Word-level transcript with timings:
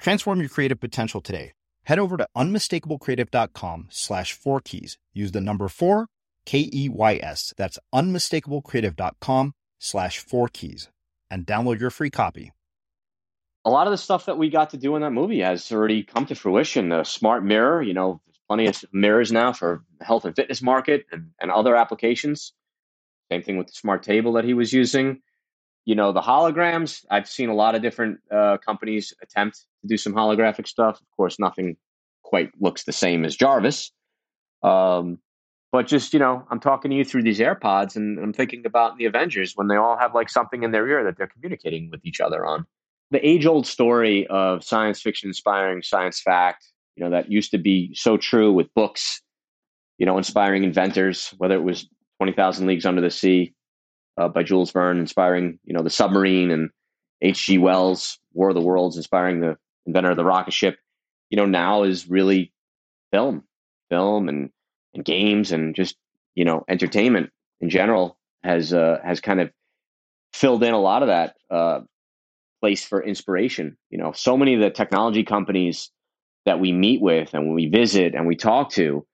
Transform 0.00 0.40
your 0.40 0.48
creative 0.48 0.80
potential 0.80 1.20
today. 1.20 1.52
Head 1.84 1.98
over 1.98 2.16
to 2.16 2.26
unmistakablecreative.com 2.36 3.88
slash 3.90 4.32
four 4.32 4.60
keys. 4.60 4.98
Use 5.12 5.32
the 5.32 5.40
number 5.40 5.68
four, 5.68 6.06
K 6.46 6.70
E 6.72 6.88
Y 6.88 7.20
S. 7.22 7.52
That's 7.56 7.78
unmistakablecreative.com 7.94 9.52
slash 9.78 10.18
four 10.18 10.48
keys 10.48 10.88
and 11.30 11.46
download 11.46 11.80
your 11.80 11.90
free 11.90 12.10
copy. 12.10 12.52
A 13.64 13.70
lot 13.70 13.86
of 13.86 13.90
the 13.90 13.98
stuff 13.98 14.26
that 14.26 14.38
we 14.38 14.48
got 14.48 14.70
to 14.70 14.78
do 14.78 14.96
in 14.96 15.02
that 15.02 15.10
movie 15.10 15.40
has 15.40 15.70
already 15.70 16.02
come 16.02 16.24
to 16.26 16.34
fruition. 16.34 16.88
The 16.88 17.04
smart 17.04 17.44
mirror, 17.44 17.82
you 17.82 17.92
know, 17.92 18.22
there's 18.26 18.40
plenty 18.48 18.66
of 18.68 18.82
mirrors 18.92 19.30
now 19.30 19.52
for 19.52 19.84
health 20.00 20.24
and 20.24 20.34
fitness 20.34 20.62
market 20.62 21.04
and, 21.12 21.32
and 21.40 21.50
other 21.50 21.76
applications. 21.76 22.54
Same 23.30 23.42
thing 23.42 23.58
with 23.58 23.66
the 23.66 23.74
smart 23.74 24.02
table 24.02 24.32
that 24.34 24.44
he 24.44 24.54
was 24.54 24.72
using 24.72 25.20
you 25.84 25.94
know 25.94 26.12
the 26.12 26.20
holograms 26.20 27.04
i've 27.10 27.28
seen 27.28 27.48
a 27.48 27.54
lot 27.54 27.74
of 27.74 27.82
different 27.82 28.18
uh, 28.30 28.56
companies 28.58 29.14
attempt 29.22 29.64
to 29.82 29.88
do 29.88 29.96
some 29.96 30.12
holographic 30.12 30.66
stuff. 30.66 31.00
Of 31.00 31.06
course 31.16 31.38
nothing 31.38 31.76
quite 32.22 32.50
looks 32.60 32.84
the 32.84 32.92
same 32.92 33.24
as 33.24 33.34
jarvis. 33.36 33.92
Um, 34.62 35.18
but 35.72 35.86
just 35.86 36.12
you 36.12 36.18
know 36.18 36.44
i'm 36.50 36.60
talking 36.60 36.90
to 36.90 36.96
you 36.96 37.04
through 37.04 37.22
these 37.22 37.38
airpods 37.38 37.96
and 37.96 38.18
i'm 38.18 38.32
thinking 38.32 38.66
about 38.66 38.98
the 38.98 39.06
avengers 39.06 39.52
when 39.54 39.68
they 39.68 39.76
all 39.76 39.96
have 39.96 40.14
like 40.14 40.28
something 40.28 40.62
in 40.62 40.72
their 40.72 40.86
ear 40.86 41.04
that 41.04 41.16
they're 41.16 41.26
communicating 41.26 41.90
with 41.90 42.00
each 42.04 42.20
other 42.20 42.44
on. 42.44 42.66
The 43.12 43.26
age 43.26 43.46
old 43.46 43.66
story 43.66 44.26
of 44.28 44.62
science 44.62 45.00
fiction 45.00 45.30
inspiring 45.30 45.82
science 45.82 46.20
fact 46.20 46.66
you 46.96 47.04
know 47.04 47.10
that 47.10 47.30
used 47.30 47.50
to 47.52 47.58
be 47.58 47.94
so 47.94 48.16
true 48.16 48.52
with 48.52 48.72
books 48.74 49.22
you 49.98 50.06
know 50.06 50.18
inspiring 50.18 50.64
inventors 50.64 51.32
whether 51.38 51.54
it 51.54 51.62
was 51.62 51.88
20000 52.20 52.66
leagues 52.66 52.84
under 52.84 53.00
the 53.00 53.10
sea 53.10 53.54
uh, 54.20 54.28
by 54.28 54.42
Jules 54.42 54.70
Verne, 54.70 54.98
inspiring 54.98 55.58
you 55.64 55.72
know 55.72 55.82
the 55.82 55.90
submarine, 55.90 56.50
and 56.50 56.70
H.G. 57.22 57.58
Wells, 57.58 58.18
War 58.34 58.50
of 58.50 58.54
the 58.54 58.60
Worlds, 58.60 58.96
inspiring 58.96 59.40
the 59.40 59.56
inventor 59.86 60.10
of 60.10 60.16
the 60.16 60.24
rocket 60.24 60.52
ship. 60.52 60.78
You 61.30 61.36
know 61.36 61.46
now 61.46 61.84
is 61.84 62.08
really 62.08 62.52
film, 63.12 63.44
film, 63.88 64.28
and 64.28 64.50
and 64.94 65.04
games, 65.04 65.52
and 65.52 65.74
just 65.74 65.96
you 66.34 66.44
know 66.44 66.64
entertainment 66.68 67.30
in 67.60 67.70
general 67.70 68.18
has 68.42 68.74
uh, 68.74 68.98
has 69.02 69.20
kind 69.20 69.40
of 69.40 69.50
filled 70.34 70.62
in 70.62 70.74
a 70.74 70.80
lot 70.80 71.02
of 71.02 71.08
that 71.08 71.36
uh, 71.50 71.80
place 72.60 72.84
for 72.84 73.02
inspiration. 73.02 73.78
You 73.88 73.98
know, 73.98 74.12
so 74.12 74.36
many 74.36 74.54
of 74.54 74.60
the 74.60 74.70
technology 74.70 75.24
companies 75.24 75.90
that 76.44 76.60
we 76.60 76.72
meet 76.72 77.00
with 77.00 77.32
and 77.32 77.54
we 77.54 77.66
visit 77.66 78.14
and 78.14 78.26
we 78.26 78.36
talk 78.36 78.70
to 78.72 79.06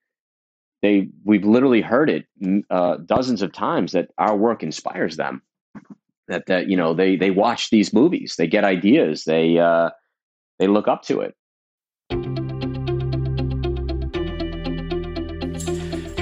they 0.87 1.09
we've 1.25 1.43
literally 1.43 1.81
heard 1.81 2.09
it 2.09 2.25
uh, 2.69 2.95
dozens 3.05 3.41
of 3.41 3.51
times 3.51 3.91
that 3.91 4.09
our 4.17 4.37
work 4.37 4.63
inspires 4.63 5.17
them 5.17 5.41
that 6.29 6.45
that 6.47 6.69
you 6.69 6.77
know 6.77 6.93
they 6.93 7.17
they 7.17 7.29
watch 7.29 7.69
these 7.69 7.93
movies 7.93 8.35
they 8.37 8.47
get 8.47 8.63
ideas 8.63 9.25
they 9.25 9.57
uh, 9.57 9.89
they 10.59 10.67
look 10.67 10.87
up 10.87 11.03
to 11.03 11.19
it 11.19 11.35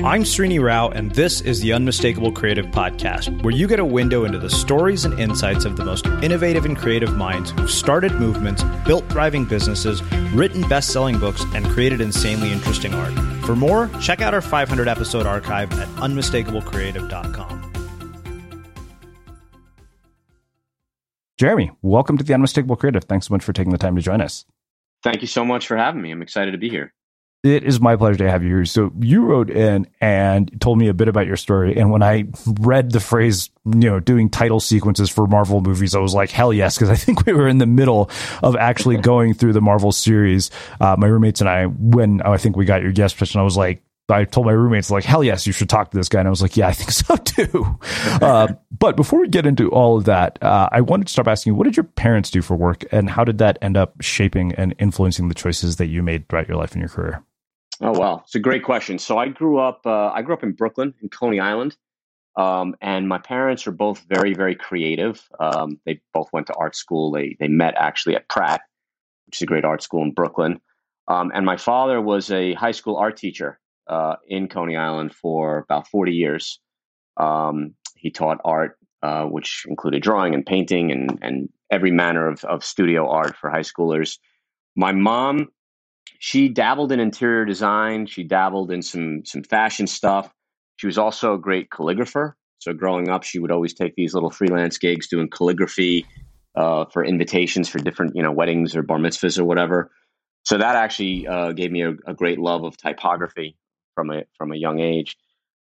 I'm 0.03 0.21
Srini 0.21 0.63
Rao, 0.63 0.89
and 0.89 1.09
this 1.15 1.41
is 1.41 1.61
the 1.61 1.73
Unmistakable 1.73 2.31
Creative 2.31 2.67
Podcast, 2.67 3.41
where 3.41 3.55
you 3.55 3.67
get 3.67 3.79
a 3.79 3.85
window 3.85 4.25
into 4.25 4.37
the 4.37 4.51
stories 4.51 5.03
and 5.03 5.19
insights 5.19 5.65
of 5.65 5.77
the 5.77 5.83
most 5.83 6.05
innovative 6.21 6.65
and 6.65 6.77
creative 6.77 7.15
minds 7.15 7.49
who've 7.49 7.71
started 7.71 8.11
movements, 8.13 8.63
built 8.85 9.03
thriving 9.09 9.45
businesses, 9.45 10.03
written 10.31 10.61
best 10.69 10.93
selling 10.93 11.17
books, 11.17 11.43
and 11.55 11.65
created 11.65 12.01
insanely 12.01 12.51
interesting 12.51 12.93
art. 12.93 13.34
For 13.45 13.55
more, 13.55 13.91
check 14.01 14.21
out 14.21 14.33
our 14.33 14.41
500 14.41 14.87
episode 14.87 15.27
archive 15.27 15.71
at 15.79 15.87
unmistakablecreative.com. 15.87 17.73
Jeremy, 21.37 21.69
welcome 21.83 22.17
to 22.17 22.23
the 22.23 22.33
Unmistakable 22.33 22.75
Creative. 22.75 23.03
Thanks 23.03 23.27
so 23.27 23.33
much 23.33 23.43
for 23.43 23.53
taking 23.53 23.71
the 23.71 23.77
time 23.77 23.95
to 23.97 24.01
join 24.01 24.19
us. 24.19 24.45
Thank 25.03 25.21
you 25.21 25.27
so 25.27 25.45
much 25.45 25.67
for 25.67 25.77
having 25.77 26.01
me. 26.01 26.09
I'm 26.09 26.23
excited 26.23 26.53
to 26.53 26.57
be 26.57 26.69
here. 26.69 26.94
It 27.45 27.63
is 27.63 27.79
my 27.79 27.95
pleasure 27.95 28.17
to 28.17 28.31
have 28.31 28.41
you 28.41 28.49
here. 28.49 28.65
So 28.65 28.91
you 28.99 29.23
wrote 29.23 29.51
in 29.51 29.85
and 30.01 30.59
told 30.59 30.79
me 30.79 30.87
a 30.87 30.95
bit 30.95 31.07
about 31.07 31.27
your 31.27 31.37
story. 31.37 31.77
And 31.77 31.91
when 31.91 32.01
I 32.01 32.25
read 32.59 32.91
the 32.91 32.99
phrase, 32.99 33.51
you 33.65 33.87
know, 33.87 33.99
doing 33.99 34.31
title 34.31 34.59
sequences 34.59 35.11
for 35.11 35.27
Marvel 35.27 35.61
movies, 35.61 35.93
I 35.93 35.99
was 35.99 36.15
like, 36.15 36.31
hell 36.31 36.51
yes, 36.51 36.75
because 36.75 36.89
I 36.89 36.95
think 36.95 37.27
we 37.27 37.33
were 37.33 37.47
in 37.47 37.59
the 37.59 37.67
middle 37.67 38.09
of 38.41 38.55
actually 38.55 38.97
going 39.01 39.35
through 39.35 39.53
the 39.53 39.61
Marvel 39.61 39.91
series. 39.91 40.49
Uh, 40.81 40.95
my 40.97 41.05
roommates 41.05 41.39
and 41.39 41.47
I, 41.47 41.65
when 41.65 42.19
I 42.23 42.37
think 42.37 42.57
we 42.57 42.65
got 42.65 42.81
your 42.81 42.91
guest 42.91 43.15
pitch, 43.15 43.35
and 43.35 43.41
I 43.41 43.43
was 43.43 43.55
like, 43.55 43.83
I 44.09 44.23
told 44.23 44.47
my 44.47 44.51
roommates 44.51 44.89
like, 44.91 45.03
hell 45.03 45.23
yes, 45.23 45.45
you 45.45 45.53
should 45.53 45.69
talk 45.69 45.91
to 45.91 45.97
this 45.97 46.09
guy. 46.09 46.19
And 46.19 46.27
I 46.27 46.31
was 46.31 46.41
like, 46.41 46.57
yeah, 46.57 46.67
I 46.67 46.73
think 46.73 46.91
so 46.91 47.15
too. 47.45 47.79
uh, 48.21 48.53
but 48.77 48.95
before 48.95 49.19
we 49.19 49.27
get 49.27 49.45
into 49.45 49.69
all 49.69 49.97
of 49.97 50.05
that, 50.05 50.41
uh, 50.41 50.69
I 50.71 50.81
wanted 50.81 51.07
to 51.07 51.13
start 51.13 51.27
asking 51.27 51.51
you, 51.51 51.55
what 51.55 51.65
did 51.65 51.77
your 51.77 51.85
parents 51.85 52.29
do 52.29 52.41
for 52.41 52.55
work 52.55 52.85
and 52.91 53.09
how 53.09 53.23
did 53.23 53.39
that 53.39 53.57
end 53.61 53.77
up 53.77 54.01
shaping 54.01 54.53
and 54.55 54.75
influencing 54.79 55.27
the 55.27 55.35
choices 55.35 55.77
that 55.77 55.87
you 55.87 56.03
made 56.03 56.27
throughout 56.27 56.47
your 56.47 56.57
life 56.57 56.73
and 56.73 56.81
your 56.81 56.89
career? 56.89 57.23
Oh 57.81 57.91
wow, 57.91 58.21
it's 58.23 58.35
a 58.35 58.39
great 58.39 58.63
question. 58.63 58.97
So 58.99 59.17
I 59.17 59.27
grew 59.27 59.59
up. 59.59 59.81
Uh, 59.85 60.09
I 60.09 60.21
grew 60.21 60.33
up 60.33 60.43
in 60.43 60.53
Brooklyn, 60.53 60.93
in 61.01 61.09
Coney 61.09 61.39
Island, 61.39 61.75
um, 62.37 62.75
and 62.81 63.07
my 63.07 63.17
parents 63.17 63.67
are 63.67 63.71
both 63.71 64.05
very, 64.07 64.33
very 64.33 64.55
creative. 64.55 65.27
Um, 65.39 65.79
they 65.85 66.01
both 66.13 66.29
went 66.31 66.47
to 66.47 66.53
art 66.53 66.75
school. 66.75 67.11
They 67.11 67.35
they 67.39 67.47
met 67.49 67.73
actually 67.77 68.15
at 68.15 68.29
Pratt, 68.29 68.61
which 69.25 69.37
is 69.37 69.41
a 69.41 69.45
great 69.45 69.65
art 69.65 69.81
school 69.83 70.03
in 70.03 70.11
Brooklyn. 70.11 70.61
Um, 71.07 71.31
and 71.35 71.45
my 71.45 71.57
father 71.57 72.01
was 72.01 72.31
a 72.31 72.53
high 72.53 72.71
school 72.71 72.95
art 72.95 73.17
teacher 73.17 73.59
uh, 73.87 74.15
in 74.27 74.47
Coney 74.47 74.77
Island 74.77 75.13
for 75.13 75.59
about 75.59 75.87
forty 75.87 76.13
years. 76.13 76.59
Um, 77.17 77.75
he 77.95 78.09
taught 78.09 78.39
art, 78.45 78.77
uh, 79.03 79.25
which 79.25 79.65
included 79.67 80.01
drawing 80.01 80.33
and 80.33 80.45
painting 80.45 80.91
and 80.91 81.19
and 81.21 81.49
every 81.69 81.91
manner 81.91 82.27
of, 82.27 82.43
of 82.45 82.63
studio 82.63 83.09
art 83.09 83.35
for 83.35 83.49
high 83.49 83.59
schoolers. 83.61 84.17
My 84.77 84.91
mom 84.93 85.49
she 86.19 86.49
dabbled 86.49 86.91
in 86.91 86.99
interior 86.99 87.45
design. 87.45 88.05
She 88.05 88.23
dabbled 88.23 88.71
in 88.71 88.81
some 88.81 89.25
some 89.25 89.43
fashion 89.43 89.87
stuff. 89.87 90.33
She 90.77 90.87
was 90.87 90.97
also 90.97 91.33
a 91.33 91.37
great 91.37 91.69
calligrapher. 91.69 92.33
So 92.59 92.73
growing 92.73 93.09
up, 93.09 93.23
she 93.23 93.39
would 93.39 93.51
always 93.51 93.73
take 93.73 93.95
these 93.95 94.13
little 94.13 94.31
freelance 94.31 94.77
gigs 94.77 95.07
doing 95.07 95.29
calligraphy 95.29 96.05
uh, 96.55 96.85
for 96.85 97.03
invitations 97.03 97.69
for 97.69 97.79
different 97.79 98.15
you 98.15 98.23
know 98.23 98.31
weddings 98.31 98.75
or 98.75 98.81
bar 98.81 98.97
mitzvahs 98.97 99.39
or 99.39 99.45
whatever. 99.45 99.91
So 100.43 100.57
that 100.57 100.75
actually 100.75 101.27
uh, 101.27 101.51
gave 101.53 101.71
me 101.71 101.81
a, 101.81 101.95
a, 102.05 102.13
great 102.13 102.37
love 102.37 102.63
of 102.63 102.77
typography 102.77 103.57
from 103.95 104.11
a 104.11 104.23
from 104.37 104.51
a 104.51 104.55
young 104.55 104.79
age. 104.79 105.17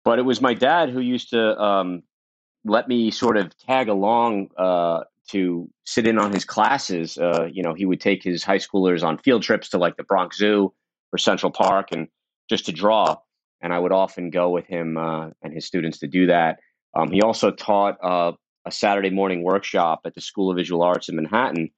But 0.03 0.19
it 0.19 0.24
was 0.24 0.41
my 0.41 0.53
dad 0.53 0.89
who 0.89 1.00
used 1.00 1.31
to 1.31 1.59
um, 1.59 2.03
let 2.63 2.88
me 2.88 3.12
sort 3.12 3.38
of 3.38 3.57
tag 3.57 3.89
along 3.89 4.50
uh, 4.57 5.03
to 5.31 5.69
sit 5.86 6.07
in 6.07 6.19
on 6.19 6.31
his 6.31 6.45
classes. 6.45 7.18
Uh, 7.18 7.48
you 7.51 7.63
know, 7.63 7.74
he 7.74 7.86
would 7.86 8.01
take 8.01 8.24
his 8.24 8.44
high 8.44 8.57
schoolers 8.57 9.04
on 9.04 9.18
field 9.18 9.44
trips 9.44 9.69
to 9.69 9.77
like 9.77 9.98
the 9.98 10.04
Bronx 10.04 10.38
Zoo 10.38 10.74
or 11.12 11.18
Central 11.18 11.51
Park 11.51 11.92
and 11.92 12.07
just 12.50 12.66
to 12.68 12.72
draw. 12.72 13.18
And 13.62 13.74
I 13.74 13.80
would 13.80 13.92
often 13.92 14.30
go 14.30 14.50
with 14.50 14.68
him 14.68 14.98
uh, 14.98 15.30
and 15.42 15.54
his 15.54 15.66
students 15.66 16.00
to 16.00 16.07
do 16.07 16.27
that. 16.27 16.60
Um, 16.95 17.12
he 17.12 17.22
also 17.22 17.51
taught 17.51 17.98
uh, 18.04 18.33
a 18.66 18.72
Saturday 18.72 19.10
morning 19.10 19.44
workshop 19.44 20.01
at 20.06 20.16
the 20.16 20.22
School 20.22 20.51
of 20.51 20.57
Visual 20.57 20.81
Arts 20.81 21.10
in 21.10 21.16
Manhattan 21.16 21.72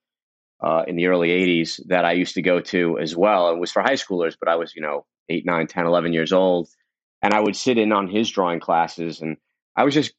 uh, 0.61 0.83
in 0.87 0.95
the 0.95 1.07
early 1.07 1.29
80s 1.29 1.79
that 1.87 2.05
I 2.05 2.13
used 2.13 2.35
to 2.35 2.41
go 2.41 2.59
to 2.59 2.99
as 2.99 3.15
well. 3.15 3.51
It 3.51 3.59
was 3.59 3.71
for 3.71 3.81
high 3.81 3.93
schoolers, 3.93 4.35
but 4.39 4.49
I 4.49 4.55
was, 4.55 4.73
you 4.75 4.81
know, 4.81 5.05
8, 5.29 5.45
9, 5.45 5.67
10, 5.67 5.85
11 5.85 6.13
years 6.13 6.33
old. 6.33 6.69
And 7.21 7.33
I 7.33 7.39
would 7.39 7.55
sit 7.55 7.77
in 7.77 7.91
on 7.91 8.07
his 8.07 8.29
drawing 8.29 8.59
classes 8.59 9.21
and 9.21 9.37
I 9.75 9.83
was 9.83 9.93
just 9.93 10.13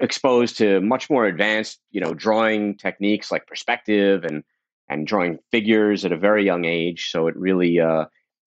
exposed 0.00 0.58
to 0.58 0.80
much 0.80 1.10
more 1.10 1.26
advanced, 1.26 1.80
you 1.90 2.00
know, 2.00 2.14
drawing 2.14 2.76
techniques 2.76 3.30
like 3.30 3.46
perspective 3.46 4.24
and 4.24 4.42
and 4.88 5.06
drawing 5.06 5.38
figures 5.50 6.04
at 6.04 6.12
a 6.12 6.16
very 6.16 6.44
young 6.44 6.64
age. 6.64 7.10
So 7.10 7.26
it 7.26 7.36
really 7.36 7.80
uh, 7.80 8.06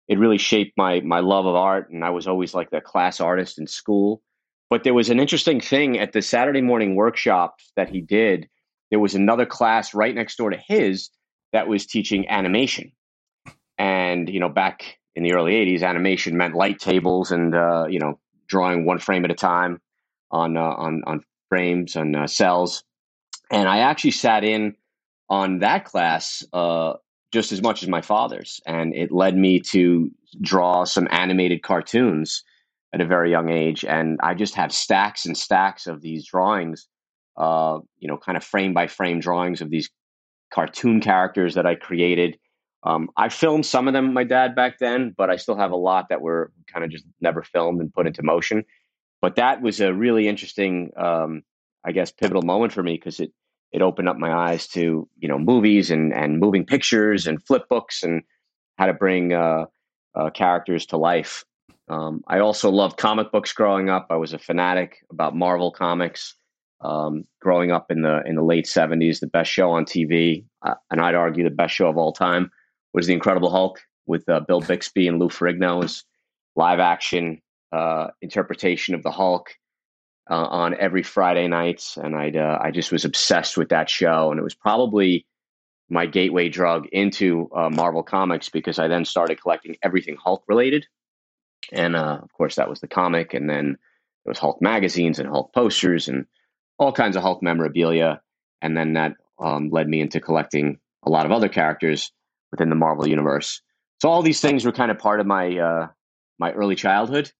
it 0.08 0.18
really 0.18 0.38
shaped 0.38 0.76
my 0.76 1.00
my 1.00 1.20
love 1.20 1.46
of 1.46 1.54
art, 1.54 1.90
and 1.90 2.04
I 2.04 2.10
was 2.10 2.26
always 2.26 2.54
like 2.54 2.70
the 2.70 2.80
class 2.80 3.20
artist 3.20 3.58
in 3.58 3.66
school. 3.66 4.22
But 4.70 4.84
there 4.84 4.94
was 4.94 5.10
an 5.10 5.20
interesting 5.20 5.60
thing 5.60 5.98
at 5.98 6.12
the 6.12 6.22
Saturday 6.22 6.62
morning 6.62 6.96
workshop 6.96 7.60
that 7.76 7.88
he 7.88 8.00
did. 8.00 8.48
There 8.90 9.00
was 9.00 9.14
another 9.14 9.46
class 9.46 9.94
right 9.94 10.14
next 10.14 10.36
door 10.36 10.50
to 10.50 10.56
his 10.56 11.10
that 11.52 11.68
was 11.68 11.86
teaching 11.86 12.28
animation, 12.28 12.92
and 13.78 14.28
you 14.28 14.40
know 14.40 14.48
back 14.48 14.98
in 15.14 15.22
the 15.22 15.34
early 15.34 15.52
'80s, 15.52 15.82
animation 15.82 16.36
meant 16.36 16.54
light 16.54 16.78
tables 16.78 17.30
and 17.30 17.54
uh, 17.54 17.86
you 17.88 17.98
know 17.98 18.18
drawing 18.46 18.84
one 18.84 18.98
frame 18.98 19.24
at 19.24 19.30
a 19.30 19.34
time 19.34 19.80
on 20.30 20.56
uh, 20.56 20.60
on 20.60 21.02
on 21.06 21.22
frames 21.54 21.94
and 21.94 22.16
uh, 22.16 22.26
cels. 22.26 22.82
And 23.52 23.68
I 23.68 23.78
actually 23.78 24.10
sat 24.10 24.42
in 24.42 24.74
on 25.28 25.60
that 25.60 25.84
class 25.84 26.44
uh, 26.52 26.94
just 27.32 27.52
as 27.52 27.62
much 27.62 27.84
as 27.84 27.88
my 27.88 28.00
father's, 28.00 28.60
and 28.66 28.92
it 28.92 29.12
led 29.12 29.36
me 29.36 29.60
to 29.60 30.10
draw 30.40 30.82
some 30.82 31.06
animated 31.12 31.62
cartoons 31.62 32.42
at 32.92 33.00
a 33.00 33.06
very 33.06 33.30
young 33.30 33.50
age. 33.50 33.84
And 33.84 34.18
I 34.20 34.34
just 34.34 34.56
have 34.56 34.72
stacks 34.72 35.26
and 35.26 35.36
stacks 35.36 35.86
of 35.86 36.00
these 36.00 36.26
drawings, 36.26 36.88
uh, 37.36 37.78
you 38.00 38.08
know, 38.08 38.18
kind 38.18 38.36
of 38.36 38.42
frame 38.42 38.74
by 38.74 38.88
frame 38.88 39.20
drawings 39.20 39.60
of 39.60 39.70
these 39.70 39.88
cartoon 40.52 41.00
characters 41.00 41.54
that 41.54 41.66
I 41.66 41.76
created. 41.76 42.36
Um, 42.82 43.10
I 43.16 43.28
filmed 43.28 43.64
some 43.64 43.86
of 43.86 43.94
them, 43.94 44.12
my 44.12 44.24
dad 44.24 44.56
back 44.56 44.80
then, 44.80 45.14
but 45.16 45.30
I 45.30 45.36
still 45.36 45.56
have 45.56 45.70
a 45.70 45.76
lot 45.76 46.08
that 46.08 46.20
were 46.20 46.50
kind 46.72 46.84
of 46.84 46.90
just 46.90 47.04
never 47.20 47.44
filmed 47.44 47.80
and 47.80 47.94
put 47.94 48.08
into 48.08 48.24
motion. 48.24 48.64
But 49.24 49.36
that 49.36 49.62
was 49.62 49.80
a 49.80 49.94
really 49.94 50.28
interesting, 50.28 50.90
um, 50.98 51.44
I 51.82 51.92
guess, 51.92 52.12
pivotal 52.12 52.42
moment 52.42 52.74
for 52.74 52.82
me 52.82 52.92
because 52.92 53.20
it 53.20 53.32
it 53.72 53.80
opened 53.80 54.06
up 54.06 54.18
my 54.18 54.30
eyes 54.30 54.68
to 54.76 55.08
you 55.18 55.28
know 55.28 55.38
movies 55.38 55.90
and 55.90 56.12
and 56.12 56.38
moving 56.38 56.66
pictures 56.66 57.26
and 57.26 57.42
flip 57.42 57.66
books 57.70 58.02
and 58.02 58.22
how 58.76 58.84
to 58.84 58.92
bring 58.92 59.32
uh, 59.32 59.64
uh, 60.14 60.28
characters 60.28 60.84
to 60.88 60.98
life. 60.98 61.42
Um, 61.88 62.20
I 62.28 62.40
also 62.40 62.70
loved 62.70 62.98
comic 62.98 63.32
books 63.32 63.54
growing 63.54 63.88
up. 63.88 64.08
I 64.10 64.16
was 64.16 64.34
a 64.34 64.38
fanatic 64.38 64.98
about 65.10 65.34
Marvel 65.34 65.72
comics. 65.72 66.34
Um, 66.82 67.24
growing 67.40 67.72
up 67.72 67.90
in 67.90 68.02
the 68.02 68.20
in 68.26 68.34
the 68.34 68.44
late 68.44 68.66
seventies, 68.66 69.20
the 69.20 69.26
best 69.26 69.50
show 69.50 69.70
on 69.70 69.86
TV, 69.86 70.44
uh, 70.60 70.74
and 70.90 71.00
I'd 71.00 71.14
argue 71.14 71.44
the 71.44 71.62
best 71.62 71.74
show 71.74 71.88
of 71.88 71.96
all 71.96 72.12
time, 72.12 72.50
was 72.92 73.06
The 73.06 73.14
Incredible 73.14 73.50
Hulk 73.50 73.80
with 74.04 74.28
uh, 74.28 74.40
Bill 74.40 74.60
Bixby 74.60 75.08
and 75.08 75.18
Lou 75.18 75.30
Ferrigno's 75.30 76.04
live 76.56 76.78
action 76.78 77.40
uh, 77.74 78.10
interpretation 78.22 78.94
of 78.94 79.02
the 79.02 79.10
Hulk 79.10 79.50
uh, 80.30 80.34
on 80.34 80.76
every 80.78 81.02
Friday 81.02 81.48
night, 81.48 81.82
and 81.96 82.14
I 82.14 82.30
uh, 82.30 82.58
I 82.60 82.70
just 82.70 82.92
was 82.92 83.04
obsessed 83.04 83.56
with 83.56 83.70
that 83.70 83.90
show, 83.90 84.30
and 84.30 84.38
it 84.38 84.44
was 84.44 84.54
probably 84.54 85.26
my 85.90 86.06
gateway 86.06 86.48
drug 86.48 86.86
into 86.92 87.50
uh, 87.54 87.68
Marvel 87.70 88.02
Comics 88.02 88.48
because 88.48 88.78
I 88.78 88.88
then 88.88 89.04
started 89.04 89.40
collecting 89.40 89.76
everything 89.82 90.16
Hulk 90.16 90.44
related, 90.48 90.86
and 91.72 91.96
uh, 91.96 92.20
of 92.22 92.32
course 92.32 92.56
that 92.56 92.68
was 92.68 92.80
the 92.80 92.88
comic, 92.88 93.34
and 93.34 93.50
then 93.50 93.76
it 94.24 94.28
was 94.28 94.38
Hulk 94.38 94.62
magazines 94.62 95.18
and 95.18 95.28
Hulk 95.28 95.52
posters 95.52 96.08
and 96.08 96.26
all 96.78 96.92
kinds 96.92 97.16
of 97.16 97.22
Hulk 97.22 97.42
memorabilia, 97.42 98.22
and 98.62 98.76
then 98.76 98.94
that 98.94 99.14
um, 99.38 99.68
led 99.70 99.88
me 99.88 100.00
into 100.00 100.20
collecting 100.20 100.78
a 101.02 101.10
lot 101.10 101.26
of 101.26 101.32
other 101.32 101.48
characters 101.48 102.12
within 102.50 102.70
the 102.70 102.76
Marvel 102.76 103.06
universe. 103.06 103.60
So 104.00 104.08
all 104.08 104.22
these 104.22 104.40
things 104.40 104.64
were 104.64 104.72
kind 104.72 104.90
of 104.90 104.98
part 104.98 105.20
of 105.20 105.26
my 105.26 105.58
uh, 105.58 105.88
my 106.38 106.52
early 106.52 106.76
childhood, 106.76 107.30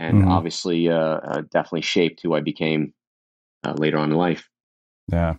and 0.00 0.22
mm-hmm. 0.22 0.28
obviously 0.28 0.88
uh, 0.88 0.96
uh, 0.96 1.42
definitely 1.52 1.82
shaped 1.82 2.20
who 2.22 2.34
I 2.34 2.40
became 2.40 2.94
uh, 3.62 3.74
later 3.76 3.98
on 3.98 4.10
in 4.10 4.16
life. 4.16 4.48
Yeah. 5.08 5.34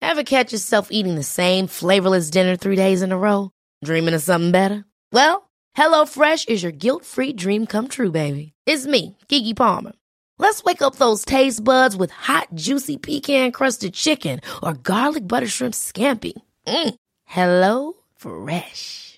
Ever 0.00 0.22
catch 0.22 0.52
yourself 0.52 0.88
eating 0.90 1.16
the 1.16 1.22
same 1.24 1.66
flavorless 1.66 2.30
dinner 2.30 2.54
three 2.54 2.76
days 2.76 3.02
in 3.02 3.12
a 3.12 3.18
row? 3.18 3.50
Dreaming 3.84 4.14
of 4.14 4.22
something 4.22 4.52
better? 4.52 4.84
Well, 5.12 5.50
HelloFresh 5.76 6.48
is 6.48 6.62
your 6.62 6.72
guilt-free 6.72 7.32
dream 7.32 7.66
come 7.66 7.88
true, 7.88 8.10
baby. 8.10 8.52
It's 8.66 8.86
me, 8.86 9.16
Keke 9.28 9.56
Palmer. 9.56 9.92
Let's 10.38 10.62
wake 10.62 10.82
up 10.82 10.96
those 10.96 11.24
taste 11.24 11.64
buds 11.64 11.96
with 11.96 12.10
hot, 12.10 12.48
juicy 12.54 12.96
pecan-crusted 12.96 13.94
chicken 13.94 14.40
or 14.62 14.74
garlic 14.74 15.26
butter 15.26 15.48
shrimp 15.48 15.74
scampi. 15.74 16.34
Mm. 16.66 16.94
Hello 17.24 17.94
Fresh. 18.16 19.17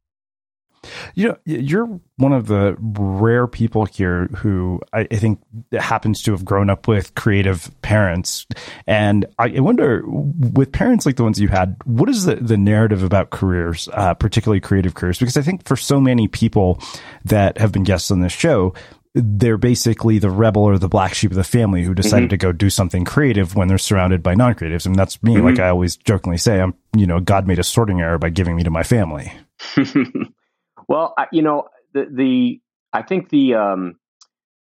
You 1.13 1.29
know, 1.29 1.37
you're 1.45 1.99
one 2.17 2.33
of 2.33 2.47
the 2.47 2.75
rare 2.79 3.47
people 3.47 3.85
here 3.85 4.27
who 4.37 4.81
I, 4.93 5.07
I 5.11 5.15
think 5.17 5.39
happens 5.73 6.23
to 6.23 6.31
have 6.31 6.43
grown 6.43 6.69
up 6.69 6.87
with 6.87 7.13
creative 7.15 7.69
parents. 7.81 8.47
And 8.87 9.25
I 9.37 9.59
wonder, 9.59 10.03
with 10.05 10.71
parents 10.71 11.05
like 11.05 11.17
the 11.17 11.23
ones 11.23 11.39
you 11.39 11.49
had, 11.49 11.75
what 11.85 12.09
is 12.09 12.25
the, 12.25 12.35
the 12.35 12.57
narrative 12.57 13.03
about 13.03 13.29
careers, 13.29 13.89
uh, 13.93 14.13
particularly 14.15 14.59
creative 14.59 14.95
careers? 14.95 15.19
Because 15.19 15.37
I 15.37 15.41
think 15.41 15.67
for 15.67 15.75
so 15.75 15.99
many 15.99 16.27
people 16.27 16.81
that 17.25 17.57
have 17.57 17.71
been 17.71 17.83
guests 17.83 18.09
on 18.11 18.21
this 18.21 18.33
show, 18.33 18.73
they're 19.13 19.57
basically 19.57 20.19
the 20.19 20.29
rebel 20.29 20.63
or 20.63 20.77
the 20.77 20.87
black 20.87 21.13
sheep 21.13 21.31
of 21.31 21.37
the 21.37 21.43
family 21.43 21.83
who 21.83 21.93
decided 21.93 22.25
mm-hmm. 22.25 22.29
to 22.29 22.37
go 22.37 22.51
do 22.51 22.69
something 22.69 23.03
creative 23.03 23.55
when 23.55 23.67
they're 23.67 23.77
surrounded 23.77 24.23
by 24.23 24.35
non-creatives. 24.35 24.85
And 24.85 24.95
that's 24.95 25.21
me. 25.21 25.35
Mm-hmm. 25.35 25.45
Like 25.45 25.59
I 25.59 25.69
always 25.69 25.97
jokingly 25.97 26.37
say, 26.37 26.61
I'm, 26.61 26.73
you 26.95 27.05
know, 27.05 27.19
God 27.19 27.45
made 27.45 27.59
a 27.59 27.63
sorting 27.63 27.99
error 27.99 28.17
by 28.17 28.29
giving 28.29 28.55
me 28.55 28.63
to 28.63 28.71
my 28.71 28.83
family. 28.83 29.33
well, 30.87 31.13
I, 31.17 31.27
you 31.31 31.41
know, 31.41 31.67
the, 31.93 32.07
the, 32.11 32.61
I 32.93 33.01
think 33.01 33.29
the, 33.29 33.55
um, 33.55 33.95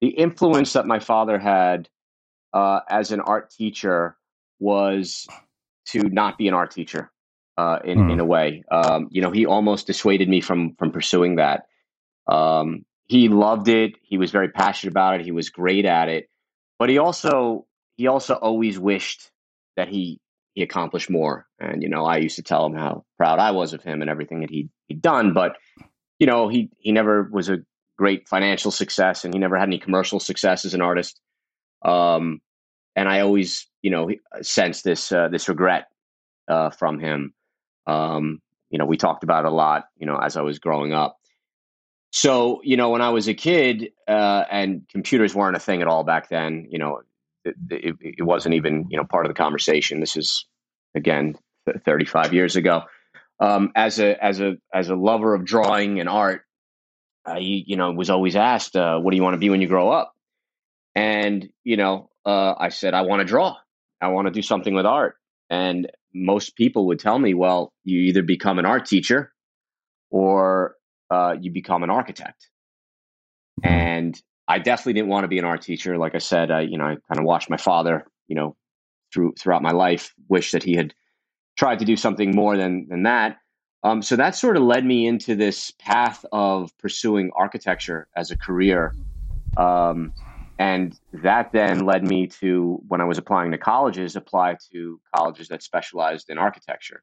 the 0.01 0.09
influence 0.09 0.75
that 0.75 0.87
my 0.87 0.99
father 0.99 1.39
had, 1.39 1.89
uh, 2.53 2.81
as 2.89 3.13
an 3.13 3.21
art 3.21 3.51
teacher 3.51 4.17
was 4.59 5.27
to 5.87 6.03
not 6.03 6.39
be 6.39 6.49
an 6.49 6.55
art 6.55 6.71
teacher, 6.71 7.11
uh, 7.57 7.79
in, 7.85 7.99
mm. 7.99 8.13
in 8.13 8.21
a 8.21 8.25
way. 8.25 8.65
Um, 8.71 9.09
you 9.11 9.23
know, 9.23 9.31
he 9.31 9.47
almost 9.47 9.87
dissuaded 9.87 10.29
me 10.29 10.41
from, 10.41 10.75
from 10.79 10.93
pursuing 10.93 11.37
that. 11.37 11.67
Um, 12.27 12.85
he 13.13 13.29
loved 13.29 13.69
it. 13.69 13.97
He 14.03 14.19
was 14.19 14.31
very 14.31 14.49
passionate 14.49 14.93
about 14.93 15.21
it. 15.21 15.25
He 15.25 15.33
was 15.33 15.51
great 15.51 15.85
at 15.85 16.09
it, 16.09 16.29
but 16.79 16.89
he 16.89 16.99
also 16.99 17.67
he 17.97 18.07
also 18.07 18.35
always 18.35 18.79
wished 18.79 19.31
that 19.77 19.89
he 19.89 20.21
he 20.55 20.63
accomplished 20.63 21.11
more. 21.11 21.47
And 21.59 21.83
you 21.83 21.89
know, 21.89 22.05
I 22.05 22.19
used 22.19 22.37
to 22.37 22.43
tell 22.43 22.65
him 22.65 22.75
how 22.75 23.05
proud 23.19 23.39
I 23.39 23.51
was 23.51 23.75
of 23.75 23.83
him 23.83 24.01
and 24.01 24.11
everything 24.11 24.41
that 24.41 24.51
he 24.51 24.71
he'd 24.89 25.03
done. 25.03 25.35
But 25.35 25.57
you 26.23 26.27
know, 26.27 26.47
he 26.47 26.71
he 26.79 26.93
never 26.93 27.25
was 27.25 27.49
a 27.49 27.65
great 27.99 28.29
financial 28.29 28.71
success, 28.71 29.25
and 29.25 29.35
he 29.35 29.41
never 29.41 29.59
had 29.59 29.69
any 29.69 29.81
commercial 29.81 30.21
success 30.21 30.65
as 30.65 30.73
an 30.73 30.81
artist. 30.81 31.21
Um, 31.85 32.41
and 32.95 33.09
I 33.09 33.23
always, 33.23 33.67
you 33.83 33.91
know, 33.91 34.09
sense 34.41 34.83
this 34.83 35.11
uh, 35.11 35.27
this 35.33 35.49
regret 35.49 35.89
uh, 36.47 36.71
from 36.71 37.01
him. 37.01 37.35
Um, 37.89 38.41
you 38.71 38.79
know, 38.79 38.87
we 38.87 38.97
talked 38.97 39.25
about 39.25 39.47
it 39.47 39.49
a 39.49 39.51
lot. 39.55 39.87
You 39.97 40.07
know, 40.07 40.17
as 40.17 40.37
I 40.37 40.43
was 40.43 40.61
growing 40.61 40.93
up. 40.93 41.17
So, 42.13 42.61
you 42.63 42.77
know, 42.77 42.91
when 42.91 43.03
I 43.03 43.09
was 43.09 43.27
a 43.27 43.35
kid 43.35 43.91
uh, 44.07 44.45
and 44.49 44.87
computers 44.93 45.35
weren't 45.35 45.57
a 45.57 45.61
thing 45.61 45.83
at 45.83 45.89
all 45.89 46.05
back 46.05 46.29
then, 46.29 46.69
you 46.71 46.79
know, 46.79 47.01
it, 47.45 47.57
it, 47.69 47.97
it, 48.19 48.23
wasn't 48.23 48.55
even, 48.55 48.87
you 48.91 48.97
know, 48.97 49.05
part 49.05 49.27
of 49.27 49.31
the 49.31 49.35
conversation. 49.35 49.99
This 49.99 50.17
is, 50.17 50.45
again, 50.95 51.37
35 51.85 52.33
years 52.33 52.55
ago. 52.55 52.83
Um, 53.43 53.73
as 53.75 53.99
a 53.99 54.25
as 54.25 54.41
a 54.41 54.55
as 54.73 54.89
a 54.89 54.95
lover 54.95 55.35
of 55.35 55.45
drawing 55.45 55.99
and 55.99 56.09
art, 56.09 56.43
I 57.27 57.39
you 57.39 57.77
know 57.77 57.91
was 57.91 58.09
always 58.09 58.37
asked, 58.37 58.77
uh, 58.77 58.99
"What 59.01 59.11
do 59.11 59.17
you 59.17 59.23
want 59.23 59.35
to 59.35 59.39
be 59.39 59.51
when 59.51 59.61
you 59.61 59.67
grow 59.67 59.91
up?" 59.91 60.13
And 60.95 61.49
you 61.65 61.77
know, 61.77 62.11
uh, 62.25 62.55
I 62.57 62.69
said, 62.69 62.95
"I 62.95 63.03
want 63.03 63.21
to 63.21 63.25
draw. 63.25 63.57
I 64.01 64.09
want 64.09 64.29
to 64.29 64.33
do 64.33 64.43
something 64.43 64.75
with 64.75 64.87
art." 64.87 65.17
And 65.51 65.91
most 66.15 66.55
people 66.57 66.87
would 66.87 67.01
tell 67.01 67.19
me, 67.19 67.35
"Well, 67.35 67.73
you 67.83 67.99
either 68.03 68.23
become 68.23 68.61
an 68.61 68.65
art 68.65 68.87
teacher, 68.87 69.33
or 70.13 70.77
uh, 71.11 71.35
you 71.41 71.51
become 71.51 71.83
an 71.83 71.91
architect. 71.91 72.49
Mm-hmm. 73.65 73.75
And 73.75 74.23
I 74.47 74.61
definitely 74.61 74.93
didn't 74.93 75.09
want 75.09 75.25
to 75.25 75.29
be 75.29 75.39
an 75.39 75.45
art 75.45 75.63
teacher. 75.63 75.99
Like 75.99 76.15
I 76.15 76.19
said, 76.19 76.53
I, 76.53 76.61
you 76.61 76.79
know, 76.79 76.85
I 76.85 76.97
kind 77.09 77.19
of 77.19 77.25
watched 77.25 77.51
my 77.51 77.57
father, 77.57 78.07
you 78.29 78.37
know, 78.37 78.55
through 79.13 79.35
throughout 79.39 79.63
my 79.63 79.73
life, 79.73 80.15
wish 80.29 80.53
that 80.53 80.63
he 80.63 80.75
had 80.75 80.95
tried 81.57 81.79
to 81.81 81.85
do 81.85 81.97
something 81.97 82.35
more 82.35 82.57
than 82.57 82.89
than 82.89 83.05
that. 83.05 83.39
Um, 83.85 84.01
so 84.03 84.17
that 84.17 84.37
sort 84.37 84.57
of 84.57 84.63
led 84.63 84.85
me 84.85 85.07
into 85.07 85.35
this 85.35 85.73
path 85.73 86.25
of 86.31 86.77
pursuing 86.79 87.31
architecture 87.35 88.07
as 88.17 88.31
a 88.31 88.37
career. 88.37 88.95
Um, 89.57 90.13
and 90.59 90.97
that 91.13 91.51
then 91.53 91.85
led 91.85 92.07
me 92.07 92.29
to, 92.41 92.81
when 92.87 93.01
I 93.01 93.05
was 93.05 93.19
applying 93.19 93.51
to 93.51 93.59
colleges, 93.59 94.15
apply 94.15 94.59
to 94.71 95.01
colleges 95.15 95.49
that 95.49 95.63
specialized 95.63 96.31
in 96.31 96.39
architecture. 96.39 97.03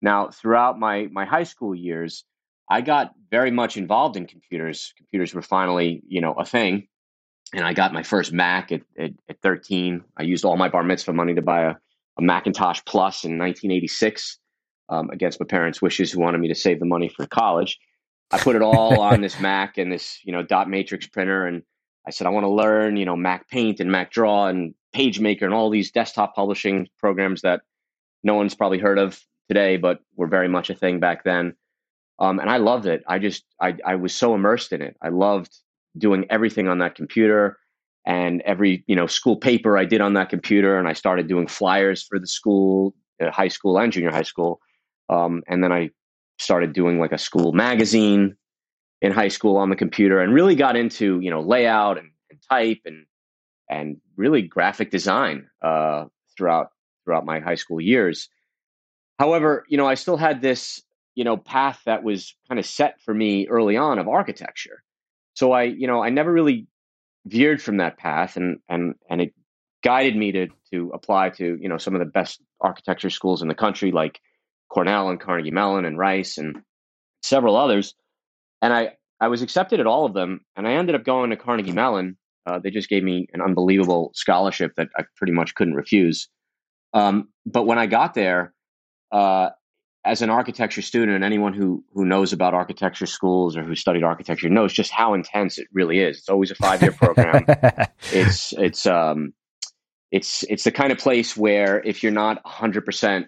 Now, 0.00 0.28
throughout 0.28 0.78
my, 0.78 1.08
my 1.10 1.26
high 1.26 1.42
school 1.42 1.74
years, 1.74 2.24
I 2.70 2.80
got 2.80 3.12
very 3.30 3.50
much 3.50 3.76
involved 3.76 4.16
in 4.16 4.26
computers. 4.26 4.94
Computers 4.96 5.34
were 5.34 5.42
finally, 5.42 6.02
you 6.08 6.22
know, 6.22 6.32
a 6.32 6.44
thing. 6.46 6.88
And 7.54 7.64
I 7.64 7.74
got 7.74 7.92
my 7.92 8.02
first 8.02 8.32
Mac 8.32 8.72
at, 8.72 8.82
at, 8.98 9.12
at 9.28 9.40
13. 9.42 10.02
I 10.16 10.22
used 10.22 10.44
all 10.44 10.56
my 10.56 10.68
bar 10.68 10.82
mitzvah 10.82 11.12
money 11.12 11.34
to 11.34 11.42
buy 11.42 11.62
a, 11.62 11.74
a 12.18 12.22
Macintosh 12.22 12.80
Plus 12.86 13.24
in 13.24 13.38
1986 13.38 14.38
um, 14.88 15.10
against 15.10 15.40
my 15.40 15.46
parents' 15.46 15.82
wishes, 15.82 16.10
who 16.10 16.20
wanted 16.20 16.38
me 16.38 16.48
to 16.48 16.54
save 16.54 16.80
the 16.80 16.86
money 16.86 17.08
for 17.08 17.26
college. 17.26 17.78
I 18.30 18.38
put 18.38 18.56
it 18.56 18.62
all 18.62 19.00
on 19.00 19.20
this 19.20 19.40
Mac 19.40 19.78
and 19.78 19.92
this, 19.92 20.20
you 20.24 20.32
know, 20.32 20.42
dot 20.42 20.68
matrix 20.68 21.06
printer. 21.06 21.46
And 21.46 21.62
I 22.06 22.10
said, 22.10 22.26
I 22.26 22.30
want 22.30 22.44
to 22.44 22.50
learn, 22.50 22.96
you 22.96 23.04
know, 23.04 23.16
Mac 23.16 23.48
Paint 23.48 23.80
and 23.80 23.90
Mac 23.90 24.10
Draw 24.10 24.46
and 24.46 24.74
PageMaker 24.94 25.42
and 25.42 25.54
all 25.54 25.70
these 25.70 25.90
desktop 25.90 26.34
publishing 26.34 26.88
programs 26.98 27.42
that 27.42 27.62
no 28.22 28.34
one's 28.34 28.54
probably 28.54 28.78
heard 28.78 28.98
of 28.98 29.20
today, 29.48 29.76
but 29.76 30.00
were 30.16 30.26
very 30.26 30.48
much 30.48 30.70
a 30.70 30.74
thing 30.74 31.00
back 31.00 31.24
then. 31.24 31.54
Um, 32.18 32.38
and 32.38 32.48
I 32.48 32.56
loved 32.56 32.86
it. 32.86 33.04
I 33.06 33.18
just 33.18 33.44
I 33.60 33.76
I 33.84 33.96
was 33.96 34.14
so 34.14 34.34
immersed 34.34 34.72
in 34.72 34.80
it. 34.80 34.96
I 35.02 35.10
loved 35.10 35.54
doing 35.98 36.24
everything 36.30 36.66
on 36.66 36.78
that 36.78 36.94
computer 36.94 37.58
and 38.06 38.40
every 38.42 38.84
you 38.86 38.96
know 38.96 39.06
school 39.06 39.36
paper 39.36 39.76
I 39.76 39.84
did 39.84 40.00
on 40.00 40.14
that 40.14 40.30
computer. 40.30 40.78
And 40.78 40.88
I 40.88 40.92
started 40.92 41.26
doing 41.26 41.46
flyers 41.46 42.02
for 42.02 42.18
the 42.18 42.26
school, 42.26 42.94
uh, 43.20 43.30
high 43.30 43.48
school 43.48 43.78
and 43.78 43.92
junior 43.92 44.10
high 44.10 44.22
school. 44.22 44.60
Um, 45.08 45.42
and 45.48 45.62
then 45.62 45.72
I 45.72 45.90
started 46.38 46.72
doing 46.72 46.98
like 46.98 47.12
a 47.12 47.18
school 47.18 47.52
magazine 47.52 48.36
in 49.02 49.12
high 49.12 49.28
school 49.28 49.56
on 49.56 49.70
the 49.70 49.76
computer, 49.76 50.20
and 50.20 50.32
really 50.32 50.54
got 50.54 50.76
into 50.76 51.20
you 51.20 51.30
know 51.30 51.40
layout 51.40 51.98
and, 51.98 52.10
and 52.30 52.38
type 52.48 52.80
and 52.84 53.04
and 53.68 53.96
really 54.16 54.42
graphic 54.42 54.90
design 54.90 55.48
uh, 55.62 56.04
throughout 56.36 56.70
throughout 57.04 57.26
my 57.26 57.40
high 57.40 57.54
school 57.56 57.80
years. 57.80 58.28
However, 59.18 59.64
you 59.68 59.76
know, 59.76 59.86
I 59.86 59.94
still 59.94 60.16
had 60.16 60.42
this 60.42 60.82
you 61.16 61.24
know 61.24 61.36
path 61.36 61.80
that 61.86 62.04
was 62.04 62.36
kind 62.48 62.60
of 62.60 62.66
set 62.66 63.00
for 63.00 63.12
me 63.12 63.48
early 63.48 63.76
on 63.76 63.98
of 63.98 64.06
architecture 64.06 64.82
so 65.34 65.50
i 65.50 65.62
you 65.62 65.86
know 65.86 66.02
i 66.02 66.10
never 66.10 66.30
really 66.30 66.68
veered 67.26 67.60
from 67.60 67.78
that 67.78 67.98
path 67.98 68.36
and 68.36 68.58
and 68.68 68.94
and 69.10 69.20
it 69.20 69.34
guided 69.82 70.16
me 70.16 70.32
to 70.32 70.48
to 70.72 70.90
apply 70.94 71.30
to 71.30 71.58
you 71.60 71.68
know 71.68 71.78
some 71.78 71.94
of 71.94 71.98
the 71.98 72.06
best 72.06 72.40
architecture 72.60 73.10
schools 73.10 73.42
in 73.42 73.48
the 73.48 73.54
country 73.54 73.92
like 73.92 74.20
cornell 74.72 75.10
and 75.10 75.20
carnegie 75.20 75.50
mellon 75.50 75.84
and 75.84 75.98
rice 75.98 76.38
and 76.38 76.62
several 77.22 77.56
others. 77.56 77.94
And 78.62 78.72
i 78.72 78.92
i 79.20 79.28
was 79.28 79.42
accepted 79.42 79.80
at 79.80 79.86
all 79.86 80.06
of 80.06 80.14
them 80.14 80.40
and 80.56 80.66
i 80.66 80.72
ended 80.72 80.94
up 80.94 81.04
going 81.04 81.30
to 81.30 81.36
carnegie 81.36 81.72
mellon. 81.72 82.16
Uh, 82.46 82.60
they 82.60 82.70
just 82.70 82.88
gave 82.88 83.02
me 83.02 83.26
an 83.32 83.42
unbelievable 83.42 84.12
scholarship 84.14 84.72
that 84.76 84.88
i 84.96 85.02
pretty 85.16 85.32
much 85.32 85.54
couldn't 85.54 85.74
refuse. 85.74 86.28
Um, 86.94 87.28
but 87.44 87.66
when 87.66 87.78
i 87.78 87.86
got 87.86 88.14
there 88.14 88.54
uh, 89.12 89.50
as 90.06 90.22
an 90.22 90.30
architecture 90.30 90.82
student 90.82 91.12
and 91.12 91.24
anyone 91.24 91.52
who 91.52 91.84
who 91.92 92.04
knows 92.04 92.32
about 92.32 92.54
architecture 92.54 93.06
schools 93.06 93.56
or 93.56 93.62
who 93.62 93.74
studied 93.74 94.02
architecture 94.02 94.48
knows 94.48 94.72
just 94.72 94.90
how 94.90 95.12
intense 95.12 95.58
it 95.58 95.66
really 95.72 95.98
is. 95.98 96.18
It's 96.18 96.28
always 96.28 96.50
a 96.50 96.54
five 96.54 96.80
year 96.80 96.92
program. 96.92 97.44
it's 98.12 98.52
it's 98.52 98.86
um 98.86 99.34
it's 100.12 100.44
it's 100.44 100.64
the 100.64 100.70
kind 100.70 100.92
of 100.92 100.98
place 100.98 101.36
where 101.36 101.82
if 101.84 102.02
you're 102.02 102.12
not 102.12 102.40
hundred 102.46 102.84
percent, 102.84 103.26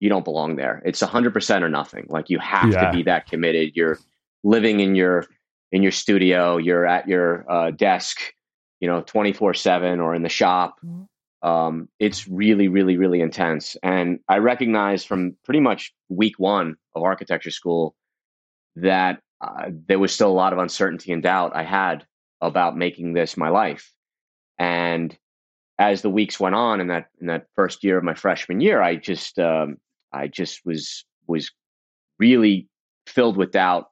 you 0.00 0.08
don't 0.08 0.24
belong 0.24 0.56
there. 0.56 0.82
It's 0.84 1.00
hundred 1.00 1.34
percent 1.34 1.62
or 1.62 1.68
nothing. 1.68 2.06
Like 2.08 2.30
you 2.30 2.38
have 2.38 2.72
yeah. 2.72 2.90
to 2.90 2.96
be 2.96 3.02
that 3.04 3.26
committed. 3.28 3.72
You're 3.76 3.98
living 4.42 4.80
in 4.80 4.94
your 4.94 5.26
in 5.70 5.82
your 5.82 5.92
studio. 5.92 6.56
You're 6.56 6.86
at 6.86 7.06
your 7.06 7.50
uh, 7.50 7.70
desk, 7.70 8.20
you 8.80 8.88
know, 8.88 9.02
twenty 9.02 9.32
four 9.32 9.52
seven 9.54 10.00
or 10.00 10.14
in 10.14 10.22
the 10.22 10.28
shop. 10.28 10.80
Um, 11.46 11.88
it's 12.00 12.26
really, 12.26 12.66
really, 12.66 12.96
really 12.96 13.20
intense. 13.20 13.76
And 13.84 14.18
I 14.28 14.38
recognize 14.38 15.04
from 15.04 15.36
pretty 15.44 15.60
much 15.60 15.94
week 16.08 16.40
one 16.40 16.76
of 16.96 17.04
architecture 17.04 17.52
school 17.52 17.94
that 18.74 19.20
uh, 19.40 19.70
there 19.86 20.00
was 20.00 20.12
still 20.12 20.30
a 20.30 20.40
lot 20.42 20.52
of 20.52 20.58
uncertainty 20.58 21.12
and 21.12 21.22
doubt 21.22 21.54
I 21.54 21.62
had 21.62 22.04
about 22.40 22.76
making 22.76 23.12
this 23.12 23.36
my 23.36 23.48
life. 23.48 23.92
And 24.58 25.16
as 25.78 26.02
the 26.02 26.10
weeks 26.10 26.40
went 26.40 26.56
on 26.56 26.80
in 26.80 26.88
that 26.88 27.06
in 27.20 27.28
that 27.28 27.46
first 27.54 27.84
year 27.84 27.96
of 27.96 28.02
my 28.02 28.14
freshman 28.14 28.60
year, 28.60 28.82
I 28.82 28.96
just 28.96 29.38
um, 29.38 29.76
I 30.12 30.26
just 30.26 30.62
was 30.64 31.04
was 31.28 31.52
really 32.18 32.66
filled 33.06 33.36
with 33.36 33.52
doubt, 33.52 33.86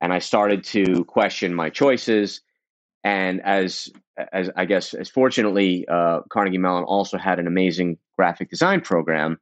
and 0.00 0.12
I 0.12 0.18
started 0.18 0.64
to 0.64 1.04
question 1.04 1.54
my 1.54 1.70
choices. 1.70 2.40
And 3.04 3.40
as 3.42 3.88
as 4.32 4.50
I 4.56 4.64
guess, 4.64 4.94
as 4.94 5.08
fortunately, 5.08 5.86
uh, 5.88 6.20
Carnegie 6.30 6.58
Mellon 6.58 6.84
also 6.84 7.18
had 7.18 7.38
an 7.38 7.46
amazing 7.46 7.98
graphic 8.16 8.50
design 8.50 8.80
program, 8.80 9.38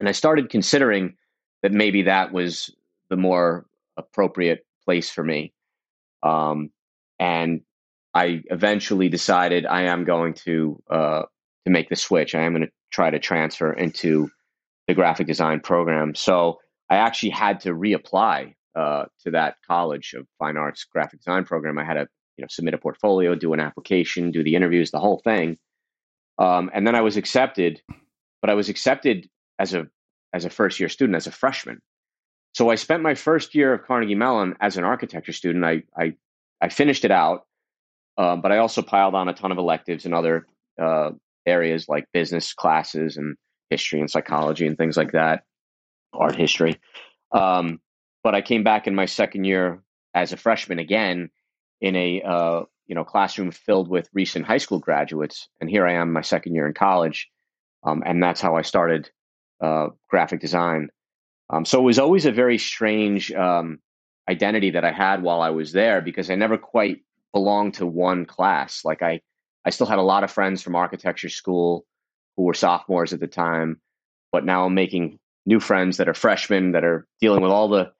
and 0.00 0.08
I 0.08 0.12
started 0.12 0.50
considering 0.50 1.16
that 1.62 1.72
maybe 1.72 2.02
that 2.02 2.32
was 2.32 2.74
the 3.08 3.16
more 3.16 3.66
appropriate 3.96 4.66
place 4.84 5.10
for 5.10 5.22
me. 5.22 5.52
Um, 6.22 6.70
and 7.18 7.60
I 8.14 8.42
eventually 8.50 9.08
decided 9.08 9.66
I 9.66 9.82
am 9.82 10.04
going 10.04 10.34
to 10.34 10.82
uh, 10.90 11.22
to 11.64 11.70
make 11.70 11.88
the 11.88 11.96
switch. 11.96 12.34
I 12.34 12.42
am 12.42 12.52
going 12.52 12.66
to 12.66 12.72
try 12.90 13.10
to 13.10 13.18
transfer 13.18 13.72
into 13.72 14.30
the 14.88 14.94
graphic 14.94 15.26
design 15.26 15.60
program. 15.60 16.14
So 16.14 16.58
I 16.90 16.96
actually 16.96 17.30
had 17.30 17.60
to 17.60 17.70
reapply 17.70 18.54
uh, 18.74 19.04
to 19.24 19.30
that 19.30 19.56
College 19.66 20.14
of 20.14 20.26
Fine 20.38 20.56
Arts 20.56 20.84
graphic 20.84 21.20
design 21.20 21.44
program. 21.44 21.78
I 21.78 21.84
had 21.84 21.94
to 21.94 22.08
you 22.36 22.42
know 22.42 22.48
submit 22.50 22.74
a 22.74 22.78
portfolio, 22.78 23.34
do 23.34 23.52
an 23.52 23.60
application, 23.60 24.30
do 24.30 24.42
the 24.42 24.54
interviews, 24.54 24.90
the 24.90 25.00
whole 25.00 25.20
thing, 25.24 25.58
um, 26.38 26.70
and 26.74 26.86
then 26.86 26.94
I 26.94 27.00
was 27.00 27.16
accepted. 27.16 27.80
But 28.40 28.50
I 28.50 28.54
was 28.54 28.68
accepted 28.68 29.28
as 29.58 29.74
a 29.74 29.86
as 30.32 30.44
a 30.44 30.50
first 30.50 30.80
year 30.80 30.88
student, 30.88 31.16
as 31.16 31.26
a 31.26 31.32
freshman. 31.32 31.80
So 32.54 32.70
I 32.70 32.74
spent 32.74 33.02
my 33.02 33.14
first 33.14 33.54
year 33.54 33.72
of 33.72 33.86
Carnegie 33.86 34.14
Mellon 34.14 34.56
as 34.60 34.76
an 34.76 34.84
architecture 34.84 35.32
student. 35.32 35.64
I 35.64 35.82
I, 35.96 36.14
I 36.60 36.68
finished 36.68 37.04
it 37.04 37.10
out, 37.10 37.46
uh, 38.18 38.36
but 38.36 38.52
I 38.52 38.58
also 38.58 38.82
piled 38.82 39.14
on 39.14 39.28
a 39.28 39.34
ton 39.34 39.52
of 39.52 39.58
electives 39.58 40.04
and 40.04 40.14
other 40.14 40.46
uh, 40.80 41.10
areas 41.46 41.88
like 41.88 42.04
business 42.12 42.52
classes 42.52 43.16
and 43.16 43.36
history 43.70 44.00
and 44.00 44.10
psychology 44.10 44.66
and 44.66 44.76
things 44.76 44.96
like 44.96 45.12
that, 45.12 45.44
art 46.12 46.36
history. 46.36 46.78
Um, 47.32 47.80
but 48.22 48.34
I 48.34 48.42
came 48.42 48.62
back 48.62 48.86
in 48.86 48.94
my 48.94 49.06
second 49.06 49.44
year 49.44 49.82
as 50.14 50.32
a 50.32 50.36
freshman 50.36 50.78
again 50.78 51.30
in 51.82 51.96
a 51.96 52.22
uh, 52.22 52.62
you 52.86 52.94
know 52.94 53.04
classroom 53.04 53.50
filled 53.50 53.88
with 53.88 54.08
recent 54.14 54.46
high 54.46 54.58
school 54.58 54.78
graduates, 54.78 55.48
and 55.60 55.68
here 55.68 55.86
I 55.86 55.94
am, 55.94 56.12
my 56.12 56.22
second 56.22 56.54
year 56.54 56.66
in 56.66 56.72
college, 56.72 57.28
um, 57.84 58.02
and 58.06 58.22
that's 58.22 58.40
how 58.40 58.56
I 58.56 58.62
started 58.62 59.10
uh, 59.60 59.88
graphic 60.08 60.40
design. 60.40 60.88
Um, 61.50 61.66
so 61.66 61.80
it 61.80 61.84
was 61.84 61.98
always 61.98 62.24
a 62.24 62.32
very 62.32 62.56
strange 62.56 63.30
um, 63.32 63.80
identity 64.30 64.70
that 64.70 64.84
I 64.84 64.92
had 64.92 65.22
while 65.22 65.42
I 65.42 65.50
was 65.50 65.72
there 65.72 66.00
because 66.00 66.30
I 66.30 66.36
never 66.36 66.56
quite 66.56 67.00
belonged 67.32 67.74
to 67.74 67.86
one 67.86 68.24
class. 68.24 68.84
Like 68.84 69.02
I, 69.02 69.20
I 69.64 69.70
still 69.70 69.86
had 69.86 69.98
a 69.98 70.02
lot 70.02 70.24
of 70.24 70.30
friends 70.30 70.62
from 70.62 70.76
architecture 70.76 71.28
school 71.28 71.84
who 72.36 72.44
were 72.44 72.54
sophomores 72.54 73.12
at 73.12 73.20
the 73.20 73.26
time, 73.26 73.80
but 74.30 74.44
now 74.44 74.64
I'm 74.64 74.74
making 74.74 75.18
new 75.44 75.60
friends 75.60 75.96
that 75.96 76.08
are 76.08 76.14
freshmen 76.14 76.72
that 76.72 76.84
are 76.84 77.06
dealing 77.20 77.42
with 77.42 77.50
all 77.50 77.68
the 77.68 77.92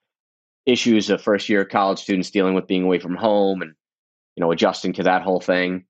issues 0.65 1.09
of 1.09 1.21
first 1.21 1.49
year 1.49 1.65
college 1.65 1.99
students 1.99 2.31
dealing 2.31 2.53
with 2.53 2.67
being 2.67 2.83
away 2.83 2.99
from 2.99 3.15
home 3.15 3.61
and 3.61 3.73
you 4.35 4.41
know 4.41 4.51
adjusting 4.51 4.93
to 4.93 5.03
that 5.03 5.21
whole 5.21 5.39
thing. 5.39 5.85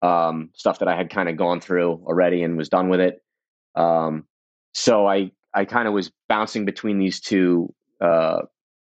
Um, 0.00 0.50
stuff 0.54 0.78
that 0.78 0.88
I 0.88 0.96
had 0.96 1.10
kind 1.10 1.28
of 1.28 1.36
gone 1.36 1.60
through 1.60 1.92
already 2.06 2.42
and 2.44 2.56
was 2.56 2.68
done 2.68 2.88
with 2.88 3.00
it. 3.00 3.20
Um, 3.74 4.24
so 4.72 5.06
I 5.06 5.32
I 5.54 5.64
kind 5.64 5.88
of 5.88 5.94
was 5.94 6.12
bouncing 6.28 6.64
between 6.64 6.98
these 6.98 7.20
two 7.20 7.74
uh, 8.00 8.42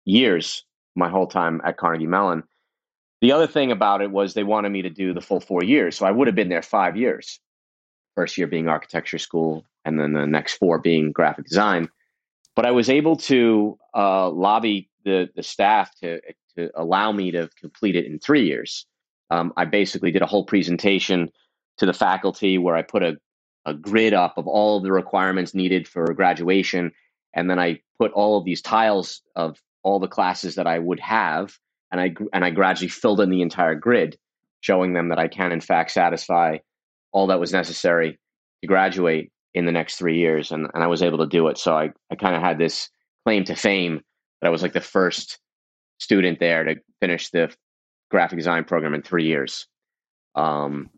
years 0.06 0.66
my 0.96 1.10
whole 1.10 1.28
time 1.28 1.62
at 1.64 1.78
Carnegie 1.78 2.08
Mellon. 2.08 2.44
The 3.22 3.32
other 3.32 3.48
thing 3.48 3.72
about 3.72 4.02
it 4.02 4.12
was 4.12 4.34
they 4.34 4.44
wanted 4.44 4.70
me 4.70 4.82
to 4.84 4.90
do 4.90 5.14
the 5.14 5.22
full 5.22 5.40
four 5.40 5.64
years, 5.64 5.98
so 5.98 6.06
I 6.06 6.12
would 6.12 6.28
have 6.28 6.36
been 6.36 6.50
there 6.50 6.62
five 6.62 6.96
years. 6.96 7.40
First 8.16 8.38
year 8.38 8.48
being 8.48 8.68
architecture 8.68 9.18
school, 9.18 9.66
and 9.86 10.00
then 10.00 10.14
the 10.14 10.26
next 10.26 10.56
four 10.56 10.80
being 10.80 11.12
graphic 11.12 11.46
design. 11.46 11.90
But 12.56 12.66
I 12.66 12.72
was 12.72 12.90
able 12.90 13.16
to 13.18 13.78
uh, 13.96 14.30
lobby 14.30 14.90
the 15.10 15.30
the 15.36 15.44
staff 15.44 15.94
to 16.01 16.22
to 16.58 16.70
allow 16.75 17.12
me 17.12 17.32
to 17.32 17.50
complete 17.60 17.96
it 17.96 18.06
in 18.06 18.20
three 18.20 18.46
years. 18.46 18.86
Um, 19.32 19.54
I 19.58 19.66
basically 19.66 20.12
did 20.12 20.22
a 20.22 20.28
whole 20.28 20.46
presentation 20.46 21.30
to 21.78 21.86
the 21.86 21.94
faculty 21.94 22.58
where 22.58 22.75
I 22.75 22.82
put 22.82 23.04
a 23.04 23.18
a 23.66 23.74
grid 23.74 24.13
up 24.13 24.38
of 24.38 24.48
all 24.48 24.78
of 24.78 24.84
the 24.84 24.92
requirements 24.92 25.54
needed 25.54 25.88
for 25.88 26.13
graduation. 26.13 26.92
And 27.34 27.50
then 27.50 27.60
I 27.60 27.82
put 28.00 28.12
all 28.13 28.38
of 28.38 28.46
these 28.46 28.62
tiles 28.62 29.22
of 29.36 29.58
all 29.84 30.00
the 30.00 30.08
classes 30.08 30.56
that 30.56 30.68
I 30.68 30.80
would 30.80 31.00
have, 31.00 31.58
and 31.92 32.01
I 32.01 32.16
and 32.34 32.44
I 32.44 32.50
gradually 32.50 32.89
filled 32.89 33.22
in 33.22 33.30
the 33.30 33.41
entire 33.41 33.76
grid, 33.76 34.17
showing 34.62 34.93
them 34.93 35.10
that 35.10 35.19
I 35.19 35.28
can 35.28 35.52
in 35.52 35.62
fact 35.62 35.91
satisfy 35.91 36.58
all 37.12 37.28
that 37.28 37.39
was 37.39 37.54
necessary 37.54 38.19
to 38.62 38.67
graduate 38.67 39.32
in 39.54 39.65
the 39.65 39.72
next 39.72 39.98
three 39.98 40.17
years, 40.17 40.52
and, 40.52 40.67
and 40.74 40.84
I 40.84 40.88
was 40.88 41.02
able 41.02 41.19
to 41.19 41.28
do 41.28 41.48
it. 41.48 41.58
So 41.58 41.76
I, 41.76 41.91
I 42.12 42.15
kind 42.15 42.36
of 42.36 42.41
had 42.41 42.58
this 42.58 42.89
claim 43.26 43.43
to 43.45 43.56
fame 43.56 44.02
that 44.41 44.47
I 44.47 44.52
was 44.52 44.62
like 44.62 44.73
the 44.73 44.82
first 44.82 45.39
student 45.99 46.39
there 46.39 46.63
to 46.63 46.75
finish 46.99 47.30
the 47.30 47.54
graphic 48.10 48.39
design 48.39 48.63
program 48.63 48.93
in 48.93 49.02
three 49.02 49.25
years. 49.25 49.67
Um, 50.36 50.89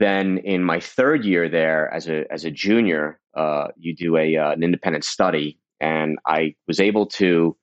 then 0.00 0.38
in 0.38 0.62
my 0.62 0.80
third 0.80 1.24
year 1.24 1.48
there 1.48 1.92
as 1.92 2.08
a 2.08 2.24
as 2.32 2.44
a 2.44 2.50
junior, 2.50 3.18
uh, 3.36 3.68
you 3.76 3.94
do 3.94 4.16
a 4.16 4.36
uh, 4.36 4.52
an 4.52 4.62
independent 4.62 5.04
study, 5.04 5.58
and 5.80 6.18
I 6.24 6.54
was 6.66 6.80
able 6.80 7.06
to 7.06 7.56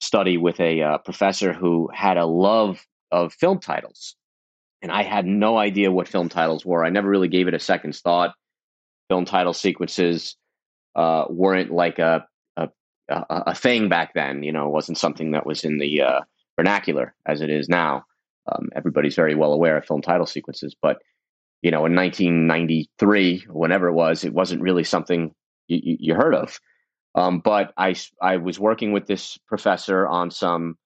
study 0.00 0.36
with 0.36 0.60
a 0.60 0.82
uh, 0.82 0.98
professor 0.98 1.52
who 1.52 1.88
had 1.92 2.16
a 2.16 2.26
love 2.26 2.84
of 3.10 3.32
film 3.32 3.58
titles, 3.60 4.14
and 4.82 4.92
I 4.92 5.02
had 5.02 5.26
no 5.26 5.58
idea 5.58 5.90
what 5.90 6.08
film 6.08 6.28
titles 6.28 6.64
were. 6.64 6.84
I 6.84 6.90
never 6.90 7.08
really 7.08 7.28
gave 7.28 7.48
it 7.48 7.54
a 7.54 7.58
second's 7.58 8.00
thought. 8.00 8.34
Film 9.08 9.24
title 9.24 9.54
sequences 9.54 10.36
uh, 10.94 11.24
weren't 11.28 11.72
like 11.72 11.98
a, 11.98 12.26
a 13.10 13.54
thing 13.54 13.88
back 13.88 14.14
then. 14.14 14.42
You 14.42 14.52
know, 14.52 14.68
wasn't 14.68 14.98
something 14.98 15.32
that 15.32 15.46
was 15.46 15.64
in 15.64 15.78
the 15.78 16.02
uh, 16.02 16.20
vernacular 16.56 17.14
as 17.26 17.40
it 17.40 17.50
is 17.50 17.68
now. 17.68 18.04
Um, 18.50 18.68
everybody's 18.74 19.14
very 19.14 19.34
well 19.34 19.52
aware 19.52 19.76
of 19.76 19.84
film 19.84 20.02
title 20.02 20.26
sequences, 20.26 20.74
but 20.80 20.98
you 21.62 21.70
know, 21.70 21.84
in 21.84 21.94
1993, 21.94 23.46
whenever 23.50 23.88
it 23.88 23.92
was, 23.92 24.24
it 24.24 24.32
wasn't 24.32 24.62
really 24.62 24.84
something 24.84 25.34
you, 25.68 25.96
you 26.00 26.14
heard 26.14 26.34
of. 26.34 26.58
Um, 27.14 27.40
but 27.40 27.72
I, 27.76 27.94
I 28.22 28.38
was 28.38 28.58
working 28.58 28.92
with 28.92 29.06
this 29.06 29.36
professor 29.46 30.06
on 30.06 30.30
some 30.30 30.76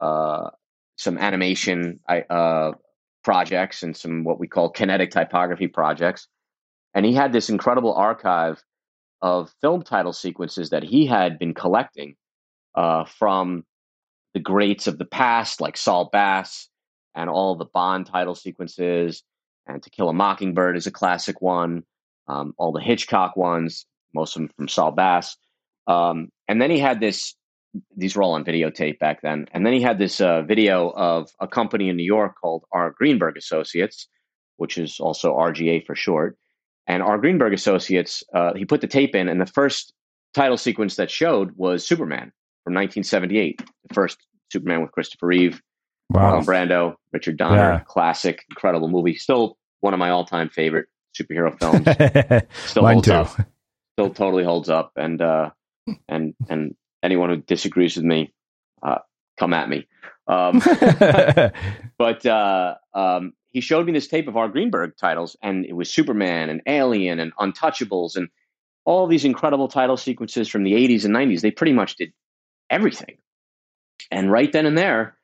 uh, 0.00 0.50
some 0.96 1.18
animation 1.18 1.98
uh, 2.08 2.72
projects 3.24 3.82
and 3.82 3.96
some 3.96 4.24
what 4.24 4.38
we 4.38 4.46
call 4.46 4.70
kinetic 4.70 5.10
typography 5.10 5.66
projects, 5.66 6.28
and 6.94 7.04
he 7.06 7.14
had 7.14 7.32
this 7.32 7.48
incredible 7.48 7.94
archive 7.94 8.62
of 9.22 9.52
film 9.60 9.82
title 9.82 10.12
sequences 10.12 10.70
that 10.70 10.82
he 10.82 11.06
had 11.06 11.38
been 11.38 11.54
collecting 11.54 12.16
uh, 12.74 13.04
from 13.04 13.64
the 14.34 14.40
greats 14.40 14.86
of 14.86 14.98
the 14.98 15.04
past, 15.04 15.60
like 15.60 15.76
Saul 15.76 16.08
Bass, 16.12 16.68
and 17.14 17.28
all 17.28 17.56
the 17.56 17.64
Bond 17.64 18.06
title 18.06 18.34
sequences, 18.34 19.22
and 19.66 19.82
To 19.82 19.90
Kill 19.90 20.08
a 20.08 20.12
Mockingbird 20.12 20.76
is 20.76 20.86
a 20.86 20.92
classic 20.92 21.40
one. 21.40 21.82
Um, 22.28 22.54
all 22.58 22.72
the 22.72 22.80
Hitchcock 22.80 23.36
ones, 23.36 23.86
most 24.14 24.36
of 24.36 24.42
them 24.42 24.50
from 24.56 24.68
Saul 24.68 24.92
Bass. 24.92 25.36
Um, 25.86 26.28
and 26.46 26.62
then 26.62 26.70
he 26.70 26.78
had 26.78 27.00
this, 27.00 27.34
these 27.96 28.14
were 28.14 28.22
all 28.22 28.34
on 28.34 28.44
videotape 28.44 29.00
back 29.00 29.20
then. 29.22 29.46
And 29.52 29.66
then 29.66 29.72
he 29.72 29.82
had 29.82 29.98
this 29.98 30.20
uh, 30.20 30.42
video 30.42 30.90
of 30.90 31.28
a 31.40 31.48
company 31.48 31.88
in 31.88 31.96
New 31.96 32.04
York 32.04 32.34
called 32.40 32.64
R. 32.72 32.94
Greenberg 32.96 33.36
Associates, 33.36 34.06
which 34.56 34.78
is 34.78 35.00
also 35.00 35.34
RGA 35.34 35.84
for 35.84 35.96
short. 35.96 36.36
And 36.90 37.04
R. 37.04 37.18
Greenberg 37.18 37.54
Associates, 37.54 38.24
uh, 38.34 38.52
he 38.54 38.64
put 38.64 38.80
the 38.80 38.88
tape 38.88 39.14
in, 39.14 39.28
and 39.28 39.40
the 39.40 39.46
first 39.46 39.94
title 40.34 40.56
sequence 40.56 40.96
that 40.96 41.08
showed 41.08 41.52
was 41.56 41.86
Superman 41.86 42.32
from 42.64 42.74
1978, 42.74 43.58
the 43.58 43.94
first 43.94 44.18
Superman 44.50 44.82
with 44.82 44.90
Christopher 44.90 45.28
Reeve, 45.28 45.62
wow. 46.10 46.40
Marlon 46.40 46.44
Brando, 46.44 46.94
Richard 47.12 47.36
Donner, 47.36 47.56
yeah. 47.56 47.78
classic, 47.86 48.44
incredible 48.50 48.88
movie. 48.88 49.14
Still 49.14 49.56
one 49.78 49.94
of 49.94 50.00
my 50.00 50.10
all-time 50.10 50.48
favorite 50.48 50.88
superhero 51.16 51.56
films. 51.60 52.48
Still 52.66 52.84
holds 52.84 53.06
too. 53.06 53.14
up. 53.14 53.28
Still 53.94 54.10
totally 54.12 54.42
holds 54.42 54.68
up. 54.68 54.90
And 54.96 55.22
uh, 55.22 55.50
and 56.08 56.34
and 56.48 56.74
anyone 57.04 57.30
who 57.30 57.36
disagrees 57.36 57.94
with 57.94 58.04
me, 58.04 58.32
uh, 58.82 58.98
come 59.38 59.54
at 59.54 59.68
me. 59.68 59.86
Um, 60.26 60.60
but 61.98 62.26
uh, 62.26 62.74
um, 62.94 63.34
he 63.52 63.60
showed 63.60 63.86
me 63.86 63.92
this 63.92 64.08
tape 64.08 64.28
of 64.28 64.36
R. 64.36 64.48
Greenberg 64.48 64.96
titles, 64.96 65.36
and 65.42 65.64
it 65.64 65.74
was 65.74 65.90
Superman 65.90 66.50
and 66.50 66.62
Alien 66.66 67.18
and 67.18 67.34
Untouchables 67.36 68.16
and 68.16 68.28
all 68.84 69.06
these 69.06 69.24
incredible 69.24 69.68
title 69.68 69.96
sequences 69.96 70.48
from 70.48 70.62
the 70.62 70.72
80s 70.72 71.04
and 71.04 71.14
90s. 71.14 71.40
They 71.40 71.50
pretty 71.50 71.72
much 71.72 71.96
did 71.96 72.12
everything. 72.68 73.18
And 74.10 74.30
right 74.30 74.50
then 74.50 74.66
and 74.66 74.78
there, 74.78 75.16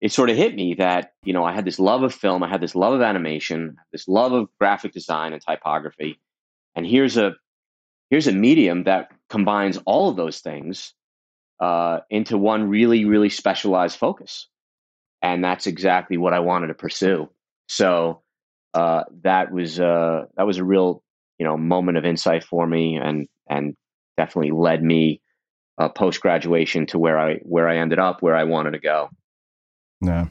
it 0.00 0.12
sort 0.12 0.30
of 0.30 0.36
hit 0.36 0.54
me 0.54 0.74
that 0.74 1.12
you 1.24 1.32
know 1.32 1.44
I 1.44 1.52
had 1.52 1.64
this 1.64 1.78
love 1.78 2.02
of 2.02 2.14
film, 2.14 2.42
I 2.42 2.48
had 2.48 2.60
this 2.60 2.74
love 2.74 2.94
of 2.94 3.02
animation, 3.02 3.76
this 3.92 4.08
love 4.08 4.32
of 4.32 4.48
graphic 4.58 4.92
design 4.92 5.32
and 5.32 5.42
typography, 5.42 6.18
and 6.74 6.86
here's 6.86 7.16
a 7.16 7.34
here's 8.08 8.26
a 8.26 8.32
medium 8.32 8.84
that 8.84 9.10
combines 9.28 9.78
all 9.86 10.08
of 10.08 10.16
those 10.16 10.40
things 10.40 10.94
uh, 11.60 12.00
into 12.08 12.38
one 12.38 12.68
really 12.68 13.04
really 13.04 13.28
specialized 13.28 13.98
focus, 13.98 14.48
and 15.22 15.44
that's 15.44 15.66
exactly 15.66 16.16
what 16.16 16.32
I 16.32 16.40
wanted 16.40 16.68
to 16.68 16.74
pursue. 16.74 17.28
So 17.70 18.22
uh, 18.74 19.04
that 19.22 19.52
was 19.52 19.78
uh, 19.78 20.24
that 20.36 20.44
was 20.44 20.58
a 20.58 20.64
real 20.64 21.04
you 21.38 21.46
know 21.46 21.56
moment 21.56 21.98
of 21.98 22.04
insight 22.04 22.42
for 22.42 22.66
me, 22.66 22.96
and 22.96 23.28
and 23.48 23.76
definitely 24.16 24.50
led 24.50 24.82
me 24.82 25.20
uh, 25.78 25.88
post 25.88 26.20
graduation 26.20 26.86
to 26.86 26.98
where 26.98 27.16
I 27.16 27.36
where 27.42 27.68
I 27.68 27.78
ended 27.78 28.00
up, 28.00 28.22
where 28.22 28.34
I 28.34 28.42
wanted 28.42 28.72
to 28.72 28.80
go. 28.80 29.08
Yeah. 30.00 30.26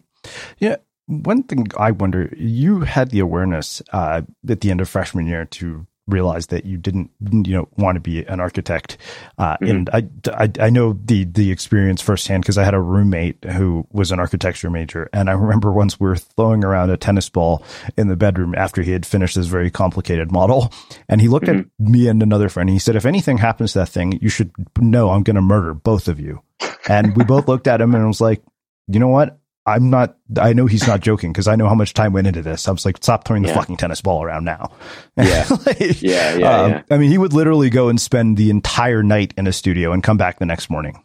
Yeah. 0.58 0.76
one 1.06 1.44
thing 1.44 1.68
I 1.78 1.92
wonder, 1.92 2.34
you 2.38 2.82
had 2.82 3.10
the 3.12 3.20
awareness 3.20 3.82
uh, 3.94 4.22
at 4.48 4.60
the 4.60 4.70
end 4.70 4.82
of 4.82 4.90
freshman 4.90 5.26
year 5.26 5.46
to 5.46 5.88
realized 6.10 6.50
that 6.50 6.66
you 6.66 6.78
didn't 6.78 7.12
you 7.22 7.56
know 7.56 7.68
want 7.78 7.96
to 7.96 8.00
be 8.00 8.26
an 8.26 8.40
architect 8.40 8.98
uh, 9.38 9.58
mm-hmm. 9.58 9.66
and 9.66 9.90
I, 9.92 10.08
I, 10.28 10.52
I 10.60 10.70
know 10.70 10.94
the 11.06 11.26
the 11.26 11.52
experience 11.52 12.02
firsthand 12.02 12.44
because 12.44 12.58
I 12.58 12.64
had 12.64 12.74
a 12.74 12.82
roommate 12.82 13.44
who 13.44 13.88
was 13.92 14.12
an 14.12 14.20
architecture 14.20 14.70
major 14.70 15.10
and 15.14 15.30
I 15.30 15.34
remember 15.34 15.72
once 15.72 16.00
we 16.00 16.08
were 16.08 16.18
throwing 16.18 16.64
around 16.64 16.90
a 16.90 16.98
tennis 16.98 17.30
ball 17.30 17.64
in 17.98 18.08
the 18.08 18.16
bedroom 18.16 18.56
after 18.56 18.82
he 18.82 18.92
had 18.92 19.06
finished 19.06 19.36
this 19.36 19.48
very 19.48 19.72
complicated 19.72 20.32
model 20.32 20.72
and 21.08 21.22
he 21.22 21.28
looked 21.28 21.48
mm-hmm. 21.48 21.62
at 21.84 21.90
me 21.90 22.08
and 22.08 22.22
another 22.22 22.50
friend 22.50 22.70
and 22.70 22.76
he 22.76 22.80
said 22.80 22.96
if 22.96 23.06
anything 23.06 23.38
happens 23.38 23.74
to 23.74 23.80
that 23.80 23.90
thing 23.90 24.20
you 24.22 24.30
should 24.30 24.52
know 24.80 25.10
I'm 25.10 25.24
going 25.24 25.36
to 25.36 25.42
murder 25.42 25.74
both 25.74 26.08
of 26.08 26.20
you 26.20 26.42
and 26.88 27.16
we 27.16 27.24
both 27.24 27.48
looked 27.48 27.68
at 27.68 27.82
him 27.82 27.96
and 27.96 28.08
was 28.08 28.22
like 28.22 28.42
you 28.88 29.00
know 29.00 29.08
what 29.08 29.40
I'm 29.66 29.90
not, 29.90 30.18
I 30.40 30.54
know 30.54 30.66
he's 30.66 30.88
not 30.88 31.02
joking 31.02 31.32
because 31.32 31.48
I 31.48 31.56
know 31.56 31.68
how 31.68 31.76
much 31.76 31.94
time 31.94 32.14
went 32.14 32.28
into 32.28 32.42
this. 32.42 32.68
I 32.68 32.72
was 32.72 32.86
like, 32.86 32.98
stop 32.98 33.26
throwing 33.26 33.44
the 33.44 33.50
yeah. 33.50 33.56
fucking 33.56 33.78
tennis 33.78 34.02
ball 34.02 34.24
around 34.24 34.46
now. 34.46 34.72
Yeah. 35.16 35.46
like, 35.66 36.02
yeah, 36.02 36.36
yeah, 36.36 36.62
um, 36.62 36.72
yeah, 36.72 36.82
I 36.90 36.98
mean, 36.98 37.12
he 37.12 37.18
would 37.18 37.34
literally 37.34 37.70
go 37.70 37.90
and 37.90 38.02
spend 38.02 38.38
the 38.38 38.50
entire 38.50 39.04
night 39.04 39.34
in 39.38 39.46
a 39.48 39.54
studio 39.54 39.92
and 39.92 40.02
come 40.02 40.18
back 40.18 40.40
the 40.40 40.46
next 40.46 40.70
morning. 40.70 41.04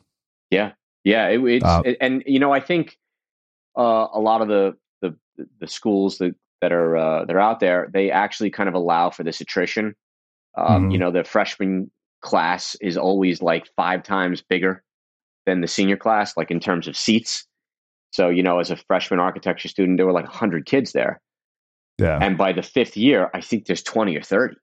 Yeah. 0.51 0.73
Yeah. 1.05 1.29
It, 1.29 1.41
it's, 1.45 1.65
uh, 1.65 1.83
it, 1.85 1.99
and, 2.01 2.23
you 2.27 2.39
know, 2.39 2.53
I 2.53 2.61
think 2.61 2.97
uh, 3.77 4.07
a 4.13 4.21
lot 4.21 4.41
of 4.41 4.49
the, 4.49 4.77
the, 5.03 5.17
the 5.61 5.69
schools 5.69 6.19
that, 6.19 6.35
that 6.63 6.73
are, 6.73 6.97
uh, 6.97 7.25
that 7.27 7.37
are 7.37 7.41
out 7.41 7.61
there, 7.61 7.91
they 7.93 8.11
actually 8.11 8.51
kind 8.51 8.69
of 8.69 8.75
allow 8.75 9.11
for 9.11 9.25
this 9.25 9.41
attrition. 9.41 9.95
Um, 10.57 10.85
mm-hmm. 10.85 10.91
You 10.93 10.99
know, 10.99 11.11
the 11.11 11.25
freshman 11.25 11.91
class 12.23 12.77
is 12.81 12.97
always 12.97 13.43
like 13.43 13.69
five 13.77 14.03
times 14.03 14.43
bigger 14.43 14.83
than 15.45 15.61
the 15.61 15.69
senior 15.69 15.97
class, 15.97 16.37
like 16.37 16.51
in 16.51 16.61
terms 16.61 16.89
of 16.89 16.97
seats. 16.97 17.47
So, 18.15 18.29
you 18.29 18.45
know, 18.45 18.61
as 18.61 18.71
a 18.71 18.77
freshman 18.77 19.19
architecture 19.19 19.67
student, 19.67 19.97
there 19.97 20.07
were 20.07 20.13
like 20.13 20.23
100 20.23 20.67
kids 20.67 20.93
there. 20.93 21.21
Yeah. 21.99 22.17
And 22.23 22.39
by 22.39 22.53
the 22.53 22.63
fifth 22.63 22.97
year, 22.97 23.29
I 23.35 23.41
think 23.41 23.67
there's 23.67 23.83
20 23.83 24.17
or 24.17 24.23
30. 24.23 24.55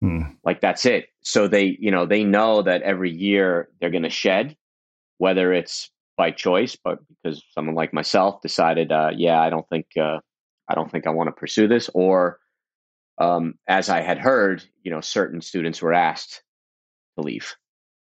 Hmm. 0.00 0.22
Like 0.44 0.62
that's 0.62 0.86
it. 0.86 1.08
So 1.22 1.46
they, 1.46 1.76
you 1.78 1.90
know, 1.90 2.06
they 2.06 2.24
know 2.24 2.62
that 2.62 2.80
every 2.80 3.10
year 3.10 3.68
they're 3.78 3.90
going 3.90 4.04
to 4.04 4.08
shed, 4.08 4.56
whether 5.18 5.52
it's 5.52 5.90
by 6.16 6.30
choice, 6.30 6.74
but 6.74 7.00
because 7.10 7.44
someone 7.52 7.74
like 7.74 7.92
myself 7.92 8.40
decided, 8.40 8.90
uh, 8.90 9.10
yeah, 9.14 9.38
I 9.42 9.50
don't 9.50 9.68
think, 9.68 9.88
uh, 10.00 10.20
I 10.66 10.74
don't 10.74 10.90
think 10.90 11.06
I 11.06 11.10
want 11.10 11.28
to 11.28 11.32
pursue 11.32 11.68
this, 11.68 11.90
or 11.92 12.38
um, 13.18 13.56
as 13.68 13.90
I 13.90 14.00
had 14.00 14.16
heard, 14.16 14.64
you 14.82 14.90
know, 14.90 15.02
certain 15.02 15.42
students 15.42 15.82
were 15.82 15.92
asked 15.92 16.42
to 17.18 17.22
leave 17.22 17.54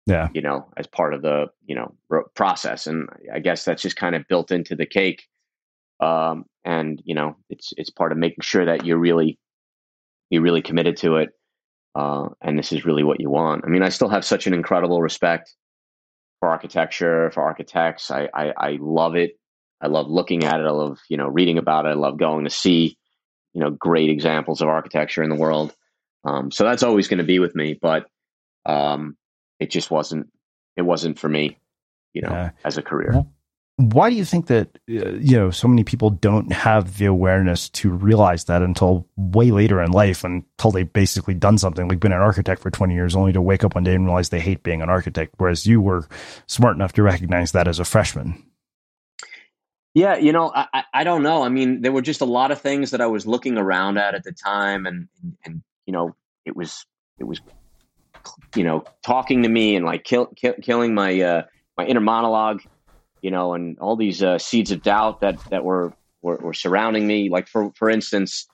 yeah. 0.06 0.30
you 0.34 0.42
know 0.42 0.68
as 0.78 0.88
part 0.88 1.14
of 1.14 1.22
the 1.22 1.48
you 1.66 1.76
know 1.76 1.96
process. 2.36 2.88
And 2.88 3.10
i 3.34 3.40
guess 3.40 3.66
that's 3.66 3.82
just 3.82 3.96
kind 3.96 4.16
of 4.16 4.28
built 4.28 4.52
into 4.52 4.76
the 4.76 4.86
cake. 4.86 5.24
Um, 6.00 6.46
and 6.64 7.02
you 7.06 7.16
know 7.16 7.38
it's 7.50 7.74
it's 7.78 7.90
part 7.90 8.12
of 8.12 8.18
making 8.18 8.42
sure 8.42 8.66
that 8.66 8.86
you're 8.86 8.98
really 8.98 9.40
you're 10.30 10.42
really 10.42 10.62
committed 10.62 10.98
to 10.98 11.18
it 11.18 11.30
uh, 11.96 12.28
and 12.42 12.60
this 12.60 12.72
is 12.74 12.86
really 12.86 13.04
what 13.04 13.22
you 13.22 13.30
want. 13.30 13.64
I 13.66 13.70
mean 13.70 13.84
i 13.84 13.90
still 13.90 14.10
have 14.10 14.26
such 14.26 14.48
an 14.48 14.54
incredible 14.54 15.02
respect 15.02 15.54
for 16.40 16.50
architecture 16.50 17.32
for 17.32 17.44
architects. 17.44 18.12
I 18.12 18.30
i, 18.34 18.54
I 18.58 18.78
love 18.82 19.16
it. 19.16 19.40
I 19.82 19.88
love 19.88 20.08
looking 20.08 20.44
at 20.44 20.60
it. 20.60 20.66
I 20.66 20.72
love 20.72 21.00
you 21.10 21.18
know 21.18 21.28
reading 21.28 21.58
about 21.58 21.86
it. 21.86 21.90
I 21.90 21.94
love 21.94 22.18
going 22.18 22.44
to 22.44 22.50
see 22.50 22.98
you 23.54 23.62
know 23.62 23.72
great 23.72 24.10
examples 24.10 24.62
of 24.62 24.68
architecture 24.68 25.24
in 25.24 25.30
the 25.30 25.36
world. 25.36 25.74
Um, 26.26 26.52
so 26.52 26.64
that's 26.64 26.84
always 26.84 27.08
going 27.08 27.20
to 27.20 27.24
be 27.24 27.40
with 27.40 27.56
me. 27.56 27.78
But 27.80 28.08
um, 28.66 29.16
it 29.60 29.70
just 29.72 29.92
wasn't 29.92 30.28
it 30.76 30.84
wasn't 30.84 31.20
for 31.20 31.30
me, 31.30 31.58
you 32.14 32.22
know, 32.22 32.30
yeah. 32.30 32.50
as 32.64 32.78
a 32.78 32.82
career. 32.82 33.26
Why 33.78 34.10
do 34.10 34.16
you 34.16 34.24
think 34.24 34.48
that 34.48 34.70
uh, 34.90 35.10
you 35.20 35.36
know 35.38 35.52
so 35.52 35.68
many 35.68 35.84
people 35.84 36.10
don't 36.10 36.52
have 36.54 36.98
the 36.98 37.06
awareness 37.06 37.68
to 37.70 37.90
realize 37.92 38.46
that 38.46 38.62
until 38.62 39.08
way 39.18 39.52
later 39.52 39.82
in 39.82 39.92
life, 39.92 40.24
until 40.24 40.72
they've 40.72 40.92
basically 40.92 41.34
done 41.34 41.58
something 41.58 41.88
like 41.90 42.00
been 42.00 42.14
an 42.14 42.22
architect 42.22 42.62
for 42.62 42.70
twenty 42.70 42.94
years, 42.94 43.16
only 43.16 43.34
to 43.34 43.42
wake 43.42 43.66
up 43.66 43.76
one 43.76 43.84
day 43.84 43.94
and 43.94 44.06
realize 44.06 44.30
they 44.30 44.40
hate 44.40 44.64
being 44.64 44.82
an 44.82 44.90
architect, 44.90 45.34
whereas 45.38 45.68
you 45.68 45.82
were 45.82 46.08
smart 46.48 46.76
enough 46.76 46.94
to 46.94 47.04
recognize 47.04 47.52
that 47.52 47.68
as 47.68 47.80
a 47.80 47.86
freshman. 47.86 48.42
Yeah, 49.94 50.18
you 50.18 50.34
know, 50.34 50.52
I, 50.54 50.84
I 50.94 51.04
don't 51.06 51.24
know. 51.24 51.42
I 51.44 51.48
mean, 51.48 51.82
there 51.82 51.94
were 51.94 52.02
just 52.02 52.20
a 52.20 52.26
lot 52.26 52.52
of 52.52 52.60
things 52.60 52.92
that 52.92 53.00
I 53.00 53.08
was 53.08 53.26
looking 53.26 53.58
around 53.58 53.98
at 53.98 54.14
at 54.14 54.24
the 54.24 54.34
time, 54.34 54.86
and 54.86 55.08
and 55.46 55.64
you 55.86 55.94
know, 55.94 56.16
it 56.46 56.56
was 56.56 56.86
it 57.20 57.24
was 57.26 57.42
you 58.56 58.64
know, 58.64 58.86
talking 59.04 59.44
to 59.44 59.50
me 59.50 59.76
and 59.76 59.86
like 59.86 60.04
kill, 60.04 60.28
kill, 60.28 60.54
killing 60.62 60.94
my 60.94 61.20
uh, 61.22 61.44
my 61.78 61.86
inner 61.86 62.02
monologue, 62.02 62.62
you 63.22 63.32
know, 63.32 63.54
and 63.54 63.78
all 63.80 63.96
these 63.96 64.24
uh, 64.24 64.38
seeds 64.38 64.72
of 64.72 64.82
doubt 64.82 65.22
that 65.22 65.40
that 65.50 65.64
were, 65.64 65.94
were, 66.22 66.38
were 66.38 66.54
surrounding 66.54 67.08
me. 67.08 67.30
Like 67.30 67.48
for 67.48 67.72
for 67.76 67.90
instance, 67.90 68.48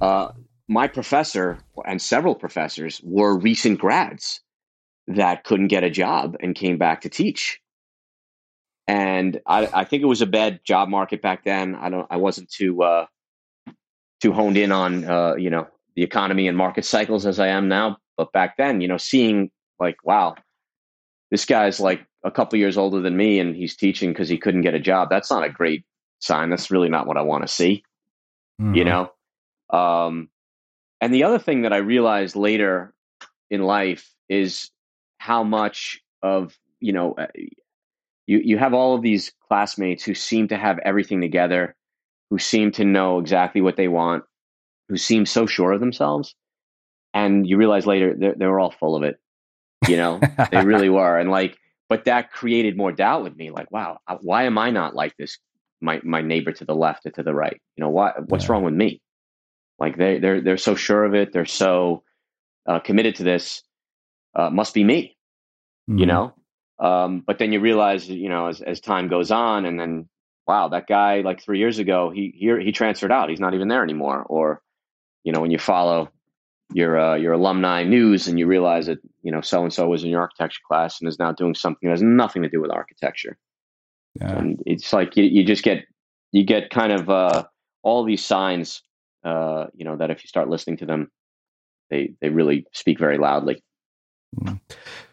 uh, 0.00 0.28
my 0.68 0.86
professor 0.86 1.58
and 1.84 2.00
several 2.00 2.34
professors 2.34 3.00
were 3.02 3.36
recent 3.36 3.80
grads 3.80 4.40
that 5.08 5.44
couldn't 5.44 5.68
get 5.68 5.84
a 5.84 5.90
job 5.90 6.36
and 6.40 6.54
came 6.54 6.78
back 6.78 7.00
to 7.00 7.08
teach. 7.08 7.60
And 8.86 9.40
I, 9.46 9.68
I 9.72 9.84
think 9.84 10.02
it 10.02 10.06
was 10.06 10.22
a 10.22 10.26
bad 10.26 10.60
job 10.64 10.88
market 10.88 11.22
back 11.22 11.44
then. 11.44 11.74
I 11.74 11.90
don't. 11.90 12.06
I 12.10 12.16
wasn't 12.16 12.50
too 12.50 12.82
uh, 12.82 13.06
too 14.20 14.32
honed 14.32 14.56
in 14.56 14.72
on 14.72 15.04
uh, 15.04 15.34
you 15.34 15.50
know 15.50 15.68
the 15.96 16.02
economy 16.02 16.48
and 16.48 16.56
market 16.56 16.84
cycles 16.84 17.26
as 17.26 17.38
I 17.38 17.48
am 17.48 17.68
now. 17.68 17.98
But 18.20 18.32
back 18.32 18.58
then, 18.58 18.82
you 18.82 18.88
know, 18.88 18.98
seeing 18.98 19.50
like, 19.78 19.96
wow, 20.04 20.34
this 21.30 21.46
guy's 21.46 21.80
like 21.80 22.04
a 22.22 22.30
couple 22.30 22.58
years 22.58 22.76
older 22.76 23.00
than 23.00 23.16
me 23.16 23.40
and 23.40 23.56
he's 23.56 23.74
teaching 23.74 24.12
because 24.12 24.28
he 24.28 24.36
couldn't 24.36 24.60
get 24.60 24.74
a 24.74 24.78
job. 24.78 25.08
That's 25.08 25.30
not 25.30 25.42
a 25.42 25.48
great 25.48 25.86
sign. 26.18 26.50
That's 26.50 26.70
really 26.70 26.90
not 26.90 27.06
what 27.06 27.16
I 27.16 27.22
want 27.22 27.44
to 27.44 27.48
see, 27.48 27.82
mm-hmm. 28.60 28.74
you 28.74 28.84
know? 28.84 29.10
Um, 29.70 30.28
and 31.00 31.14
the 31.14 31.24
other 31.24 31.38
thing 31.38 31.62
that 31.62 31.72
I 31.72 31.78
realized 31.78 32.36
later 32.36 32.92
in 33.48 33.62
life 33.62 34.12
is 34.28 34.68
how 35.16 35.42
much 35.42 36.02
of, 36.22 36.54
you 36.78 36.92
know, 36.92 37.14
uh, 37.14 37.28
you, 38.26 38.42
you 38.44 38.58
have 38.58 38.74
all 38.74 38.94
of 38.94 39.00
these 39.00 39.32
classmates 39.48 40.04
who 40.04 40.14
seem 40.14 40.48
to 40.48 40.58
have 40.58 40.78
everything 40.80 41.22
together, 41.22 41.74
who 42.28 42.38
seem 42.38 42.70
to 42.72 42.84
know 42.84 43.18
exactly 43.18 43.62
what 43.62 43.78
they 43.78 43.88
want, 43.88 44.24
who 44.90 44.98
seem 44.98 45.24
so 45.24 45.46
sure 45.46 45.72
of 45.72 45.80
themselves 45.80 46.34
and 47.14 47.46
you 47.46 47.56
realize 47.56 47.86
later 47.86 48.14
they 48.14 48.46
were 48.46 48.60
all 48.60 48.70
full 48.70 48.96
of 48.96 49.02
it. 49.02 49.18
You 49.88 49.96
know, 49.96 50.20
they 50.50 50.64
really 50.64 50.88
were, 50.90 51.18
and 51.18 51.30
like, 51.30 51.56
but 51.88 52.04
that 52.04 52.30
created 52.32 52.76
more 52.76 52.92
doubt 52.92 53.22
with 53.22 53.36
me. 53.36 53.50
Like, 53.50 53.70
wow, 53.70 53.98
why 54.20 54.44
am 54.44 54.58
I 54.58 54.70
not 54.70 54.94
like 54.94 55.16
this? 55.16 55.38
My 55.80 56.00
my 56.04 56.20
neighbor 56.20 56.52
to 56.52 56.64
the 56.64 56.74
left 56.74 57.06
or 57.06 57.10
to 57.12 57.22
the 57.22 57.34
right. 57.34 57.60
You 57.76 57.82
know, 57.82 57.90
why? 57.90 58.12
What's 58.26 58.44
yeah. 58.44 58.52
wrong 58.52 58.64
with 58.64 58.74
me? 58.74 59.00
Like 59.78 59.96
they 59.96 60.18
they're 60.18 60.40
they're 60.40 60.58
so 60.58 60.74
sure 60.74 61.04
of 61.04 61.14
it. 61.14 61.32
They're 61.32 61.46
so 61.46 62.02
uh, 62.66 62.80
committed 62.80 63.16
to 63.16 63.24
this. 63.24 63.62
Uh, 64.34 64.50
must 64.50 64.74
be 64.74 64.84
me. 64.84 65.16
Mm-hmm. 65.88 65.98
You 65.98 66.06
know. 66.06 66.34
Um, 66.78 67.22
but 67.26 67.38
then 67.38 67.52
you 67.52 67.60
realize, 67.60 68.08
you 68.08 68.28
know, 68.28 68.46
as 68.46 68.60
as 68.60 68.80
time 68.80 69.08
goes 69.08 69.30
on, 69.30 69.64
and 69.64 69.80
then 69.80 70.08
wow, 70.46 70.68
that 70.68 70.86
guy 70.86 71.20
like 71.20 71.42
three 71.42 71.58
years 71.58 71.78
ago, 71.78 72.10
he 72.10 72.34
he 72.36 72.64
he 72.64 72.72
transferred 72.72 73.12
out. 73.12 73.30
He's 73.30 73.40
not 73.40 73.54
even 73.54 73.68
there 73.68 73.82
anymore. 73.82 74.24
Or, 74.28 74.62
you 75.24 75.32
know, 75.32 75.40
when 75.40 75.50
you 75.50 75.58
follow 75.58 76.10
your 76.72 76.98
uh, 76.98 77.14
your 77.16 77.32
alumni 77.32 77.82
news 77.82 78.28
and 78.28 78.38
you 78.38 78.46
realize 78.46 78.86
that 78.86 78.98
you 79.22 79.32
know 79.32 79.40
so 79.40 79.62
and 79.62 79.72
so 79.72 79.88
was 79.88 80.04
in 80.04 80.10
your 80.10 80.20
architecture 80.20 80.60
class 80.66 81.00
and 81.00 81.08
is 81.08 81.18
now 81.18 81.32
doing 81.32 81.54
something 81.54 81.88
that 81.88 81.92
has 81.92 82.02
nothing 82.02 82.42
to 82.42 82.48
do 82.48 82.60
with 82.60 82.70
architecture. 82.70 83.36
Yeah. 84.14 84.38
And 84.38 84.62
it's 84.66 84.92
like 84.92 85.16
you, 85.16 85.24
you 85.24 85.44
just 85.44 85.62
get 85.62 85.84
you 86.32 86.44
get 86.44 86.70
kind 86.70 86.92
of 86.92 87.10
uh, 87.10 87.44
all 87.82 88.04
these 88.04 88.24
signs, 88.24 88.82
uh, 89.24 89.66
you 89.74 89.84
know, 89.84 89.96
that 89.96 90.10
if 90.10 90.22
you 90.22 90.28
start 90.28 90.48
listening 90.48 90.76
to 90.78 90.86
them, 90.86 91.10
they 91.90 92.14
they 92.20 92.28
really 92.28 92.66
speak 92.72 92.98
very 92.98 93.18
loudly. 93.18 93.62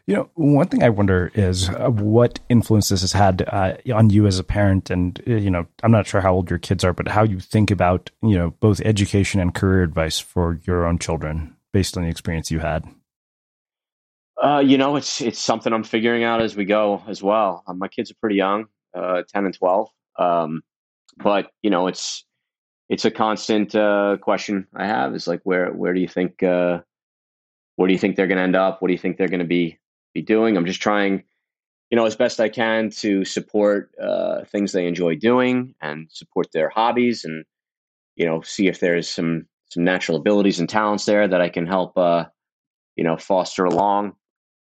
You 0.08 0.15
know, 0.15 0.30
one 0.36 0.70
thing 0.70 0.84
I 0.84 0.89
wonder 0.89 1.32
is 1.36 1.67
uh, 1.67 1.89
what 1.89 2.39
influence 2.48 2.88
this 2.88 3.02
has 3.02 3.12
had 3.12 3.41
uh, 3.46 3.74
on 3.93 4.10
you 4.10 4.26
as 4.26 4.39
a 4.39 4.43
parent, 4.43 4.89
and 4.89 5.22
uh, 5.28 5.34
you 5.34 5.52
know, 5.52 5.67
I'm 5.84 5.91
not 5.91 6.08
sure 6.08 6.22
how 6.22 6.34
old 6.34 6.50
your 6.50 6.60
kids 6.60 6.86
are, 6.86 6.93
but 6.93 7.10
how 7.10 7.24
you 7.24 7.41
think 7.41 7.72
about 7.72 8.10
you 8.24 8.38
know 8.38 8.52
both 8.62 8.80
education 8.80 9.41
and 9.41 9.54
career 9.54 9.84
advice 9.84 10.17
for 10.17 10.62
your 10.65 10.86
own 10.86 10.98
children 10.98 11.58
based 11.74 11.98
on 11.98 12.04
the 12.04 12.10
experience 12.10 12.50
you 12.50 12.60
had. 12.60 12.86
Uh, 14.41 14.63
you 14.65 14.78
know, 14.78 14.96
it's 14.96 15.20
it's 15.20 15.39
something 15.39 15.74
I'm 15.74 15.84
figuring 15.84 16.24
out 16.24 16.41
as 16.41 16.56
we 16.56 16.63
go 16.63 17.04
as 17.06 17.22
well. 17.22 17.65
Um, 17.67 17.78
my 17.78 17.89
kids 17.89 18.10
are 18.10 18.17
pretty 18.22 18.38
young, 18.38 18.67
uh, 18.96 19.24
ten 19.28 19.43
and 19.43 19.54
twelve, 19.54 19.89
um, 20.17 20.62
but 21.17 21.52
you 21.62 21.70
know, 21.70 21.88
it's 21.88 22.24
it's 22.88 23.04
a 23.04 23.12
constant 23.12 23.72
question 24.22 24.67
I 24.74 24.88
have. 24.88 25.13
Is 25.15 25.28
like, 25.28 25.41
where 25.43 25.74
where 25.74 25.93
do 25.93 26.00
you 26.00 26.08
think 26.08 26.36
where 26.39 26.84
do 27.78 27.91
you 27.91 28.00
think 28.00 28.15
they're 28.15 28.28
going 28.28 28.38
to 28.38 28.43
end 28.43 28.56
up? 28.56 28.82
What 28.82 28.88
do 28.88 28.93
you 28.93 28.98
think 28.98 29.17
they're 29.17 29.28
going 29.28 29.41
to 29.41 29.46
be 29.46 29.80
be 30.17 30.21
doing. 30.23 30.58
I'm 30.58 30.65
just 30.65 30.82
trying, 30.82 31.23
you 31.89 31.95
know, 31.95 32.06
as 32.06 32.15
best 32.15 32.39
I 32.39 32.49
can 32.49 32.89
to 33.01 33.23
support 33.23 33.91
uh, 34.01 34.43
things 34.45 34.71
they 34.71 34.88
enjoy 34.88 35.15
doing 35.15 35.75
and 35.80 36.08
support 36.12 36.47
their 36.51 36.69
hobbies, 36.69 37.23
and 37.23 37.45
you 38.15 38.25
know, 38.25 38.41
see 38.41 38.67
if 38.67 38.80
there's 38.80 39.08
some 39.08 39.45
some 39.69 39.84
natural 39.84 40.17
abilities 40.17 40.60
and 40.60 40.69
talents 40.69 41.06
there 41.06 41.27
that 41.27 41.41
I 41.41 41.49
can 41.49 41.67
help, 41.67 41.97
uh, 41.97 42.25
you 42.95 43.03
know, 43.03 43.17
foster 43.17 43.65
along. 43.65 44.15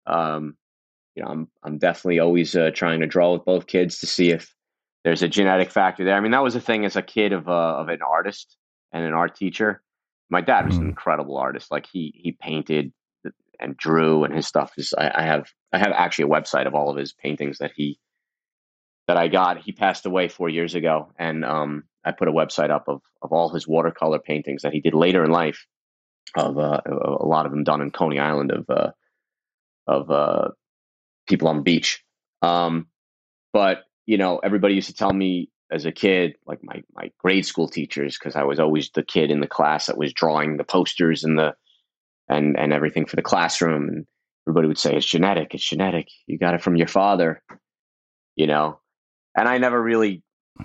Um, 0.07 0.55
you 1.15 1.23
know, 1.23 1.29
I'm 1.29 1.47
I'm 1.61 1.77
definitely 1.77 2.19
always 2.19 2.55
uh, 2.55 2.71
trying 2.73 3.01
to 3.01 3.07
draw 3.07 3.33
with 3.33 3.45
both 3.45 3.67
kids 3.67 3.99
to 3.99 4.07
see 4.07 4.31
if 4.31 4.55
there's 5.03 5.21
a 5.21 5.27
genetic 5.27 5.69
factor 5.69 6.03
there. 6.03 6.15
I 6.15 6.21
mean, 6.21 6.31
that 6.31 6.43
was 6.43 6.55
a 6.55 6.61
thing 6.61 6.85
as 6.85 6.95
a 6.95 7.01
kid 7.01 7.33
of 7.33 7.47
a, 7.47 7.51
of 7.51 7.89
an 7.89 8.01
artist 8.01 8.57
and 8.91 9.05
an 9.05 9.13
art 9.13 9.35
teacher. 9.35 9.83
My 10.29 10.41
dad 10.41 10.65
was 10.65 10.77
an 10.77 10.87
incredible 10.87 11.37
artist. 11.37 11.69
Like 11.69 11.85
he 11.85 12.13
he 12.15 12.31
painted 12.31 12.91
and 13.63 13.77
drew, 13.77 14.23
and 14.23 14.33
his 14.33 14.47
stuff 14.47 14.73
is. 14.77 14.93
I, 14.97 15.11
I 15.15 15.23
have 15.23 15.47
I 15.71 15.79
have 15.79 15.91
actually 15.93 16.25
a 16.25 16.35
website 16.35 16.67
of 16.67 16.75
all 16.75 16.89
of 16.89 16.97
his 16.97 17.13
paintings 17.13 17.59
that 17.59 17.71
he 17.75 17.99
that 19.07 19.17
I 19.17 19.27
got. 19.27 19.63
He 19.63 19.71
passed 19.71 20.05
away 20.05 20.27
four 20.27 20.49
years 20.49 20.75
ago, 20.75 21.11
and 21.17 21.43
um, 21.45 21.83
I 22.03 22.11
put 22.11 22.27
a 22.27 22.33
website 22.33 22.69
up 22.69 22.87
of 22.87 23.01
of 23.21 23.31
all 23.31 23.49
his 23.49 23.67
watercolor 23.67 24.19
paintings 24.19 24.63
that 24.63 24.73
he 24.73 24.81
did 24.81 24.93
later 24.93 25.23
in 25.23 25.31
life. 25.31 25.65
Of 26.35 26.57
uh, 26.57 26.81
a 26.85 27.25
lot 27.25 27.45
of 27.45 27.51
them 27.51 27.63
done 27.63 27.81
in 27.81 27.91
Coney 27.91 28.19
Island 28.19 28.51
of 28.51 28.69
uh, 28.69 28.91
of 29.87 30.09
uh, 30.11 30.49
people 31.27 31.47
on 31.47 31.57
the 31.57 31.63
beach. 31.63 32.03
Um, 32.41 32.87
but 33.51 33.83
you 34.05 34.17
know, 34.17 34.39
everybody 34.39 34.75
used 34.75 34.89
to 34.89 34.95
tell 34.95 35.13
me 35.13 35.49
as 35.71 35.85
a 35.85 35.91
kid, 35.91 36.35
like 36.45 36.63
my 36.63 36.83
my 36.93 37.11
grade 37.19 37.45
school 37.45 37.67
teachers, 37.67 38.17
because 38.17 38.35
I 38.35 38.43
was 38.43 38.59
always 38.59 38.89
the 38.91 39.03
kid 39.03 39.31
in 39.31 39.39
the 39.39 39.47
class 39.47 39.87
that 39.87 39.97
was 39.97 40.13
drawing 40.13 40.57
the 40.57 40.63
posters 40.63 41.23
and 41.23 41.37
the 41.37 41.55
and 42.33 42.57
and 42.57 42.73
everything 42.73 43.05
for 43.05 43.15
the 43.15 43.21
classroom. 43.21 43.87
And 43.89 44.05
everybody 44.47 44.67
would 44.67 44.77
say 44.77 44.95
it's 44.95 45.05
genetic, 45.05 45.53
it's 45.53 45.67
genetic. 45.67 46.07
You 46.27 46.37
got 46.37 46.53
it 46.53 46.61
from 46.61 46.75
your 46.75 46.87
father, 46.87 47.41
you 48.35 48.47
know. 48.47 48.79
And 49.35 49.47
I 49.47 49.57
never 49.57 49.81
really, 49.81 50.21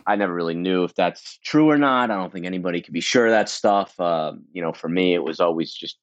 I 0.06 0.16
never 0.16 0.34
really 0.34 0.54
knew 0.54 0.84
if 0.84 0.94
that's 0.94 1.38
true 1.44 1.70
or 1.70 1.78
not. 1.78 2.10
I 2.10 2.16
don't 2.16 2.32
think 2.32 2.46
anybody 2.46 2.82
could 2.82 2.94
be 2.94 3.00
sure 3.00 3.26
of 3.26 3.32
that 3.32 3.48
stuff. 3.48 3.98
Uh, 3.98 4.32
you 4.52 4.62
know, 4.62 4.72
for 4.72 4.88
me, 4.88 5.14
it 5.14 5.22
was 5.22 5.40
always 5.40 5.72
just 5.72 5.98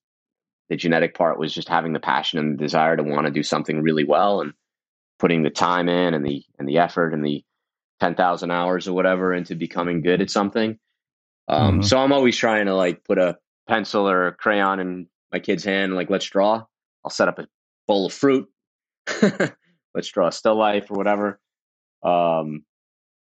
the 0.70 0.76
genetic 0.76 1.16
part 1.16 1.38
was 1.38 1.54
just 1.54 1.70
having 1.70 1.94
the 1.94 2.00
passion 2.00 2.40
and 2.40 2.58
the 2.58 2.64
desire 2.64 2.98
to 2.98 3.04
want 3.04 3.28
to 3.28 3.32
do 3.32 3.44
something 3.44 3.82
really 3.82 4.04
well 4.04 4.42
and 4.42 4.54
putting 5.20 5.44
the 5.44 5.50
time 5.50 5.88
in 5.88 6.14
and 6.14 6.26
the 6.26 6.44
and 6.58 6.68
the 6.68 6.80
effort 6.80 7.14
and 7.14 7.26
the 7.26 7.44
10,000 8.00 8.52
hours 8.52 8.88
or 8.88 8.94
whatever 8.94 9.34
into 9.34 9.56
becoming 9.56 10.02
good 10.02 10.22
at 10.22 10.30
something. 10.30 10.78
Um, 11.48 11.72
mm-hmm. 11.80 11.82
So 11.84 11.98
I'm 11.98 12.12
always 12.12 12.36
trying 12.36 12.66
to 12.66 12.76
like 12.76 13.04
put 13.04 13.18
a 13.18 13.38
pencil 13.68 14.10
or 14.10 14.28
a 14.28 14.34
crayon 14.34 14.80
in 14.80 15.08
my 15.32 15.40
kid's 15.40 15.64
hand, 15.64 15.96
like 15.96 16.10
let's 16.10 16.26
draw. 16.26 16.64
I'll 17.04 17.12
set 17.12 17.28
up 17.28 17.40
a 17.40 17.48
bowl 17.88 18.06
of 18.06 18.14
fruit. 18.14 18.48
let's 19.94 20.10
draw 20.12 20.28
a 20.28 20.32
still 20.32 20.58
life 20.58 20.90
or 20.90 20.96
whatever. 20.96 21.40
Um, 22.04 22.64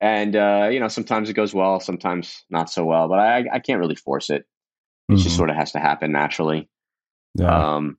and 0.01 0.35
uh, 0.35 0.69
you 0.73 0.81
know, 0.81 0.89
sometimes 0.89 1.29
it 1.29 1.35
goes 1.35 1.55
well, 1.55 1.81
sometimes 1.81 2.45
not 2.51 2.71
so 2.71 2.85
well. 2.85 3.09
But 3.09 3.19
I, 3.19 3.45
I 3.53 3.59
can't 3.59 3.81
really 3.81 3.97
force 3.97 4.31
it. 4.31 4.45
It 5.09 5.15
mm-hmm. 5.15 5.23
just 5.23 5.37
sort 5.37 5.51
of 5.51 5.57
has 5.57 5.73
to 5.73 5.79
happen 5.79 6.13
naturally. 6.13 6.69
Yeah. 7.35 7.75
Um, 7.75 7.99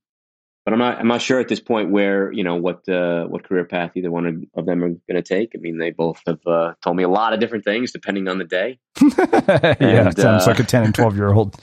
but 0.65 0.73
I'm 0.73 0.79
not 0.79 0.99
I'm 0.99 1.07
not 1.07 1.21
sure 1.21 1.39
at 1.39 1.47
this 1.47 1.59
point 1.59 1.89
where 1.89 2.31
you 2.31 2.43
know 2.43 2.55
what 2.55 2.87
uh, 2.87 3.25
what 3.25 3.43
career 3.43 3.65
path 3.65 3.91
either 3.95 4.11
one 4.11 4.47
of 4.55 4.65
them 4.65 4.83
are 4.83 4.89
going 4.89 5.15
to 5.15 5.23
take. 5.23 5.51
I 5.55 5.57
mean, 5.59 5.79
they 5.79 5.89
both 5.89 6.21
have 6.27 6.39
uh, 6.45 6.73
told 6.83 6.97
me 6.97 7.03
a 7.03 7.09
lot 7.09 7.33
of 7.33 7.39
different 7.39 7.65
things 7.65 7.91
depending 7.91 8.27
on 8.27 8.37
the 8.37 8.45
day. 8.45 8.79
yeah, 9.01 9.75
and, 9.79 10.17
sounds 10.17 10.43
uh, 10.43 10.51
like 10.51 10.59
a 10.59 10.63
ten 10.63 10.83
and 10.83 10.93
twelve 10.93 11.15
year 11.15 11.33
old. 11.33 11.55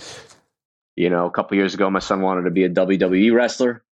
You 0.99 1.11
know, 1.11 1.27
a 1.27 1.31
couple 1.31 1.57
years 1.57 1.75
ago, 1.75 1.89
my 1.91 2.01
son 2.01 2.23
wanted 2.23 2.43
to 2.43 2.51
be 2.51 2.65
a 2.65 2.69
WWE 2.69 3.33
wrestler. 3.33 3.85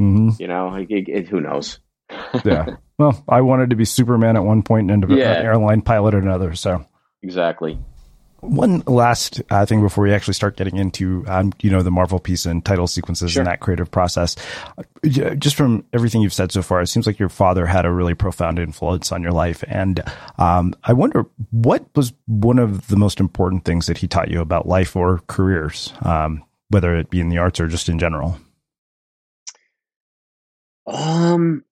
Mm-hmm. 0.00 0.40
You 0.40 0.46
know, 0.46 0.74
it, 0.74 1.08
it, 1.08 1.28
who 1.28 1.40
knows? 1.40 1.80
yeah. 2.44 2.76
Well, 2.98 3.24
I 3.28 3.40
wanted 3.40 3.70
to 3.70 3.76
be 3.76 3.84
Superman 3.84 4.36
at 4.36 4.44
one 4.44 4.62
point 4.62 4.92
and 4.92 5.04
yeah. 5.10 5.32
an 5.32 5.44
airline 5.44 5.82
pilot 5.82 6.14
at 6.14 6.22
another. 6.22 6.54
So 6.54 6.86
exactly. 7.20 7.80
One 8.46 8.80
last 8.86 9.42
uh, 9.50 9.66
thing 9.66 9.80
before 9.80 10.04
we 10.04 10.12
actually 10.12 10.34
start 10.34 10.56
getting 10.56 10.76
into, 10.76 11.24
um, 11.26 11.52
you 11.60 11.70
know, 11.70 11.82
the 11.82 11.90
Marvel 11.90 12.18
piece 12.18 12.46
and 12.46 12.64
title 12.64 12.86
sequences 12.86 13.32
sure. 13.32 13.40
and 13.40 13.46
that 13.46 13.60
creative 13.60 13.90
process. 13.90 14.36
Just 15.04 15.56
from 15.56 15.84
everything 15.92 16.22
you've 16.22 16.32
said 16.32 16.52
so 16.52 16.62
far, 16.62 16.80
it 16.80 16.86
seems 16.86 17.06
like 17.06 17.18
your 17.18 17.28
father 17.28 17.66
had 17.66 17.84
a 17.84 17.92
really 17.92 18.14
profound 18.14 18.58
influence 18.58 19.12
on 19.12 19.22
your 19.22 19.32
life. 19.32 19.64
And 19.66 20.00
um, 20.38 20.74
I 20.84 20.92
wonder 20.92 21.26
what 21.50 21.86
was 21.94 22.12
one 22.26 22.58
of 22.58 22.86
the 22.88 22.96
most 22.96 23.20
important 23.20 23.64
things 23.64 23.86
that 23.86 23.98
he 23.98 24.08
taught 24.08 24.30
you 24.30 24.40
about 24.40 24.66
life 24.66 24.94
or 24.96 25.22
careers, 25.26 25.92
um, 26.02 26.44
whether 26.68 26.96
it 26.96 27.10
be 27.10 27.20
in 27.20 27.28
the 27.28 27.38
arts 27.38 27.60
or 27.60 27.68
just 27.68 27.88
in 27.88 27.98
general. 27.98 28.38
Um, 30.86 31.64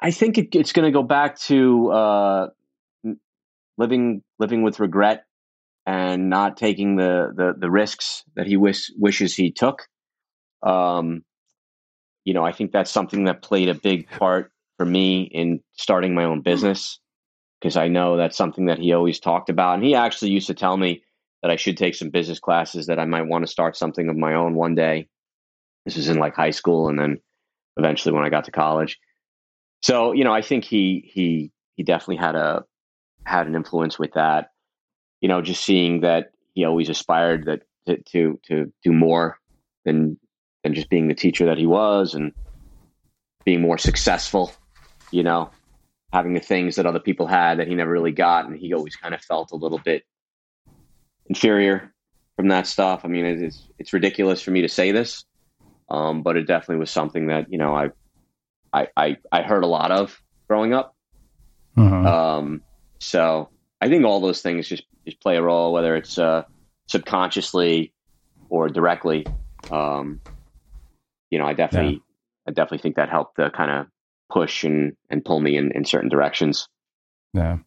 I 0.00 0.10
think 0.10 0.38
it, 0.38 0.54
it's 0.54 0.72
going 0.72 0.86
to 0.86 0.96
go 0.96 1.02
back 1.02 1.38
to 1.40 1.90
uh, 1.90 2.48
living 3.78 4.22
living 4.38 4.62
with 4.62 4.80
regret 4.80 5.24
and 5.86 6.30
not 6.30 6.56
taking 6.56 6.96
the 6.96 7.32
the, 7.34 7.54
the 7.58 7.70
risks 7.70 8.24
that 8.36 8.46
he 8.46 8.56
wish, 8.56 8.90
wishes 8.96 9.34
he 9.34 9.50
took. 9.50 9.86
Um, 10.62 11.24
you 12.24 12.34
know, 12.34 12.44
I 12.44 12.52
think 12.52 12.72
that's 12.72 12.90
something 12.90 13.24
that 13.24 13.42
played 13.42 13.68
a 13.68 13.74
big 13.74 14.08
part 14.08 14.52
for 14.76 14.86
me 14.86 15.22
in 15.22 15.60
starting 15.72 16.14
my 16.14 16.24
own 16.24 16.40
business 16.40 17.00
because 17.60 17.76
I 17.76 17.88
know 17.88 18.16
that's 18.16 18.36
something 18.36 18.66
that 18.66 18.78
he 18.78 18.92
always 18.92 19.20
talked 19.20 19.48
about. 19.48 19.74
And 19.74 19.84
he 19.84 19.94
actually 19.94 20.30
used 20.30 20.46
to 20.48 20.54
tell 20.54 20.76
me 20.76 21.02
that 21.42 21.50
I 21.50 21.56
should 21.56 21.76
take 21.76 21.94
some 21.94 22.10
business 22.10 22.38
classes, 22.38 22.86
that 22.86 22.98
I 22.98 23.04
might 23.04 23.26
want 23.26 23.44
to 23.44 23.50
start 23.50 23.76
something 23.76 24.08
of 24.08 24.16
my 24.16 24.34
own 24.34 24.54
one 24.54 24.74
day. 24.74 25.08
This 25.84 25.96
was 25.96 26.08
in 26.08 26.18
like 26.18 26.36
high 26.36 26.50
school 26.50 26.88
and 26.88 26.98
then 26.98 27.18
eventually 27.76 28.14
when 28.14 28.24
I 28.24 28.30
got 28.30 28.44
to 28.44 28.52
college. 28.52 28.98
So, 29.82 30.12
you 30.12 30.22
know, 30.22 30.32
I 30.32 30.42
think 30.42 30.64
he 30.64 31.10
he 31.12 31.50
he 31.74 31.82
definitely 31.82 32.16
had 32.16 32.36
a 32.36 32.64
had 33.24 33.48
an 33.48 33.56
influence 33.56 33.98
with 33.98 34.12
that 34.12 34.51
you 35.22 35.28
know, 35.28 35.40
just 35.40 35.64
seeing 35.64 36.00
that 36.00 36.32
he 36.54 36.66
always 36.66 36.90
aspired 36.90 37.46
that 37.46 37.62
to, 37.86 37.96
to, 38.12 38.38
to 38.48 38.72
do 38.84 38.92
more 38.92 39.38
than 39.84 40.18
than 40.62 40.74
just 40.74 40.90
being 40.90 41.08
the 41.08 41.14
teacher 41.14 41.46
that 41.46 41.58
he 41.58 41.66
was 41.66 42.14
and 42.14 42.32
being 43.44 43.60
more 43.60 43.78
successful, 43.78 44.52
you 45.10 45.22
know, 45.22 45.50
having 46.12 46.34
the 46.34 46.40
things 46.40 46.76
that 46.76 46.86
other 46.86 47.00
people 47.00 47.26
had 47.26 47.58
that 47.58 47.66
he 47.66 47.74
never 47.74 47.90
really 47.90 48.12
got. 48.12 48.46
And 48.46 48.56
he 48.56 48.72
always 48.72 48.94
kind 48.94 49.12
of 49.14 49.20
felt 49.22 49.50
a 49.50 49.56
little 49.56 49.78
bit 49.78 50.04
inferior 51.26 51.92
from 52.36 52.48
that 52.48 52.68
stuff. 52.68 53.00
I 53.04 53.08
mean, 53.08 53.24
it's, 53.24 53.68
it's 53.78 53.92
ridiculous 53.92 54.40
for 54.40 54.52
me 54.52 54.62
to 54.62 54.68
say 54.68 54.92
this, 54.92 55.24
um, 55.88 56.22
but 56.22 56.36
it 56.36 56.46
definitely 56.46 56.76
was 56.76 56.90
something 56.90 57.26
that, 57.26 57.50
you 57.50 57.58
know, 57.58 57.74
I, 57.74 57.90
I, 58.72 58.88
I, 58.96 59.16
I 59.32 59.42
heard 59.42 59.64
a 59.64 59.68
lot 59.68 59.90
of 59.90 60.22
growing 60.46 60.74
up. 60.74 60.94
Uh-huh. 61.76 62.36
Um, 62.38 62.62
so 63.00 63.48
I 63.82 63.88
think 63.88 64.04
all 64.04 64.20
those 64.20 64.40
things 64.40 64.68
just 64.68 64.84
just 65.04 65.20
play 65.20 65.36
a 65.36 65.42
role, 65.42 65.72
whether 65.72 65.96
it's 65.96 66.16
uh, 66.16 66.44
subconsciously 66.86 67.92
or 68.48 68.68
directly. 68.68 69.26
Um, 69.72 70.20
you 71.30 71.38
know, 71.40 71.46
I 71.46 71.52
definitely, 71.52 71.94
yeah. 71.94 72.48
I 72.48 72.50
definitely 72.52 72.78
think 72.78 72.94
that 72.94 73.08
helped 73.08 73.36
to 73.36 73.50
kind 73.50 73.72
of 73.72 73.86
push 74.30 74.62
and 74.62 74.96
and 75.10 75.24
pull 75.24 75.40
me 75.40 75.56
in 75.56 75.72
in 75.72 75.84
certain 75.84 76.08
directions. 76.08 76.68
Yeah. 77.34 77.58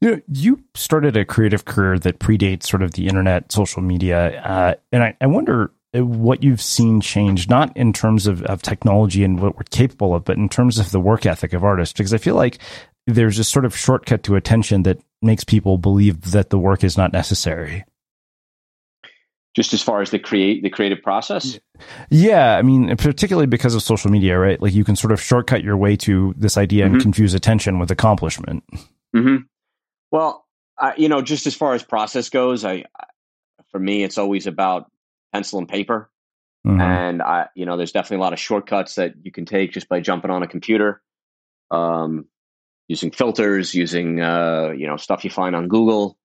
You 0.00 0.10
know, 0.10 0.20
you 0.32 0.62
started 0.74 1.16
a 1.16 1.24
creative 1.24 1.64
career 1.64 1.98
that 1.98 2.20
predates 2.20 2.66
sort 2.66 2.82
of 2.82 2.92
the 2.92 3.08
internet, 3.08 3.50
social 3.50 3.82
media, 3.82 4.40
uh, 4.42 4.74
and 4.92 5.02
I, 5.02 5.16
I 5.20 5.26
wonder 5.26 5.72
what 5.92 6.44
you've 6.44 6.62
seen 6.62 7.00
change, 7.00 7.48
not 7.48 7.76
in 7.76 7.92
terms 7.92 8.28
of, 8.28 8.42
of 8.44 8.62
technology 8.62 9.24
and 9.24 9.40
what 9.40 9.56
we're 9.56 9.64
capable 9.70 10.14
of, 10.14 10.24
but 10.24 10.36
in 10.36 10.48
terms 10.48 10.78
of 10.78 10.92
the 10.92 11.00
work 11.00 11.26
ethic 11.26 11.52
of 11.52 11.64
artists. 11.64 11.92
Because 11.92 12.14
I 12.14 12.18
feel 12.18 12.36
like 12.36 12.58
there's 13.08 13.38
a 13.38 13.44
sort 13.44 13.64
of 13.64 13.76
shortcut 13.76 14.22
to 14.22 14.36
attention 14.36 14.84
that 14.84 15.00
makes 15.22 15.44
people 15.44 15.78
believe 15.78 16.32
that 16.32 16.50
the 16.50 16.58
work 16.58 16.84
is 16.84 16.96
not 16.96 17.12
necessary 17.12 17.84
just 19.54 19.72
as 19.72 19.82
far 19.82 20.00
as 20.00 20.10
the 20.10 20.18
create 20.18 20.62
the 20.62 20.70
creative 20.70 21.02
process 21.02 21.58
yeah 22.10 22.56
i 22.56 22.62
mean 22.62 22.94
particularly 22.96 23.46
because 23.46 23.74
of 23.74 23.82
social 23.82 24.10
media 24.10 24.38
right 24.38 24.60
like 24.60 24.72
you 24.72 24.84
can 24.84 24.96
sort 24.96 25.12
of 25.12 25.20
shortcut 25.20 25.62
your 25.62 25.76
way 25.76 25.96
to 25.96 26.34
this 26.36 26.56
idea 26.56 26.84
mm-hmm. 26.84 26.94
and 26.94 27.02
confuse 27.02 27.34
attention 27.34 27.78
with 27.78 27.90
accomplishment 27.90 28.64
mm-hmm. 29.14 29.36
well 30.10 30.46
I, 30.78 30.94
you 30.96 31.08
know 31.08 31.22
just 31.22 31.46
as 31.46 31.54
far 31.54 31.74
as 31.74 31.82
process 31.82 32.28
goes 32.28 32.64
i 32.64 32.84
for 33.70 33.78
me 33.78 34.04
it's 34.04 34.18
always 34.18 34.46
about 34.46 34.90
pencil 35.32 35.58
and 35.58 35.68
paper 35.68 36.10
mm-hmm. 36.66 36.80
and 36.80 37.22
i 37.22 37.48
you 37.54 37.66
know 37.66 37.76
there's 37.76 37.92
definitely 37.92 38.18
a 38.18 38.20
lot 38.20 38.32
of 38.32 38.38
shortcuts 38.38 38.94
that 38.96 39.14
you 39.22 39.32
can 39.32 39.46
take 39.46 39.72
just 39.72 39.88
by 39.88 40.00
jumping 40.00 40.30
on 40.30 40.42
a 40.42 40.48
computer 40.48 41.02
um, 41.72 42.26
using 42.90 43.12
filters, 43.12 43.72
using 43.72 44.20
uh, 44.20 44.72
you 44.76 44.84
know 44.84 44.96
stuff 44.96 45.24
you 45.24 45.30
find 45.30 45.54
on 45.54 45.68
Google, 45.68 46.18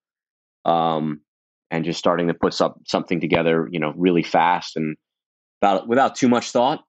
um, 0.66 1.22
and 1.70 1.86
just 1.86 2.00
starting 2.00 2.28
to 2.28 2.34
put 2.34 2.56
some, 2.56 2.74
something 2.88 3.22
together, 3.22 3.70
you 3.72 3.80
know, 3.80 3.94
really 3.96 4.24
fast 4.24 4.76
and 4.76 4.98
without 5.62 5.88
without 5.88 6.16
too 6.16 6.28
much 6.28 6.50
thought. 6.50 6.84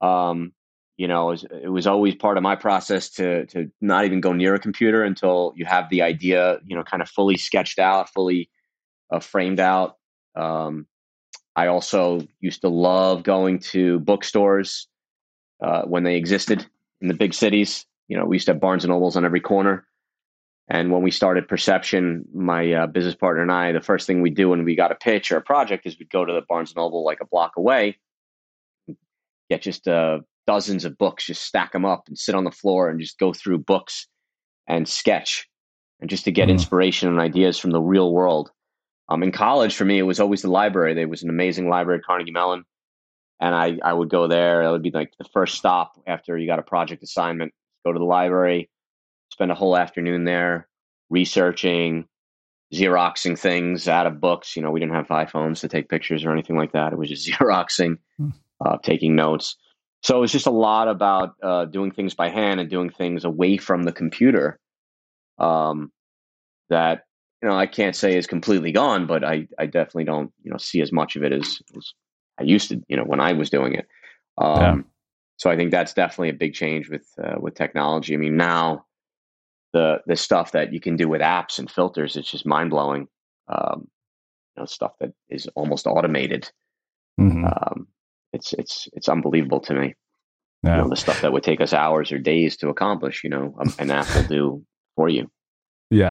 Um, 0.00 0.52
you 0.96 1.08
know, 1.08 1.28
it 1.28 1.32
was, 1.32 1.46
it 1.64 1.68
was, 1.68 1.86
always 1.88 2.14
part 2.14 2.36
of 2.36 2.44
my 2.44 2.54
process 2.54 3.10
to 3.10 3.44
to 3.46 3.68
not 3.80 4.04
even 4.04 4.20
go 4.20 4.32
near 4.32 4.54
a 4.54 4.60
computer 4.60 5.02
until 5.02 5.52
you 5.56 5.64
have 5.64 5.90
the 5.90 6.02
idea, 6.02 6.58
you 6.64 6.76
know, 6.76 6.84
kind 6.84 7.02
of 7.02 7.08
fully 7.08 7.36
sketched 7.36 7.80
out, 7.80 8.08
fully 8.10 8.48
uh, 9.12 9.18
framed 9.18 9.58
out. 9.58 9.96
Um, 10.36 10.86
I 11.56 11.66
also 11.66 12.20
used 12.38 12.60
to 12.60 12.68
love 12.68 13.24
going 13.24 13.58
to 13.72 13.98
bookstores 13.98 14.86
uh, 15.60 15.82
when 15.82 16.04
they 16.04 16.14
existed 16.14 16.64
in 17.00 17.08
the 17.08 17.14
big 17.14 17.34
cities 17.34 17.84
you 18.08 18.16
know, 18.16 18.24
we 18.24 18.36
used 18.36 18.46
to 18.46 18.52
have 18.52 18.60
Barnes 18.60 18.84
and 18.84 18.90
Nobles 18.90 19.16
on 19.16 19.24
every 19.24 19.40
corner. 19.40 19.86
And 20.70 20.92
when 20.92 21.02
we 21.02 21.10
started 21.10 21.48
Perception, 21.48 22.24
my 22.34 22.72
uh, 22.72 22.86
business 22.86 23.14
partner 23.14 23.42
and 23.42 23.50
I, 23.52 23.72
the 23.72 23.80
first 23.80 24.06
thing 24.06 24.20
we 24.20 24.30
do 24.30 24.50
when 24.50 24.64
we 24.64 24.74
got 24.74 24.92
a 24.92 24.96
pitch 24.96 25.32
or 25.32 25.38
a 25.38 25.42
project 25.42 25.86
is 25.86 25.98
we'd 25.98 26.10
go 26.10 26.24
to 26.24 26.32
the 26.32 26.42
Barnes 26.46 26.70
and 26.70 26.76
Noble 26.76 27.04
like 27.04 27.20
a 27.22 27.26
block 27.26 27.52
away, 27.56 27.96
get 29.48 29.62
just 29.62 29.88
uh, 29.88 30.20
dozens 30.46 30.84
of 30.84 30.98
books, 30.98 31.26
just 31.26 31.42
stack 31.42 31.72
them 31.72 31.84
up 31.84 32.04
and 32.08 32.18
sit 32.18 32.34
on 32.34 32.44
the 32.44 32.50
floor 32.50 32.90
and 32.90 33.00
just 33.00 33.18
go 33.18 33.32
through 33.32 33.58
books 33.58 34.06
and 34.66 34.86
sketch 34.86 35.48
and 36.00 36.10
just 36.10 36.24
to 36.24 36.32
get 36.32 36.48
Mhm. 36.48 36.52
inspiration 36.52 37.08
and 37.08 37.18
ideas 37.18 37.58
from 37.58 37.70
the 37.70 37.80
real 37.80 38.12
world. 38.12 38.50
Um, 39.08 39.22
in 39.22 39.32
college, 39.32 39.74
for 39.74 39.86
me, 39.86 39.98
it 39.98 40.02
was 40.02 40.20
always 40.20 40.42
the 40.42 40.50
library. 40.50 40.92
There 40.92 41.08
was 41.08 41.22
an 41.22 41.30
amazing 41.30 41.70
library 41.70 42.00
at 42.00 42.04
Carnegie 42.04 42.30
Mellon, 42.30 42.64
and 43.40 43.54
I 43.54 43.78
I 43.82 43.94
would 43.94 44.10
go 44.10 44.26
there. 44.28 44.62
That 44.62 44.70
would 44.70 44.82
be 44.82 44.90
like 44.90 45.14
the 45.18 45.24
first 45.32 45.54
stop 45.56 45.98
after 46.06 46.36
you 46.36 46.46
got 46.46 46.58
a 46.58 46.62
project 46.62 47.02
assignment. 47.02 47.54
Go 47.88 47.92
to 47.94 47.98
the 47.98 48.04
library, 48.04 48.68
spend 49.32 49.50
a 49.50 49.54
whole 49.54 49.74
afternoon 49.74 50.24
there 50.24 50.68
researching, 51.08 52.06
xeroxing 52.74 53.38
things 53.38 53.88
out 53.88 54.06
of 54.06 54.20
books. 54.20 54.54
You 54.54 54.60
know, 54.60 54.70
we 54.70 54.78
didn't 54.78 54.94
have 54.94 55.08
iPhones 55.08 55.60
to 55.60 55.68
take 55.68 55.88
pictures 55.88 56.22
or 56.22 56.30
anything 56.30 56.54
like 56.56 56.72
that. 56.72 56.92
It 56.92 56.98
was 56.98 57.08
just 57.08 57.26
xeroxing, 57.30 57.96
uh, 58.62 58.76
taking 58.82 59.16
notes. 59.16 59.56
So 60.02 60.18
it 60.18 60.20
was 60.20 60.32
just 60.32 60.46
a 60.46 60.50
lot 60.50 60.88
about 60.88 61.30
uh, 61.42 61.64
doing 61.64 61.90
things 61.90 62.12
by 62.14 62.28
hand 62.28 62.60
and 62.60 62.68
doing 62.68 62.90
things 62.90 63.24
away 63.24 63.56
from 63.56 63.84
the 63.84 63.92
computer. 63.92 64.60
Um, 65.38 65.90
that 66.68 67.04
you 67.42 67.48
know, 67.48 67.56
I 67.56 67.66
can't 67.66 67.96
say 67.96 68.18
is 68.18 68.26
completely 68.26 68.70
gone, 68.70 69.06
but 69.06 69.24
I, 69.24 69.46
I 69.58 69.64
definitely 69.64 70.04
don't 70.04 70.30
you 70.42 70.50
know 70.50 70.58
see 70.58 70.82
as 70.82 70.92
much 70.92 71.16
of 71.16 71.22
it 71.22 71.32
as, 71.32 71.58
as 71.74 71.94
I 72.38 72.42
used 72.42 72.68
to. 72.68 72.82
You 72.86 72.98
know, 72.98 73.04
when 73.04 73.20
I 73.20 73.32
was 73.32 73.48
doing 73.48 73.74
it. 73.74 73.88
Um, 74.36 74.60
Yeah. 74.60 74.76
So 75.38 75.48
I 75.50 75.56
think 75.56 75.70
that's 75.70 75.94
definitely 75.94 76.30
a 76.30 76.34
big 76.34 76.52
change 76.52 76.88
with 76.88 77.06
uh, 77.22 77.36
with 77.38 77.54
technology. 77.54 78.12
I 78.14 78.18
mean, 78.18 78.36
now 78.36 78.84
the 79.72 80.00
the 80.06 80.16
stuff 80.16 80.52
that 80.52 80.72
you 80.72 80.80
can 80.80 80.96
do 80.96 81.08
with 81.08 81.20
apps 81.20 81.58
and 81.58 81.70
filters, 81.70 82.16
it's 82.16 82.30
just 82.30 82.44
mind 82.44 82.70
blowing. 82.70 83.06
Um, 83.48 83.88
you 84.56 84.62
know, 84.62 84.66
stuff 84.66 84.92
that 85.00 85.12
is 85.28 85.48
almost 85.54 85.86
automated. 85.86 86.50
Mhm. 87.20 87.44
Um, 87.46 87.86
it's 88.32 88.52
it's 88.52 88.88
it's 88.92 89.08
unbelievable 89.08 89.60
to 89.60 89.74
me. 89.74 89.94
Yeah. 90.64 90.76
You 90.76 90.82
know, 90.82 90.88
the 90.88 90.96
stuff 90.96 91.20
that 91.20 91.32
would 91.32 91.44
take 91.44 91.60
us 91.60 91.72
hours 91.72 92.10
or 92.10 92.18
days 92.18 92.56
to 92.58 92.68
accomplish, 92.68 93.22
you 93.22 93.30
know, 93.30 93.54
um, 93.60 93.72
an 93.78 93.92
app 93.92 94.12
will 94.14 94.24
do 94.24 94.64
for 94.96 95.08
you. 95.08 95.30
Yeah. 95.90 96.10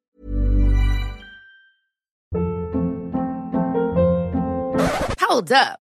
Hold 5.20 5.52
up. 5.52 5.78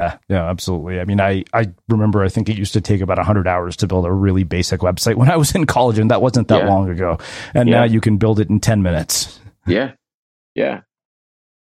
Yeah, 0.00 0.18
yeah, 0.28 0.50
absolutely. 0.50 1.00
I 1.00 1.04
mean, 1.04 1.20
I, 1.22 1.44
I 1.54 1.72
remember 1.88 2.22
I 2.22 2.28
think 2.28 2.48
it 2.50 2.58
used 2.58 2.74
to 2.74 2.80
take 2.82 3.00
about 3.00 3.16
100 3.16 3.48
hours 3.48 3.76
to 3.76 3.86
build 3.86 4.04
a 4.04 4.12
really 4.12 4.44
basic 4.44 4.80
website 4.80 5.14
when 5.16 5.30
I 5.30 5.36
was 5.36 5.54
in 5.54 5.64
college, 5.64 5.98
and 5.98 6.10
that 6.10 6.20
wasn't 6.20 6.48
that 6.48 6.64
Yeah. 6.64 6.68
long 6.68 6.90
ago. 6.90 7.18
And 7.54 7.68
Yeah. 7.68 7.78
now 7.80 7.84
you 7.84 8.00
can 8.02 8.18
build 8.18 8.38
it 8.38 8.50
in 8.50 8.60
10 8.60 8.82
minutes. 8.82 9.40
Yeah, 9.66 9.92
yeah. 10.54 10.80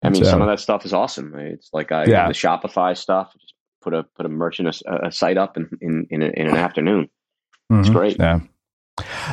I 0.03 0.09
mean, 0.11 0.25
So- 0.25 0.31
some 0.31 0.41
of 0.41 0.49
that 0.49 0.61
stuff 0.61 0.85
is 0.87 0.93
awesome. 0.95 1.35
It's 1.39 1.69
like 1.75 1.93
I 1.93 2.05
Yeah. 2.07 2.29
the 2.29 2.33
Shopify 2.35 2.97
stuff. 2.97 3.33
Just 3.39 3.53
put 3.83 3.93
a 3.95 4.05
put 4.17 4.25
a 4.27 4.29
merchant 4.29 4.81
a, 4.87 5.07
a 5.09 5.13
site 5.13 5.37
up 5.37 5.57
in 5.57 5.69
in 5.83 6.07
in, 6.11 6.23
a, 6.23 6.27
in 6.27 6.47
an 6.49 6.57
afternoon. 6.57 7.09
It's 7.71 7.89
Mhm. 7.89 7.93
great. 7.93 8.17
Yeah. 8.19 8.41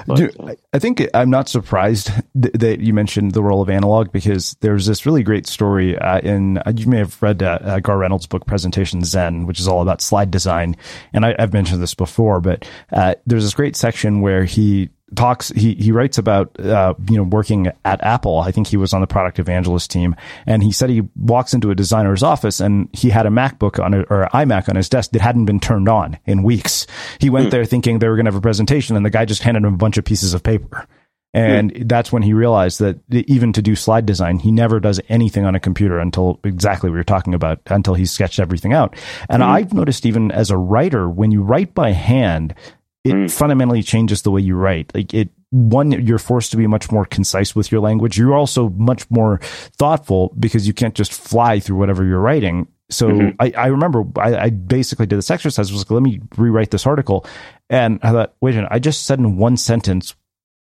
But, 0.05 0.15
Dude, 0.17 0.35
I- 0.41 0.57
I 0.73 0.79
think 0.79 1.07
I'm 1.13 1.29
not 1.29 1.47
surprised 1.47 2.07
th- 2.41 2.53
that 2.53 2.79
you 2.81 2.93
mentioned 2.93 3.31
the 3.31 3.43
role 3.43 3.61
of 3.61 3.69
analog 3.69 4.11
because 4.11 4.57
there's 4.59 4.85
this 4.85 5.05
really 5.05 5.23
great 5.23 5.47
story 5.47 5.97
uh, 5.97 6.19
in 6.19 6.57
uh, 6.57 6.73
you 6.75 6.87
may 6.87 6.97
have 6.97 7.21
read 7.21 7.41
uh, 7.41 7.59
uh, 7.61 7.79
Garr 7.79 7.97
Reynolds' 7.97 8.27
book 8.27 8.45
Presentation 8.45 9.03
Zen, 9.03 9.45
which 9.45 9.59
is 9.59 9.67
all 9.67 9.81
about 9.81 10.01
slide 10.01 10.31
design. 10.31 10.75
And 11.13 11.25
I, 11.25 11.35
I've 11.39 11.53
mentioned 11.53 11.81
this 11.81 11.95
before, 11.95 12.41
but 12.41 12.67
uh, 12.91 13.15
there's 13.25 13.43
this 13.43 13.53
great 13.53 13.75
section 13.75 14.21
where 14.21 14.43
he 14.45 14.89
talks 15.15 15.49
he 15.49 15.75
he 15.75 15.91
writes 15.91 16.17
about 16.17 16.59
uh, 16.59 16.93
you 17.09 17.17
know 17.17 17.23
working 17.23 17.71
at 17.85 18.03
Apple. 18.03 18.39
I 18.39 18.51
think 18.51 18.67
he 18.67 18.77
was 18.77 18.93
on 18.93 19.01
the 19.01 19.07
product 19.07 19.39
evangelist 19.39 19.91
team, 19.91 20.15
and 20.45 20.63
he 20.63 20.71
said 20.71 20.89
he 20.89 21.03
walks 21.15 21.53
into 21.53 21.71
a 21.71 21.75
designer's 21.75 22.23
office 22.23 22.59
and 22.59 22.89
he 22.93 23.09
had 23.09 23.25
a 23.25 23.29
MacBook 23.29 23.83
on 23.83 23.93
a, 23.93 24.01
or 24.03 24.29
iMac 24.33 24.69
on 24.69 24.75
his 24.75 24.89
desk 24.89 25.11
that 25.11 25.21
hadn't 25.21 25.45
been 25.45 25.59
turned 25.59 25.89
on 25.89 26.17
in 26.25 26.43
weeks. 26.43 26.87
He 27.19 27.29
went 27.29 27.45
hmm. 27.45 27.51
there 27.51 27.65
thinking 27.65 27.99
they 27.99 28.07
were 28.07 28.15
going 28.15 28.25
to 28.25 28.31
have 28.31 28.37
a 28.37 28.41
presentation, 28.41 28.95
and 28.95 29.05
the 29.05 29.09
guy 29.09 29.25
just 29.25 29.43
handed 29.43 29.63
him 29.63 29.73
a 29.73 29.77
bunch 29.77 29.97
of 29.97 30.05
pieces 30.05 30.33
of 30.33 30.43
paper. 30.43 30.87
Hmm. 31.33 31.39
And 31.39 31.89
that's 31.89 32.11
when 32.11 32.21
he 32.21 32.33
realized 32.33 32.79
that 32.79 32.99
even 33.11 33.53
to 33.53 33.61
do 33.61 33.75
slide 33.75 34.05
design, 34.05 34.39
he 34.39 34.51
never 34.51 34.79
does 34.79 34.99
anything 35.09 35.45
on 35.45 35.55
a 35.55 35.59
computer 35.59 35.99
until 35.99 36.39
exactly 36.43 36.89
what 36.89 36.95
you're 36.95 37.03
talking 37.03 37.33
about, 37.33 37.59
until 37.67 37.95
he's 37.95 38.11
sketched 38.11 38.39
everything 38.39 38.73
out. 38.73 38.95
And 39.29 39.41
hmm. 39.41 39.49
I've 39.49 39.73
noticed 39.73 40.05
even 40.05 40.31
as 40.31 40.49
a 40.49 40.57
writer, 40.57 41.09
when 41.09 41.31
you 41.31 41.41
write 41.41 41.73
by 41.73 41.91
hand, 41.91 42.55
it 43.03 43.31
fundamentally 43.31 43.83
changes 43.83 44.21
the 44.21 44.31
way 44.31 44.41
you 44.41 44.55
write. 44.55 44.91
Like 44.95 45.13
it, 45.13 45.29
one, 45.49 45.91
you're 45.91 46.17
forced 46.17 46.51
to 46.51 46.57
be 46.57 46.67
much 46.67 46.91
more 46.91 47.05
concise 47.05 47.55
with 47.55 47.71
your 47.71 47.81
language. 47.81 48.17
You're 48.17 48.33
also 48.33 48.69
much 48.69 49.09
more 49.11 49.39
thoughtful 49.77 50.33
because 50.39 50.65
you 50.67 50.73
can't 50.73 50.95
just 50.95 51.13
fly 51.13 51.59
through 51.59 51.77
whatever 51.77 52.03
you're 52.03 52.19
writing. 52.19 52.67
So 52.89 53.31
I, 53.39 53.51
I 53.57 53.67
remember 53.67 54.03
I, 54.17 54.35
I 54.35 54.49
basically 54.49 55.05
did 55.05 55.17
this 55.17 55.31
exercise 55.31 55.71
was 55.71 55.81
like, 55.81 55.91
let 55.91 56.03
me 56.03 56.21
rewrite 56.37 56.71
this 56.71 56.85
article. 56.85 57.25
And 57.69 57.99
I 58.03 58.11
thought, 58.11 58.35
wait 58.39 58.53
a 58.53 58.55
minute, 58.57 58.69
I 58.71 58.79
just 58.79 59.05
said 59.05 59.19
in 59.19 59.37
one 59.37 59.57
sentence 59.57 60.15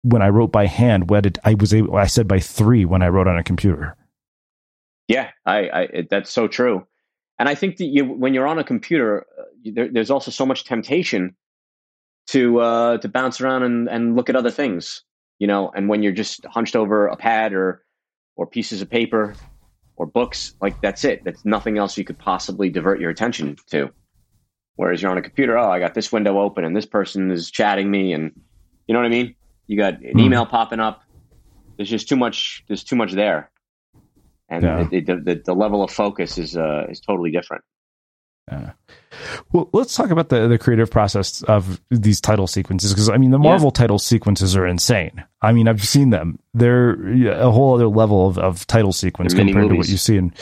when 0.03 0.23
I 0.23 0.29
wrote 0.29 0.53
by 0.53 0.67
hand 0.67 1.11
what 1.11 1.27
it, 1.27 1.39
I 1.45 1.55
was 1.55 1.75
able, 1.75 1.97
I 1.97 2.07
said 2.07 2.29
by 2.29 2.39
three 2.39 2.85
when 2.85 3.03
I 3.03 3.09
wrote 3.09 3.29
on 3.29 3.39
a 3.39 3.43
computer. 3.43 3.97
Yeah, 5.09 5.31
I, 5.45 5.69
I 5.69 5.81
it, 5.83 6.11
that's 6.11 6.31
so 6.31 6.49
true. 6.49 6.87
And 7.39 7.49
I 7.49 7.55
think 7.55 7.79
that 7.79 7.87
you, 7.87 8.05
when 8.05 8.35
you're 8.35 8.47
on 8.47 8.59
a 8.59 8.65
computer, 8.65 9.27
uh, 9.39 9.43
there, 9.65 9.89
there's 9.91 10.11
also 10.11 10.31
so 10.31 10.45
much 10.45 10.65
temptation 10.65 11.35
to 12.29 12.61
uh, 12.61 12.99
to 12.99 13.09
bounce 13.09 13.41
around 13.41 13.63
and, 13.65 13.89
and 13.89 14.17
look 14.17 14.29
at 14.29 14.37
other 14.37 14.51
things, 14.51 15.03
you 15.39 15.47
know. 15.47 15.71
And 15.75 15.89
when 15.89 16.03
you're 16.03 16.13
just 16.13 16.45
hunched 16.47 16.77
over 16.77 17.07
a 17.07 17.17
pad 17.17 17.53
or 17.53 17.85
or 18.37 18.47
pieces 18.47 18.83
of 18.83 18.91
paper 18.91 19.41
or 19.97 20.07
books, 20.07 20.55
like 20.61 20.81
that's 20.81 21.05
it. 21.05 21.23
That's 21.25 21.45
nothing 21.45 21.79
else 21.79 21.99
you 21.99 22.05
could 22.05 22.19
possibly 22.19 22.71
divert 22.71 23.01
your 23.01 23.11
attention 23.11 23.57
to. 23.71 23.91
Whereas 24.77 25.03
you're 25.03 25.11
on 25.11 25.19
a 25.19 25.23
computer, 25.23 25.59
oh, 25.59 25.71
I 25.71 25.81
got 25.81 25.95
this 25.95 26.13
window 26.13 26.39
open 26.39 26.65
and 26.65 26.77
this 26.77 26.87
person 26.87 27.31
is 27.33 27.51
chatting 27.51 27.91
me, 27.91 28.13
and 28.13 28.33
you 28.87 28.93
know 28.93 29.01
what 29.01 29.07
I 29.07 29.11
mean. 29.11 29.35
You 29.67 29.77
got 29.77 30.01
an 30.03 30.19
email 30.19 30.47
popping 30.47 30.81
up. 30.81 31.03
There's 31.77 31.91
just 31.91 32.09
too 32.09 32.17
much. 32.17 32.65
There's 32.69 32.85
too 32.85 32.97
much 32.97 33.13
there, 33.13 33.51
and 34.49 34.65
Yeah. 34.65 34.85
the, 34.91 35.01
the, 35.01 35.17
the 35.17 35.43
the 35.47 35.55
level 35.55 35.83
of 35.83 35.91
focus 35.91 36.39
is 36.39 36.57
uh, 36.57 36.87
is 36.91 37.01
totally 37.01 37.31
different. 37.31 37.65
Yeah. 38.51 38.73
Well, 39.53 39.69
let's 39.73 39.95
talk 39.95 40.11
about 40.11 40.29
the, 40.29 40.49
the 40.49 40.59
creative 40.59 40.91
process 40.91 41.43
of 41.43 41.81
these 41.91 42.21
title 42.21 42.47
sequences 42.47 42.93
because 42.93 43.09
I 43.09 43.17
mean 43.17 43.31
the 43.31 43.39
Marvel 43.39 43.71
title 43.71 43.99
sequences 43.99 44.57
are 44.57 44.67
insane. 44.67 45.25
I 45.43 45.53
mean 45.53 45.69
I've 45.69 45.85
seen 45.85 46.11
them; 46.11 46.39
they're 46.55 46.93
a 47.31 47.51
whole 47.51 47.75
other 47.75 47.89
level 47.89 48.29
of, 48.29 48.39
of 48.39 48.67
title 48.67 48.93
sequence 48.93 49.35
compared 49.35 49.71
to 49.71 49.77
what 49.77 49.89
you 49.89 49.97
see 49.97 50.17
in. 50.17 50.33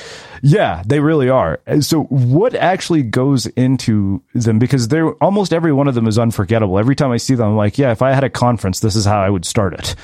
Yeah, 0.43 0.83
they 0.87 1.01
really 1.01 1.29
are. 1.29 1.61
So, 1.81 2.05
what 2.05 2.55
actually 2.55 3.03
goes 3.03 3.47
into 3.47 4.23
them? 4.35 4.59
Because 4.59 4.89
they're 4.89 5.13
almost 5.15 5.53
every 5.53 5.73
one 5.73 5.89
of 5.89 5.95
them 5.95 6.07
is 6.07 6.19
unforgettable. 6.19 6.79
Every 6.79 6.97
time 6.97 7.11
I 7.11 7.17
see 7.17 7.35
them, 7.35 7.49
I'm 7.49 7.57
like, 7.57 7.79
yeah, 7.79 7.93
if 7.93 8.03
I 8.03 8.13
had 8.13 8.25
a 8.25 8.31
conference, 8.31 8.81
this 8.81 8.97
is 8.97 9.05
how 9.05 9.21
I 9.21 9.31
would 9.31 9.45
start 9.45 9.75
it. 9.75 9.95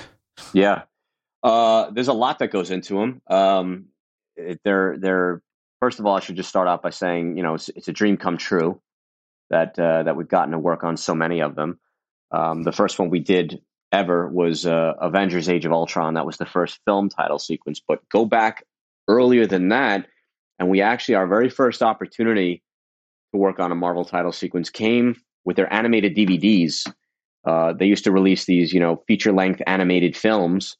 Yeah, 0.52 0.82
uh, 1.42 1.90
there's 1.90 2.08
a 2.08 2.12
lot 2.12 2.38
that 2.38 2.48
goes 2.48 2.70
into 2.70 2.94
them. 2.94 3.22
Um, 3.26 3.86
they're 4.64 4.96
they're 4.98 5.42
first 5.82 5.98
of 5.98 6.06
all, 6.06 6.16
I 6.16 6.20
should 6.20 6.36
just 6.36 6.48
start 6.48 6.68
out 6.68 6.80
by 6.80 6.90
saying, 6.90 7.36
you 7.36 7.42
know, 7.42 7.54
it's, 7.54 7.68
it's 7.70 7.88
a 7.88 7.92
dream 7.92 8.16
come 8.16 8.38
true 8.38 8.80
that 9.50 9.76
uh, 9.76 10.04
that 10.04 10.14
we've 10.14 10.28
gotten 10.28 10.52
to 10.52 10.58
work 10.58 10.84
on 10.84 10.96
so 10.96 11.12
many 11.12 11.42
of 11.42 11.56
them. 11.56 11.80
Um, 12.30 12.62
the 12.62 12.70
first 12.70 13.00
one 13.00 13.10
we 13.10 13.18
did 13.18 13.60
ever 13.90 14.28
was 14.28 14.64
uh, 14.64 14.92
Avengers: 15.00 15.48
Age 15.48 15.66
of 15.66 15.72
Ultron. 15.72 16.14
That 16.14 16.24
was 16.24 16.36
the 16.36 16.46
first 16.46 16.78
film 16.84 17.08
title 17.08 17.40
sequence. 17.40 17.82
But 17.86 18.08
go 18.10 18.24
back 18.24 18.64
earlier 19.08 19.44
than 19.44 19.70
that, 19.70 20.06
and 20.60 20.70
we 20.70 20.80
actually 20.80 21.16
our 21.16 21.26
very 21.26 21.50
first 21.50 21.82
opportunity 21.82 22.62
to 23.34 23.40
work 23.40 23.58
on 23.58 23.72
a 23.72 23.74
Marvel 23.74 24.04
title 24.04 24.30
sequence 24.30 24.70
came 24.70 25.16
with 25.44 25.56
their 25.56 25.72
animated 25.72 26.14
DVDs. 26.14 26.88
Uh, 27.44 27.72
they 27.72 27.86
used 27.86 28.04
to 28.04 28.12
release 28.12 28.44
these, 28.44 28.72
you 28.72 28.78
know, 28.78 29.02
feature 29.08 29.32
length 29.32 29.60
animated 29.66 30.16
films 30.16 30.76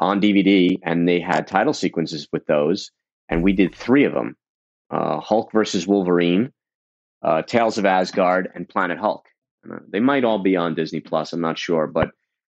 on 0.00 0.20
DVD, 0.20 0.76
and 0.82 1.06
they 1.06 1.20
had 1.20 1.46
title 1.46 1.72
sequences 1.72 2.26
with 2.32 2.44
those. 2.46 2.90
And 3.28 3.44
we 3.44 3.52
did 3.52 3.72
three 3.72 4.02
of 4.02 4.12
them: 4.12 4.36
uh, 4.90 5.20
Hulk 5.20 5.52
versus 5.52 5.86
Wolverine, 5.86 6.52
uh, 7.22 7.42
Tales 7.42 7.78
of 7.78 7.86
Asgard, 7.86 8.50
and 8.54 8.68
Planet 8.68 8.98
Hulk. 8.98 9.24
Uh, 9.70 9.78
they 9.88 10.00
might 10.00 10.24
all 10.24 10.38
be 10.38 10.56
on 10.56 10.74
Disney 10.74 11.00
Plus. 11.00 11.32
I'm 11.32 11.40
not 11.40 11.58
sure, 11.58 11.86
but 11.86 12.10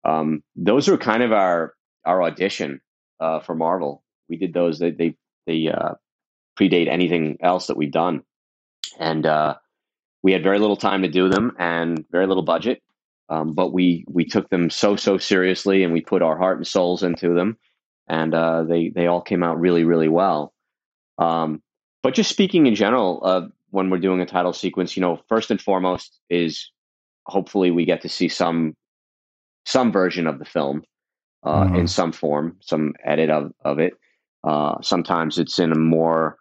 um, 0.05 0.43
those 0.57 0.89
are 0.89 0.97
kind 0.97 1.23
of 1.23 1.33
our 1.33 1.75
our 2.05 2.23
audition 2.23 2.81
uh, 3.21 3.41
for 3.41 3.55
Marvel. 3.55 4.03
We 4.29 4.37
did 4.37 4.53
those. 4.53 4.79
They 4.79 4.91
they 4.91 5.17
they 5.47 5.69
uh, 5.69 5.95
predate 6.59 6.89
anything 6.89 7.39
else 7.41 7.67
that 7.67 7.77
we've 7.77 7.93
done, 7.93 8.23
and 8.99 9.27
uh, 9.27 9.57
we 10.23 10.33
had 10.33 10.43
very 10.43 10.59
little 10.59 10.77
time 10.77 11.03
to 11.03 11.09
do 11.09 11.29
them 11.29 11.53
and 11.59 12.05
very 12.11 12.27
little 12.27 12.45
budget. 12.45 12.83
Um, 13.29 13.55
but 13.55 13.73
we 13.73 14.05
we 14.09 14.25
took 14.25 14.51
them 14.51 14.71
so 14.71 14.97
so 14.97 15.19
seriously, 15.19 15.85
and 15.85 15.93
we 15.93 16.01
put 16.01 16.23
our 16.23 16.37
heart 16.37 16.59
and 16.59 16.67
souls 16.67 17.03
into 17.03 17.35
them, 17.35 17.57
and 18.09 18.33
they 18.69 18.91
they 18.95 19.07
all 19.07 19.23
came 19.23 19.43
out 19.43 19.61
really 19.61 19.85
really 19.85 20.09
well. 20.09 20.53
Um, 21.19 21.63
but 22.03 22.15
just 22.15 22.31
speaking 22.31 22.67
in 22.67 22.75
general, 22.75 23.21
uh, 23.25 23.47
when 23.71 23.91
we're 23.91 23.99
doing 23.99 24.21
a 24.21 24.27
title 24.27 24.53
sequence, 24.53 24.97
you 24.97 25.01
know, 25.01 25.21
first 25.29 25.51
and 25.51 25.61
foremost 25.61 26.19
is 26.29 26.71
hopefully 27.27 27.71
we 27.71 27.85
get 27.85 28.01
to 28.03 28.09
see 28.09 28.29
some 28.29 28.75
some 29.67 29.93
version 29.93 30.27
of 30.27 30.39
the 30.39 30.45
film 30.45 30.83
uh, 31.45 31.65
Mhm. 31.65 31.79
in 31.81 31.89
some 31.89 32.13
form, 32.13 32.57
some 32.61 32.95
edit 33.05 33.31
of 33.31 33.53
of 33.65 33.79
it. 33.79 33.95
Uh, 34.43 34.81
sometimes 34.83 35.39
it's 35.39 35.59
in 35.59 35.73
a 35.73 35.79
more 35.79 36.37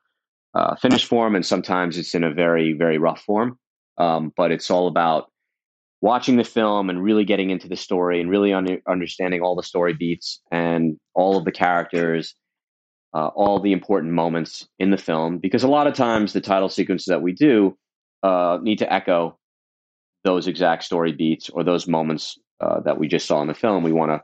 uh, 0.55 0.76
finished 0.76 1.05
form, 1.05 1.36
and 1.36 1.45
sometimes 1.45 1.97
it's 1.97 2.16
in 2.16 2.24
a 2.24 2.34
very 2.34 2.74
very 2.74 2.97
rough 2.97 3.22
form. 3.22 3.57
Um, 3.97 4.32
but 4.38 4.51
it's 4.51 4.72
all 4.72 4.88
about 4.88 5.30
watching 6.01 6.38
the 6.38 6.43
film 6.45 6.89
and 6.89 7.03
really 7.03 7.26
getting 7.26 7.49
into 7.49 7.68
the 7.68 7.76
story 7.76 8.22
and 8.22 8.30
really 8.30 8.53
under, 8.53 8.80
understanding 8.88 9.41
all 9.41 9.55
the 9.55 9.64
story 9.64 9.91
beats 9.93 10.39
and 10.49 10.97
all 11.14 11.38
of 11.38 11.43
the 11.43 11.51
characters, 11.51 12.34
uh, 13.14 13.28
all 13.28 13.60
the 13.60 13.72
important 13.72 14.14
moments 14.14 14.68
in 14.80 14.91
the 14.91 14.97
film. 14.97 15.38
Because 15.38 15.64
a 15.64 15.68
lot 15.68 15.88
of 15.88 15.93
times 15.93 16.34
the 16.34 16.41
title 16.41 16.70
sequences 16.70 17.07
that 17.07 17.22
we 17.22 17.34
do 17.34 17.78
uh, 18.24 18.60
need 18.62 18.80
to 18.80 18.91
echo 18.91 19.38
those 20.24 20.47
exact 20.47 20.84
story 20.84 21.12
beats 21.14 21.49
or 21.49 21.64
those 21.64 21.88
moments 21.88 22.38
uh, 22.60 22.82
that 22.82 22.99
we 22.99 23.07
just 23.07 23.26
saw 23.26 23.41
in 23.41 23.47
the 23.47 23.53
film. 23.53 23.84
We 23.84 23.93
want 23.93 24.12
to 24.12 24.22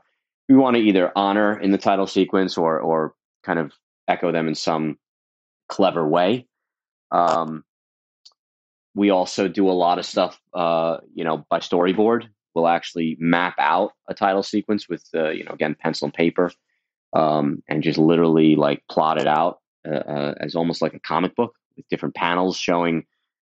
we 0.48 0.54
want 0.54 0.76
to 0.76 0.82
either 0.82 1.10
honor 1.16 1.58
in 1.58 1.72
the 1.72 1.78
title 1.78 2.06
sequence 2.06 2.56
or 2.56 2.78
or 2.78 3.14
kind 3.42 3.58
of 3.58 3.72
echo 4.08 4.30
them 4.32 4.48
in 4.48 4.54
some 4.54 4.98
clever 5.68 6.06
way. 6.06 6.46
Um, 7.10 7.64
we 8.94 9.10
also 9.10 9.46
do 9.48 9.68
a 9.68 9.72
lot 9.72 9.98
of 9.98 10.06
stuff, 10.06 10.40
uh, 10.54 10.98
you 11.14 11.24
know, 11.24 11.44
by 11.50 11.58
storyboard. 11.58 12.28
We'll 12.54 12.68
actually 12.68 13.16
map 13.20 13.54
out 13.58 13.92
a 14.08 14.14
title 14.14 14.42
sequence 14.42 14.88
with, 14.88 15.04
uh, 15.14 15.30
you 15.30 15.44
know, 15.44 15.52
again, 15.52 15.76
pencil 15.78 16.06
and 16.06 16.14
paper, 16.14 16.50
um, 17.16 17.62
and 17.66 17.82
just 17.82 17.98
literally 17.98 18.56
like 18.56 18.82
plot 18.90 19.18
it 19.18 19.26
out 19.26 19.60
uh, 19.88 19.94
uh, 19.94 20.34
as 20.40 20.54
almost 20.54 20.82
like 20.82 20.92
a 20.92 21.00
comic 21.00 21.34
book 21.34 21.54
with 21.76 21.88
different 21.88 22.14
panels 22.14 22.58
showing 22.58 23.04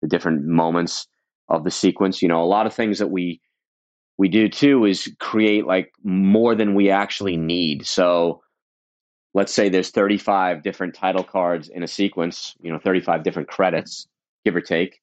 the 0.02 0.08
different 0.08 0.44
moments 0.46 1.08
of 1.48 1.64
the 1.64 1.70
sequence. 1.70 2.24
You 2.24 2.28
know, 2.28 2.42
a 2.42 2.46
lot 2.46 2.66
of 2.66 2.74
things 2.74 2.98
that 2.98 3.12
we 3.12 3.40
we 4.18 4.30
do 4.30 4.50
too 4.50 4.86
is 4.86 5.14
create 5.20 5.68
like 5.68 5.92
more 6.04 6.56
than 6.56 6.74
we 6.74 6.90
actually 6.90 7.38
need. 7.38 7.86
So 7.86 8.42
let's 9.36 9.54
say 9.54 9.70
there's 9.70 9.92
35 9.92 10.64
different 10.64 10.96
title 10.96 11.24
cards 11.24 11.70
in 11.70 11.84
a 11.84 11.88
sequence, 11.88 12.56
you 12.62 12.72
know, 12.72 12.80
35 12.80 13.24
different 13.24 13.48
credits, 13.48 14.08
give 14.44 14.56
or 14.56 14.62
take. 14.62 15.00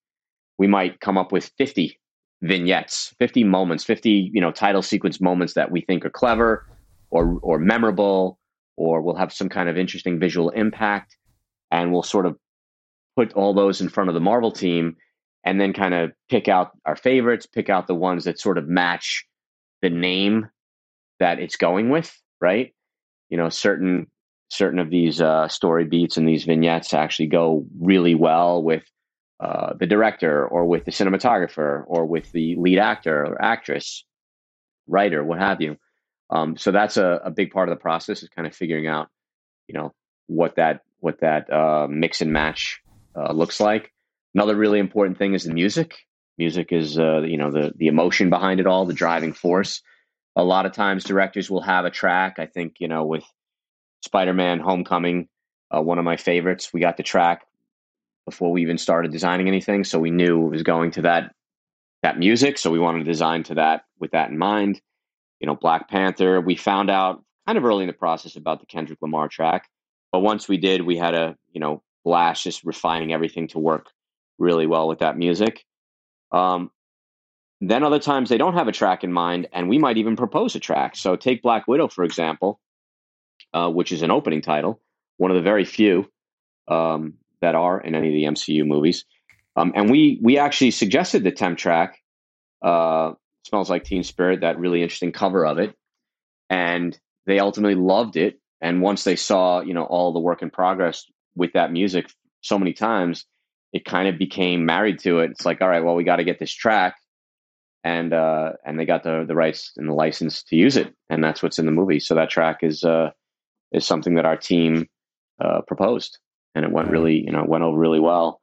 We 0.58 0.66
might 0.66 1.00
come 1.00 1.16
up 1.16 1.30
with 1.30 1.52
50 1.58 1.96
vignettes, 2.42 3.14
50 3.20 3.44
moments, 3.44 3.84
50, 3.84 4.30
you 4.32 4.40
know, 4.40 4.50
title 4.50 4.82
sequence 4.82 5.20
moments 5.20 5.54
that 5.54 5.70
we 5.70 5.80
think 5.80 6.04
are 6.04 6.10
clever 6.10 6.66
or 7.10 7.38
or 7.42 7.58
memorable 7.60 8.37
or 8.78 9.02
we'll 9.02 9.16
have 9.16 9.32
some 9.32 9.48
kind 9.48 9.68
of 9.68 9.76
interesting 9.76 10.18
visual 10.18 10.50
impact 10.50 11.16
and 11.70 11.92
we'll 11.92 12.02
sort 12.02 12.24
of 12.24 12.36
put 13.16 13.32
all 13.34 13.52
those 13.52 13.80
in 13.80 13.88
front 13.88 14.08
of 14.08 14.14
the 14.14 14.20
Marvel 14.20 14.52
team 14.52 14.96
and 15.44 15.60
then 15.60 15.72
kind 15.72 15.94
of 15.94 16.12
pick 16.30 16.46
out 16.46 16.70
our 16.86 16.96
favorites, 16.96 17.46
pick 17.46 17.68
out 17.68 17.88
the 17.88 17.94
ones 17.94 18.24
that 18.24 18.38
sort 18.38 18.56
of 18.56 18.68
match 18.68 19.24
the 19.82 19.90
name 19.90 20.48
that 21.18 21.40
it's 21.40 21.56
going 21.56 21.90
with, 21.90 22.16
right? 22.40 22.72
You 23.28 23.36
know, 23.36 23.48
certain 23.48 24.06
certain 24.50 24.78
of 24.78 24.90
these 24.90 25.20
uh, 25.20 25.48
story 25.48 25.84
beats 25.84 26.16
and 26.16 26.26
these 26.26 26.44
vignettes 26.44 26.94
actually 26.94 27.26
go 27.26 27.66
really 27.78 28.14
well 28.14 28.62
with 28.62 28.84
uh, 29.40 29.74
the 29.78 29.86
director 29.86 30.46
or 30.46 30.64
with 30.64 30.84
the 30.84 30.90
cinematographer 30.90 31.84
or 31.86 32.06
with 32.06 32.32
the 32.32 32.56
lead 32.56 32.78
actor 32.78 33.26
or 33.26 33.42
actress. 33.42 34.04
writer, 34.86 35.22
what 35.22 35.38
have 35.38 35.60
you. 35.60 35.76
Um, 36.30 36.56
so 36.56 36.70
that's 36.70 36.96
a, 36.96 37.20
a 37.24 37.30
big 37.30 37.50
part 37.50 37.68
of 37.68 37.74
the 37.74 37.80
process 37.80 38.22
is 38.22 38.28
kind 38.28 38.46
of 38.46 38.54
figuring 38.54 38.86
out, 38.86 39.08
you 39.66 39.74
know, 39.78 39.94
what 40.26 40.56
that 40.56 40.82
what 41.00 41.20
that 41.20 41.52
uh, 41.52 41.86
mix 41.88 42.20
and 42.20 42.32
match 42.32 42.80
uh, 43.16 43.32
looks 43.32 43.60
like. 43.60 43.92
Another 44.34 44.56
really 44.56 44.78
important 44.78 45.18
thing 45.18 45.34
is 45.34 45.44
the 45.44 45.54
music. 45.54 45.96
Music 46.36 46.72
is 46.72 46.98
uh, 46.98 47.20
you 47.20 47.36
know 47.36 47.50
the 47.50 47.72
the 47.76 47.88
emotion 47.88 48.30
behind 48.30 48.60
it 48.60 48.66
all, 48.66 48.86
the 48.86 48.92
driving 48.92 49.32
force. 49.32 49.82
A 50.36 50.44
lot 50.44 50.66
of 50.66 50.72
times, 50.72 51.02
directors 51.02 51.50
will 51.50 51.62
have 51.62 51.84
a 51.84 51.90
track. 51.90 52.38
I 52.38 52.46
think 52.46 52.76
you 52.78 52.88
know 52.88 53.04
with 53.04 53.24
Spider-Man: 54.02 54.60
Homecoming, 54.60 55.28
uh, 55.74 55.82
one 55.82 55.98
of 55.98 56.04
my 56.04 56.16
favorites. 56.16 56.72
We 56.72 56.80
got 56.80 56.96
the 56.96 57.02
track 57.02 57.44
before 58.24 58.52
we 58.52 58.62
even 58.62 58.78
started 58.78 59.10
designing 59.10 59.48
anything, 59.48 59.84
so 59.84 59.98
we 59.98 60.10
knew 60.10 60.46
it 60.46 60.50
was 60.50 60.62
going 60.62 60.92
to 60.92 61.02
that 61.02 61.34
that 62.02 62.18
music. 62.18 62.58
So 62.58 62.70
we 62.70 62.78
wanted 62.78 63.00
to 63.00 63.04
design 63.04 63.42
to 63.44 63.54
that 63.54 63.82
with 63.98 64.12
that 64.12 64.30
in 64.30 64.38
mind. 64.38 64.80
You 65.40 65.46
know, 65.46 65.54
Black 65.54 65.88
Panther. 65.88 66.40
We 66.40 66.56
found 66.56 66.90
out 66.90 67.22
kind 67.46 67.58
of 67.58 67.64
early 67.64 67.84
in 67.84 67.86
the 67.88 67.92
process 67.92 68.36
about 68.36 68.60
the 68.60 68.66
Kendrick 68.66 68.98
Lamar 69.00 69.28
track, 69.28 69.68
but 70.12 70.20
once 70.20 70.48
we 70.48 70.56
did, 70.56 70.82
we 70.82 70.96
had 70.96 71.14
a 71.14 71.36
you 71.52 71.60
know 71.60 71.82
blast 72.04 72.44
just 72.44 72.64
refining 72.64 73.12
everything 73.12 73.48
to 73.48 73.58
work 73.58 73.86
really 74.38 74.66
well 74.66 74.88
with 74.88 75.00
that 75.00 75.16
music. 75.16 75.64
Um, 76.32 76.70
then 77.60 77.82
other 77.82 77.98
times 77.98 78.28
they 78.28 78.38
don't 78.38 78.54
have 78.54 78.68
a 78.68 78.72
track 78.72 79.02
in 79.04 79.12
mind, 79.12 79.48
and 79.52 79.68
we 79.68 79.78
might 79.78 79.96
even 79.96 80.16
propose 80.16 80.54
a 80.54 80.60
track. 80.60 80.96
So 80.96 81.16
take 81.16 81.42
Black 81.42 81.66
Widow 81.66 81.88
for 81.88 82.04
example, 82.04 82.60
uh, 83.52 83.70
which 83.70 83.92
is 83.92 84.02
an 84.02 84.10
opening 84.10 84.42
title, 84.42 84.80
one 85.16 85.30
of 85.30 85.36
the 85.36 85.42
very 85.42 85.64
few. 85.64 86.10
Um, 86.68 87.14
that 87.40 87.54
are 87.54 87.80
in 87.80 87.94
any 87.94 88.08
of 88.08 88.14
the 88.14 88.24
MCU 88.24 88.66
movies. 88.66 89.04
Um, 89.56 89.72
and 89.74 89.90
we 89.90 90.18
we 90.22 90.38
actually 90.38 90.70
suggested 90.70 91.24
the 91.24 91.32
temp 91.32 91.58
track, 91.58 91.98
uh, 92.62 93.12
"Smells 93.48 93.70
Like 93.70 93.84
Teen 93.84 94.02
Spirit," 94.02 94.40
that 94.40 94.58
really 94.58 94.82
interesting 94.82 95.12
cover 95.12 95.46
of 95.46 95.58
it, 95.58 95.74
and 96.50 96.98
they 97.26 97.38
ultimately 97.38 97.74
loved 97.74 98.16
it. 98.16 98.40
And 98.60 98.82
once 98.82 99.04
they 99.04 99.16
saw, 99.16 99.60
you 99.60 99.74
know, 99.74 99.84
all 99.84 100.12
the 100.12 100.20
work 100.20 100.42
in 100.42 100.50
progress 100.50 101.04
with 101.36 101.52
that 101.52 101.72
music 101.72 102.10
so 102.40 102.58
many 102.58 102.72
times, 102.72 103.24
it 103.72 103.84
kind 103.84 104.08
of 104.08 104.18
became 104.18 104.66
married 104.66 104.98
to 105.00 105.20
it. 105.20 105.30
It's 105.30 105.46
like, 105.46 105.60
all 105.60 105.68
right, 105.68 105.84
well, 105.84 105.94
we 105.94 106.04
got 106.04 106.16
to 106.16 106.24
get 106.24 106.38
this 106.38 106.52
track, 106.52 106.96
and 107.84 108.12
uh, 108.12 108.52
and 108.64 108.78
they 108.78 108.84
got 108.86 109.02
the 109.02 109.24
the 109.26 109.36
rights 109.36 109.72
and 109.76 109.88
the 109.88 109.94
license 109.94 110.42
to 110.44 110.56
use 110.56 110.76
it, 110.76 110.94
and 111.10 111.22
that's 111.22 111.42
what's 111.42 111.58
in 111.58 111.66
the 111.66 111.72
movie. 111.72 112.00
So 112.00 112.14
that 112.14 112.30
track 112.30 112.58
is 112.62 112.84
uh, 112.84 113.10
is 113.72 113.86
something 113.86 114.14
that 114.16 114.24
our 114.26 114.36
team 114.36 114.88
uh, 115.40 115.62
proposed 115.62 116.18
and 116.54 116.64
it 116.64 116.72
went 116.72 116.90
really, 116.90 117.22
you 117.24 117.30
know, 117.30 117.44
went 117.46 117.64
over 117.64 117.78
really 117.78 118.00
well. 118.00 118.40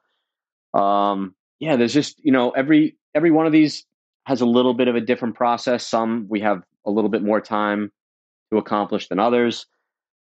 Um, 0.73 1.35
yeah, 1.59 1.75
there's 1.75 1.93
just, 1.93 2.23
you 2.23 2.31
know, 2.31 2.51
every 2.51 2.97
every 3.13 3.31
one 3.31 3.45
of 3.45 3.51
these 3.51 3.85
has 4.25 4.41
a 4.41 4.45
little 4.45 4.73
bit 4.73 4.87
of 4.87 4.95
a 4.95 5.01
different 5.01 5.35
process. 5.35 5.87
Some 5.87 6.27
we 6.29 6.41
have 6.41 6.63
a 6.85 6.91
little 6.91 7.09
bit 7.09 7.23
more 7.23 7.41
time 7.41 7.91
to 8.51 8.57
accomplish 8.57 9.07
than 9.07 9.19
others. 9.19 9.65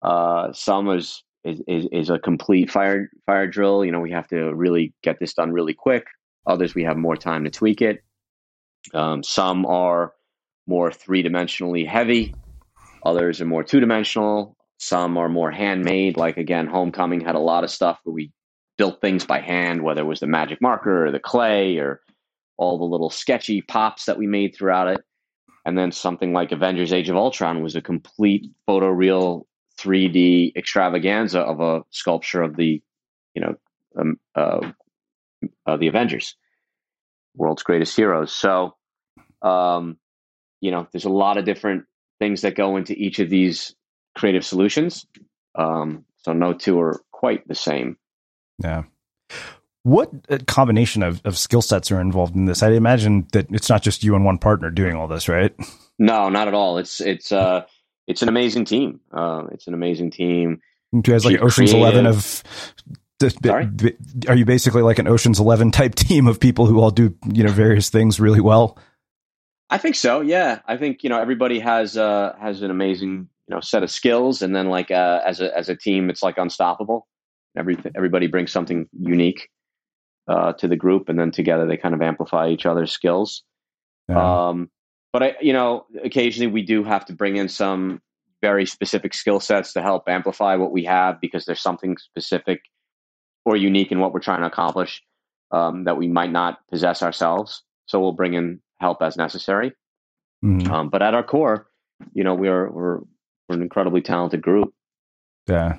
Uh, 0.02 0.52
some 0.54 0.90
is, 0.90 1.24
is 1.44 1.62
is 1.68 1.88
is 1.92 2.10
a 2.10 2.20
complete 2.20 2.72
fire 2.72 3.10
fire 3.26 3.48
drill. 3.48 3.86
You 3.86 3.92
know, 3.92 4.00
we 4.00 4.12
have 4.12 4.28
to 4.30 4.54
really 4.54 4.94
get 5.04 5.20
this 5.20 5.34
done 5.34 5.52
really 5.52 5.74
quick. 5.74 6.08
Others 6.48 6.76
we 6.76 6.84
have 6.84 6.98
more 6.98 7.18
time 7.18 7.44
to 7.44 7.50
tweak 7.50 7.82
it. 7.82 8.04
Um, 8.94 9.24
some 9.24 9.66
are 9.66 10.14
more 10.68 10.92
three 10.92 11.24
dimensionally 11.24 11.86
heavy. 11.88 12.34
Others 13.06 13.42
are 13.42 13.46
more 13.46 13.64
two 13.64 13.80
dimensional. 13.80 14.56
Some 14.78 15.18
are 15.18 15.28
more 15.28 15.52
handmade, 15.52 16.16
like 16.16 16.38
again, 16.38 16.66
Homecoming 16.66 17.20
had 17.20 17.36
a 17.36 17.40
lot 17.40 17.66
of 17.66 17.70
stuff 17.70 18.00
where 18.04 18.14
we 18.14 18.32
built 18.78 19.02
things 19.02 19.26
by 19.26 19.42
hand, 19.42 19.84
whether 19.84 20.02
it 20.02 20.06
was 20.06 20.22
the 20.22 20.28
magic 20.28 20.62
marker 20.62 21.06
or 21.06 21.12
the 21.12 21.20
clay 21.20 21.78
or 21.78 22.00
all 22.60 22.78
the 22.78 22.84
little 22.84 23.10
sketchy 23.10 23.62
pops 23.62 24.06
that 24.06 24.18
we 24.18 24.28
made 24.28 24.54
throughout 24.54 24.90
it. 24.90 25.02
And 25.66 25.78
then 25.78 25.92
something 25.92 26.34
like 26.34 26.52
Avengers 26.52 26.92
Age 26.92 27.10
of 27.10 27.16
Ultron 27.16 27.64
was 27.64 27.76
a 27.76 27.82
complete 27.82 28.48
photoreal 28.68 29.46
3D 29.80 30.56
extravaganza 30.58 31.40
of 31.40 31.62
a 31.62 31.84
sculpture 31.90 32.42
of 32.42 32.58
the, 32.58 32.84
you 33.34 33.42
know, 33.42 33.56
um, 33.98 34.20
uh, 34.36 34.72
uh, 35.66 35.78
the 35.78 35.88
Avengers, 35.88 36.36
world's 37.36 37.64
greatest 37.64 37.96
heroes. 37.96 38.34
So, 38.34 38.76
um, 39.42 39.98
you 40.60 40.72
know, 40.72 40.86
there's 40.92 41.06
a 41.06 41.10
lot 41.10 41.38
of 41.38 41.46
different 41.46 41.86
things 42.20 42.42
that 42.42 42.56
go 42.56 42.76
into 42.76 42.94
each 42.94 43.20
of 43.20 43.30
these 43.30 43.74
creative 44.18 44.46
solutions. 44.46 45.08
Um, 45.56 46.04
so 46.18 46.34
no 46.34 46.54
two 46.54 46.80
are 46.82 47.02
quite 47.12 47.48
the 47.48 47.56
same. 47.56 47.98
Yeah. 48.62 48.84
What 49.84 50.12
uh, 50.30 50.40
combination 50.46 51.04
of, 51.04 51.22
of 51.26 51.38
skill 51.38 51.62
sets 51.62 51.92
are 51.92 52.02
involved 52.02 52.36
in 52.36 52.46
this? 52.46 52.62
I 52.62 52.72
imagine 52.72 53.28
that 53.32 53.48
it's 53.50 53.70
not 53.70 53.82
just 53.82 54.04
you 54.04 54.16
and 54.16 54.26
one 54.26 54.38
partner 54.38 54.70
doing 54.70 54.96
all 54.96 55.08
this, 55.08 55.30
right? 55.30 55.56
No, 55.98 56.30
not 56.30 56.48
at 56.48 56.54
all. 56.54 56.78
It's 56.78 57.00
it's 57.00 57.32
uh 57.32 57.64
it's 58.08 58.22
an 58.22 58.30
amazing 58.30 58.66
team. 58.66 59.00
Uh, 59.12 59.44
it's 59.52 59.68
an 59.68 59.74
amazing 59.74 60.12
team. 60.12 60.62
Do 60.92 60.98
you 60.98 61.14
guys 61.14 61.26
like 61.26 61.40
Ocean's 61.42 61.72
creative. 61.72 61.76
Eleven 61.76 62.06
of? 62.08 62.44
Sorry? 63.44 63.70
Are 64.28 64.36
you 64.36 64.46
basically 64.46 64.82
like 64.82 64.98
an 64.98 65.08
Ocean's 65.08 65.40
Eleven 65.40 65.72
type 65.72 65.96
team 65.96 66.28
of 66.28 66.40
people 66.40 66.66
who 66.66 66.80
all 66.80 66.92
do 66.92 67.16
you 67.32 67.44
know 67.44 67.52
various 67.52 67.90
things 67.90 68.20
really 68.20 68.42
well? 68.42 68.78
I 69.70 69.78
think 69.78 69.96
so. 69.96 70.22
Yeah, 70.22 70.60
I 70.68 70.78
think 70.78 71.04
you 71.04 71.10
know 71.10 71.20
everybody 71.20 71.60
has 71.60 71.96
uh, 71.96 72.34
has 72.40 72.62
an 72.64 72.72
amazing 72.72 73.30
you 73.48 73.56
know 73.56 73.62
set 73.62 73.84
of 73.84 73.92
skills, 73.92 74.42
and 74.42 74.56
then 74.56 74.68
like 74.70 74.90
uh, 74.90 75.22
as 75.26 75.40
a 75.42 75.56
as 75.56 75.70
a 75.70 75.76
team, 75.76 76.10
it's 76.10 76.24
like 76.24 76.38
unstoppable. 76.38 77.08
Every 77.58 77.78
everybody 77.96 78.28
brings 78.28 78.52
something 78.52 78.90
unique 79.00 79.50
uh, 80.30 80.54
to 80.54 80.68
the 80.68 80.76
group, 80.76 81.10
and 81.10 81.20
then 81.20 81.32
together 81.32 81.66
they 81.66 81.76
kind 81.76 81.96
of 81.96 82.02
amplify 82.02 82.48
each 82.48 82.66
other's 82.66 82.92
skills. 82.92 83.44
Yeah. 84.08 84.48
Um, 84.48 84.70
but 85.12 85.24
I, 85.24 85.36
you 85.42 85.54
know, 85.54 85.86
occasionally 86.04 86.52
we 86.52 86.62
do 86.62 86.84
have 86.84 87.06
to 87.06 87.14
bring 87.14 87.36
in 87.36 87.50
some 87.50 88.02
very 88.42 88.66
specific 88.66 89.14
skill 89.14 89.40
sets 89.40 89.74
to 89.74 89.82
help 89.82 90.08
amplify 90.08 90.56
what 90.56 90.72
we 90.72 90.86
have 90.86 91.20
because 91.20 91.46
there's 91.46 91.62
something 91.62 91.98
specific 91.98 92.62
or 93.44 93.58
unique 93.58 93.92
in 93.92 94.00
what 94.00 94.14
we're 94.14 94.20
trying 94.20 94.42
to 94.42 94.48
accomplish 94.48 95.02
um, 95.52 95.86
that 95.86 95.98
we 95.98 96.08
might 96.08 96.32
not 96.32 96.60
possess 96.70 97.02
ourselves. 97.02 97.64
So 97.88 98.00
we'll 98.00 98.12
bring 98.12 98.36
in 98.36 98.62
help 98.80 99.02
as 99.02 99.18
necessary. 99.18 99.74
Mm-hmm. 100.46 100.72
Um, 100.72 100.90
but 100.90 101.02
at 101.02 101.16
our 101.16 101.24
core, 101.24 101.68
you 102.14 102.24
know, 102.24 102.36
we're 102.36 102.70
we're 102.70 103.00
we're 103.48 103.56
an 103.56 103.62
incredibly 103.62 104.02
talented 104.02 104.42
group. 104.42 104.74
Yeah. 105.48 105.78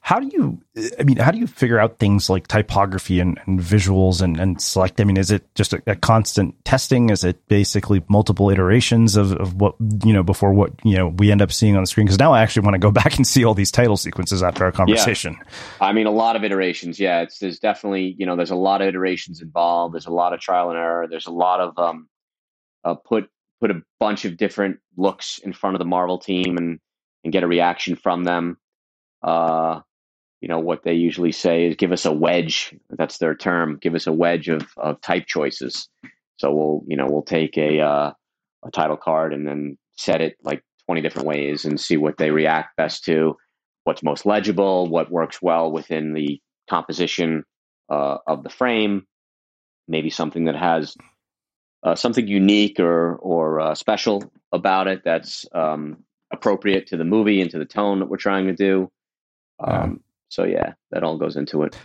How 0.00 0.18
do 0.18 0.28
you, 0.32 0.60
I 0.98 1.02
mean, 1.04 1.18
how 1.18 1.30
do 1.30 1.38
you 1.38 1.46
figure 1.46 1.78
out 1.78 1.98
things 1.98 2.30
like 2.30 2.48
typography 2.48 3.20
and, 3.20 3.38
and 3.46 3.60
visuals 3.60 4.22
and, 4.22 4.40
and 4.40 4.60
select? 4.60 5.00
I 5.00 5.04
mean, 5.04 5.18
is 5.18 5.30
it 5.30 5.44
just 5.54 5.74
a, 5.74 5.82
a, 5.86 5.94
constant 5.94 6.54
testing? 6.64 7.10
Is 7.10 7.22
it 7.22 7.46
basically 7.48 8.02
multiple 8.08 8.50
iterations 8.50 9.14
of, 9.14 9.32
of 9.32 9.54
what, 9.54 9.74
you 10.04 10.12
know, 10.12 10.22
before 10.22 10.54
what, 10.54 10.72
you 10.84 10.96
know, 10.96 11.08
we 11.08 11.30
end 11.30 11.42
up 11.42 11.52
seeing 11.52 11.76
on 11.76 11.82
the 11.82 11.86
screen? 11.86 12.06
Because 12.06 12.18
now 12.18 12.32
I 12.32 12.42
actually 12.42 12.64
want 12.64 12.74
to 12.74 12.78
go 12.78 12.90
back 13.02 13.16
and 13.16 13.26
see 13.26 13.44
all 13.44 13.54
these 13.54 13.70
title 13.70 13.96
sequences 13.96 14.42
after 14.42 14.64
our 14.64 14.72
conversation. 14.72 15.36
Yeah. 15.38 15.86
I 15.86 15.92
mean, 15.92 16.06
a 16.06 16.10
lot 16.10 16.34
of 16.34 16.44
iterations. 16.44 16.98
Yeah. 16.98 17.20
It's, 17.20 17.38
there's 17.38 17.58
definitely, 17.58 18.16
you 18.18 18.24
know, 18.24 18.36
there's 18.36 18.50
a 18.50 18.56
lot 18.56 18.80
of 18.80 18.88
iterations 18.88 19.42
involved. 19.42 19.94
There's 19.94 20.06
a 20.06 20.12
lot 20.12 20.32
of 20.32 20.40
trial 20.40 20.70
and 20.70 20.78
error. 20.78 21.06
There's 21.08 21.26
a 21.26 21.32
lot 21.32 21.60
of, 21.60 21.78
um, 21.78 22.08
uh, 22.84 22.94
put 22.94 23.28
put 23.60 23.70
a 23.70 23.80
bunch 24.00 24.24
of 24.24 24.36
different 24.36 24.78
looks 24.96 25.38
in 25.38 25.52
front 25.52 25.76
of 25.76 25.78
the 25.78 25.84
Marvel 25.84 26.18
team 26.18 26.56
and 26.58 26.80
and 27.24 27.32
get 27.32 27.44
a 27.44 27.46
reaction 27.46 27.94
from 27.94 28.24
them. 28.24 28.58
Uh, 29.22 29.80
you 30.40 30.48
know 30.48 30.58
what 30.58 30.82
they 30.82 30.94
usually 30.94 31.32
say 31.32 31.66
is 31.66 31.76
give 31.76 31.92
us 31.92 32.04
a 32.04 32.12
wedge. 32.12 32.74
That's 32.90 33.18
their 33.18 33.34
term. 33.34 33.78
Give 33.80 33.94
us 33.94 34.06
a 34.06 34.12
wedge 34.12 34.48
of 34.48 34.66
of 34.76 35.00
type 35.00 35.26
choices. 35.26 35.88
So 36.38 36.52
we'll 36.52 36.82
you 36.86 36.96
know 36.96 37.06
we'll 37.08 37.22
take 37.22 37.56
a 37.56 37.80
uh, 37.80 38.12
a 38.64 38.70
title 38.72 38.96
card 38.96 39.32
and 39.32 39.46
then 39.46 39.78
set 39.96 40.20
it 40.20 40.36
like 40.42 40.64
twenty 40.86 41.00
different 41.00 41.28
ways 41.28 41.64
and 41.64 41.80
see 41.80 41.96
what 41.96 42.18
they 42.18 42.30
react 42.30 42.76
best 42.76 43.04
to. 43.04 43.36
What's 43.84 44.02
most 44.02 44.26
legible? 44.26 44.88
What 44.88 45.10
works 45.10 45.40
well 45.40 45.70
within 45.70 46.12
the 46.12 46.40
composition 46.68 47.44
uh, 47.88 48.18
of 48.26 48.42
the 48.42 48.50
frame? 48.50 49.06
Maybe 49.86 50.10
something 50.10 50.46
that 50.46 50.56
has 50.56 50.96
uh, 51.84 51.94
something 51.94 52.26
unique 52.26 52.80
or 52.80 53.16
or 53.16 53.60
uh, 53.60 53.74
special 53.76 54.24
about 54.52 54.88
it 54.88 55.02
that's 55.04 55.46
um, 55.52 56.04
appropriate 56.32 56.88
to 56.88 56.96
the 56.96 57.04
movie 57.04 57.40
and 57.40 57.50
to 57.52 57.58
the 57.58 57.64
tone 57.64 58.00
that 58.00 58.08
we're 58.08 58.16
trying 58.16 58.46
to 58.46 58.54
do. 58.54 58.90
Um, 59.60 59.90
yeah. 59.90 59.96
So 60.28 60.44
yeah, 60.44 60.72
that 60.90 61.02
all 61.02 61.18
goes 61.18 61.36
into 61.36 61.62
it. 61.62 61.76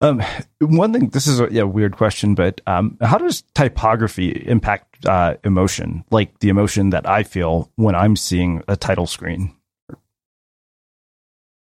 Um, 0.00 0.20
one 0.60 0.92
thing, 0.92 1.10
this 1.10 1.28
is 1.28 1.38
a 1.40 1.48
yeah, 1.52 1.62
weird 1.62 1.96
question, 1.96 2.34
but 2.34 2.60
um, 2.66 2.98
how 3.00 3.18
does 3.18 3.42
typography 3.54 4.30
impact 4.30 5.06
uh, 5.06 5.36
emotion? 5.44 6.04
Like 6.10 6.40
the 6.40 6.48
emotion 6.48 6.90
that 6.90 7.08
I 7.08 7.22
feel 7.22 7.70
when 7.76 7.94
I'm 7.94 8.16
seeing 8.16 8.64
a 8.66 8.76
title 8.76 9.06
screen. 9.06 9.54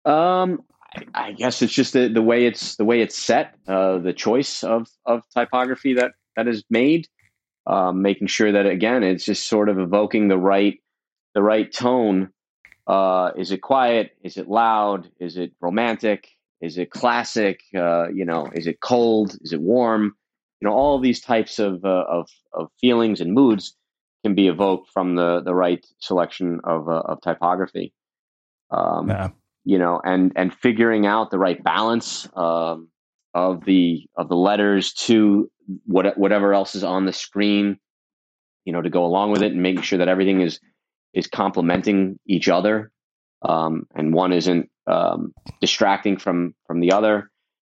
Um, 0.05 0.65
I, 0.95 1.05
I 1.15 1.33
guess 1.33 1.63
it's 1.63 1.73
just 1.73 1.93
the, 1.93 2.09
the 2.09 2.23
way 2.23 2.47
it's 2.47 2.77
the 2.77 2.85
way 2.85 3.01
it's 3.01 3.17
set, 3.17 3.55
uh, 3.69 3.99
the 3.99 4.13
choice 4.13 4.65
of 4.65 4.89
of 5.07 5.23
typography 5.33 5.95
that 5.95 6.13
that 6.37 6.49
is 6.49 6.65
made 6.69 7.07
um, 7.67 8.03
making 8.03 8.27
sure 8.27 8.53
that 8.53 8.67
again 8.67 9.03
it's 9.03 9.25
just 9.25 9.49
sort 9.49 9.69
of 9.69 9.79
evoking 9.79 10.29
the 10.29 10.39
right 10.39 10.81
the 11.35 11.43
right 11.43 11.71
tone. 11.73 12.31
Uh, 12.87 13.31
is 13.37 13.51
it 13.51 13.63
quiet? 13.63 14.17
Is 14.23 14.37
it 14.37 14.49
loud? 14.49 15.11
Is 15.19 15.37
it 15.37 15.53
romantic? 15.61 16.29
Is 16.61 16.79
it 16.79 16.91
classic? 16.91 17.61
Uh, 17.75 18.09
you 18.09 18.25
know, 18.25 18.49
is 18.53 18.67
it 18.67 18.81
cold? 18.81 19.37
Is 19.41 19.53
it 19.53 19.61
warm? 19.61 20.15
You 20.61 20.69
know, 20.69 20.75
all 20.75 20.99
these 20.99 21.21
types 21.21 21.59
of 21.59 21.85
uh, 21.85 22.05
of 22.09 22.29
of 22.53 22.69
feelings 22.81 23.21
and 23.21 23.33
moods 23.33 23.77
can 24.23 24.35
be 24.35 24.49
evoked 24.49 24.91
from 24.91 25.15
the 25.15 25.41
the 25.43 25.55
right 25.55 25.85
selection 25.99 26.61
of 26.65 26.89
uh, 26.89 27.01
of 27.01 27.21
typography. 27.23 27.93
Um, 28.71 29.09
yeah. 29.09 29.29
You 29.65 29.79
know, 29.79 30.01
and 30.05 30.33
and 30.37 30.55
figuring 30.55 31.07
out 31.07 31.31
the 31.31 31.39
right 31.39 31.63
balance 31.63 32.29
um, 32.35 32.89
of 33.33 33.65
the 33.65 34.07
of 34.17 34.29
the 34.29 34.37
letters 34.37 34.93
to 34.93 35.51
what 35.87 36.19
whatever 36.19 36.53
else 36.53 36.75
is 36.75 36.85
on 36.85 37.07
the 37.07 37.13
screen. 37.13 37.79
You 38.65 38.73
know, 38.73 38.81
to 38.81 38.91
go 38.91 39.05
along 39.05 39.33
with 39.33 39.43
it 39.43 39.53
and 39.53 39.63
making 39.63 39.83
sure 39.83 39.99
that 39.99 40.09
everything 40.09 40.41
is 40.41 40.59
is 41.15 41.27
complementing 41.27 42.19
each 42.27 42.49
other, 42.49 42.91
um, 43.43 43.87
and 43.95 44.13
one 44.13 44.33
isn't 44.33 44.71
um, 44.87 45.33
distracting 45.61 46.17
from 46.17 46.55
from 46.67 46.81
the 46.81 46.93
other. 46.93 47.31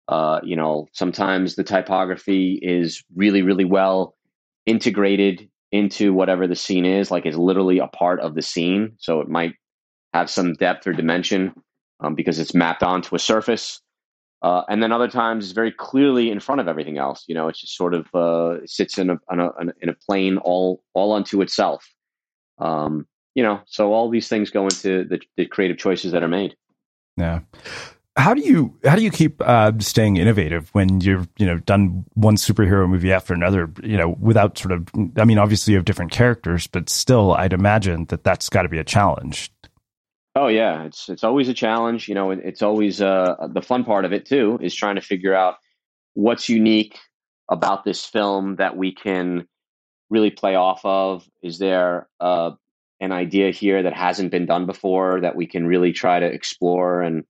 Uh, 0.08 0.40
you 0.44 0.56
know, 0.56 0.88
sometimes 0.92 1.56
the 1.56 1.64
typography 1.64 2.60
is 2.62 3.04
really, 3.16 3.44
really 3.44 3.66
well 3.66 4.16
integrated 4.66 5.50
into 5.72 6.14
whatever 6.14 6.48
the 6.48 6.56
scene 6.56 6.86
is, 6.86 7.12
like 7.12 7.28
it's 7.28 7.38
literally 7.38 7.78
a 7.78 7.88
part 7.88 8.20
of 8.20 8.34
the 8.34 8.42
scene. 8.42 8.94
So 8.98 9.22
it 9.22 9.30
might 9.30 9.54
have 10.14 10.30
some 10.30 10.54
depth 10.54 10.88
or 10.88 10.94
dimension 10.94 11.54
um, 12.00 12.16
because 12.16 12.40
it's 12.40 12.56
mapped 12.56 12.82
onto 12.82 13.16
a 13.16 13.20
surface. 13.20 13.82
Uh, 14.42 14.64
and 14.70 14.82
then 14.82 14.92
other 14.92 15.10
times 15.10 15.46
it's 15.46 15.54
very 15.54 15.72
clearly 15.72 16.32
in 16.32 16.40
front 16.40 16.62
of 16.62 16.68
everything 16.68 16.98
else. 16.98 17.26
You 17.28 17.36
know, 17.36 17.48
it 17.50 17.58
just 17.58 17.76
sort 17.76 17.94
of 17.94 18.08
uh, 18.16 18.66
sits 18.66 18.98
in 18.98 19.10
a, 19.10 19.20
in 19.32 19.40
a, 19.40 19.52
in 19.82 19.90
a 19.90 19.94
plane 19.94 20.38
all 20.38 20.82
all 20.94 21.14
unto 21.14 21.42
itself. 21.42 21.86
Um, 22.58 23.06
you 23.36 23.44
know, 23.44 23.62
so 23.66 23.94
all 23.94 24.10
these 24.10 24.28
things 24.28 24.50
go 24.50 24.64
into 24.64 25.06
the, 25.06 25.20
the 25.38 25.46
creative 25.46 25.78
choices 25.78 26.12
that 26.12 26.24
are 26.24 26.28
made. 26.28 26.56
Yeah 27.18 27.42
how 28.20 28.34
do 28.34 28.42
you 28.42 28.78
how 28.84 28.96
do 28.96 29.02
you 29.02 29.12
keep 29.12 29.42
uh, 29.42 29.72
staying 29.80 30.18
innovative 30.18 30.70
when 30.74 31.02
you're 31.02 31.26
you 31.38 31.46
know 31.46 31.58
done 31.60 32.06
one 32.14 32.36
superhero 32.36 32.88
movie 32.88 33.14
after 33.14 33.34
another 33.34 33.72
you 33.82 33.98
know 33.98 34.10
without 34.20 34.58
sort 34.58 34.72
of 34.72 34.88
I 35.18 35.26
mean 35.26 35.38
obviously 35.38 35.74
you 35.74 35.78
have 35.78 35.86
different 35.86 36.12
characters 36.12 36.68
but 36.68 36.90
still 36.90 37.34
I'd 37.34 37.54
imagine 37.54 38.06
that 38.06 38.24
that's 38.24 38.50
got 38.50 38.64
to 38.64 38.70
be 38.70 38.78
a 38.78 38.84
challenge. 38.84 39.52
Oh 40.36 40.48
yeah, 40.48 40.84
it's 40.84 41.10
it's 41.10 41.24
always 41.24 41.50
a 41.50 41.54
challenge. 41.54 42.08
You 42.08 42.16
know, 42.16 42.32
it's 42.32 42.62
always 42.62 43.02
uh, 43.02 43.36
the 43.52 43.62
fun 43.62 43.84
part 43.84 44.06
of 44.06 44.14
it 44.14 44.26
too 44.26 44.60
is 44.62 44.76
trying 44.76 44.96
to 44.96 45.02
figure 45.02 45.34
out 45.34 45.56
what's 46.14 46.50
unique 46.50 46.98
about 47.50 47.84
this 47.84 48.06
film 48.06 48.58
that 48.58 48.78
we 48.78 48.94
can 48.94 49.48
really 50.10 50.30
play 50.30 50.56
off 50.56 50.82
of. 50.84 51.28
Is 51.42 51.58
there 51.58 52.08
uh, 52.20 52.52
an 53.00 53.12
idea 53.12 53.52
here 53.52 53.82
that 53.84 53.94
hasn't 53.94 54.32
been 54.32 54.46
done 54.46 54.66
before 54.66 55.22
that 55.22 55.36
we 55.36 55.46
can 55.46 55.66
really 55.66 55.94
try 55.94 56.20
to 56.20 56.26
explore 56.26 57.02
and 57.02 57.24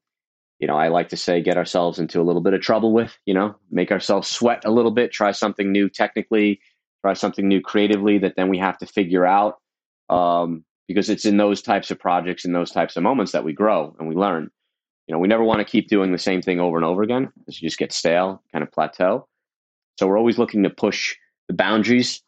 you 0.59 0.67
know, 0.67 0.76
I 0.76 0.89
like 0.89 1.07
to 1.09 1.17
say 1.17 1.41
get 1.41 1.55
ourselves 1.55 1.99
into 1.99 2.20
a 2.20 2.24
little 2.24 2.41
bit 2.41 2.53
of 2.53 2.59
trouble 2.59 2.91
with, 2.91 3.17
you 3.26 3.34
know, 3.34 3.55
make 3.72 3.91
ourselves 3.91 4.28
sweat 4.28 4.65
a 4.65 4.72
little 4.72 4.91
bit, 4.91 5.11
try 5.11 5.32
something 5.32 5.72
new 5.72 5.88
technically, 5.88 6.59
try 7.01 7.13
something 7.13 7.47
new 7.47 7.61
creatively 7.61 8.17
that 8.17 8.36
then 8.36 8.49
we 8.49 8.57
have 8.57 8.78
to 8.80 8.86
figure 8.86 9.26
out. 9.26 9.59
Um, 10.09 10.65
because 10.89 11.07
it's 11.07 11.24
in 11.24 11.38
those 11.38 11.61
types 11.61 11.91
of 11.91 11.99
projects 11.99 12.43
and 12.43 12.55
those 12.55 12.72
types 12.72 12.97
of 12.97 13.03
moments 13.03 13.32
that 13.32 13.43
we 13.43 13.53
grow 13.53 13.95
and 13.99 14.09
we 14.09 14.15
learn. 14.15 14.49
You 15.05 15.13
know, 15.13 15.20
we 15.20 15.28
never 15.28 15.43
want 15.43 15.59
to 15.59 15.65
keep 15.65 15.88
doing 15.88 16.11
the 16.11 16.17
same 16.17 16.41
thing 16.41 16.59
over 16.59 16.78
and 16.78 16.86
over 16.86 17.03
again 17.03 17.32
because 17.38 17.61
you 17.61 17.67
just 17.67 17.78
get 17.78 17.93
stale, 17.93 18.41
kind 18.51 18.63
of 18.63 18.72
plateau. 18.72 19.28
So 19.97 20.07
we're 20.07 20.17
always 20.17 20.39
looking 20.39 20.63
to 20.63 20.70
push 20.70 21.15
the 21.47 21.53
boundaries. 21.53 22.24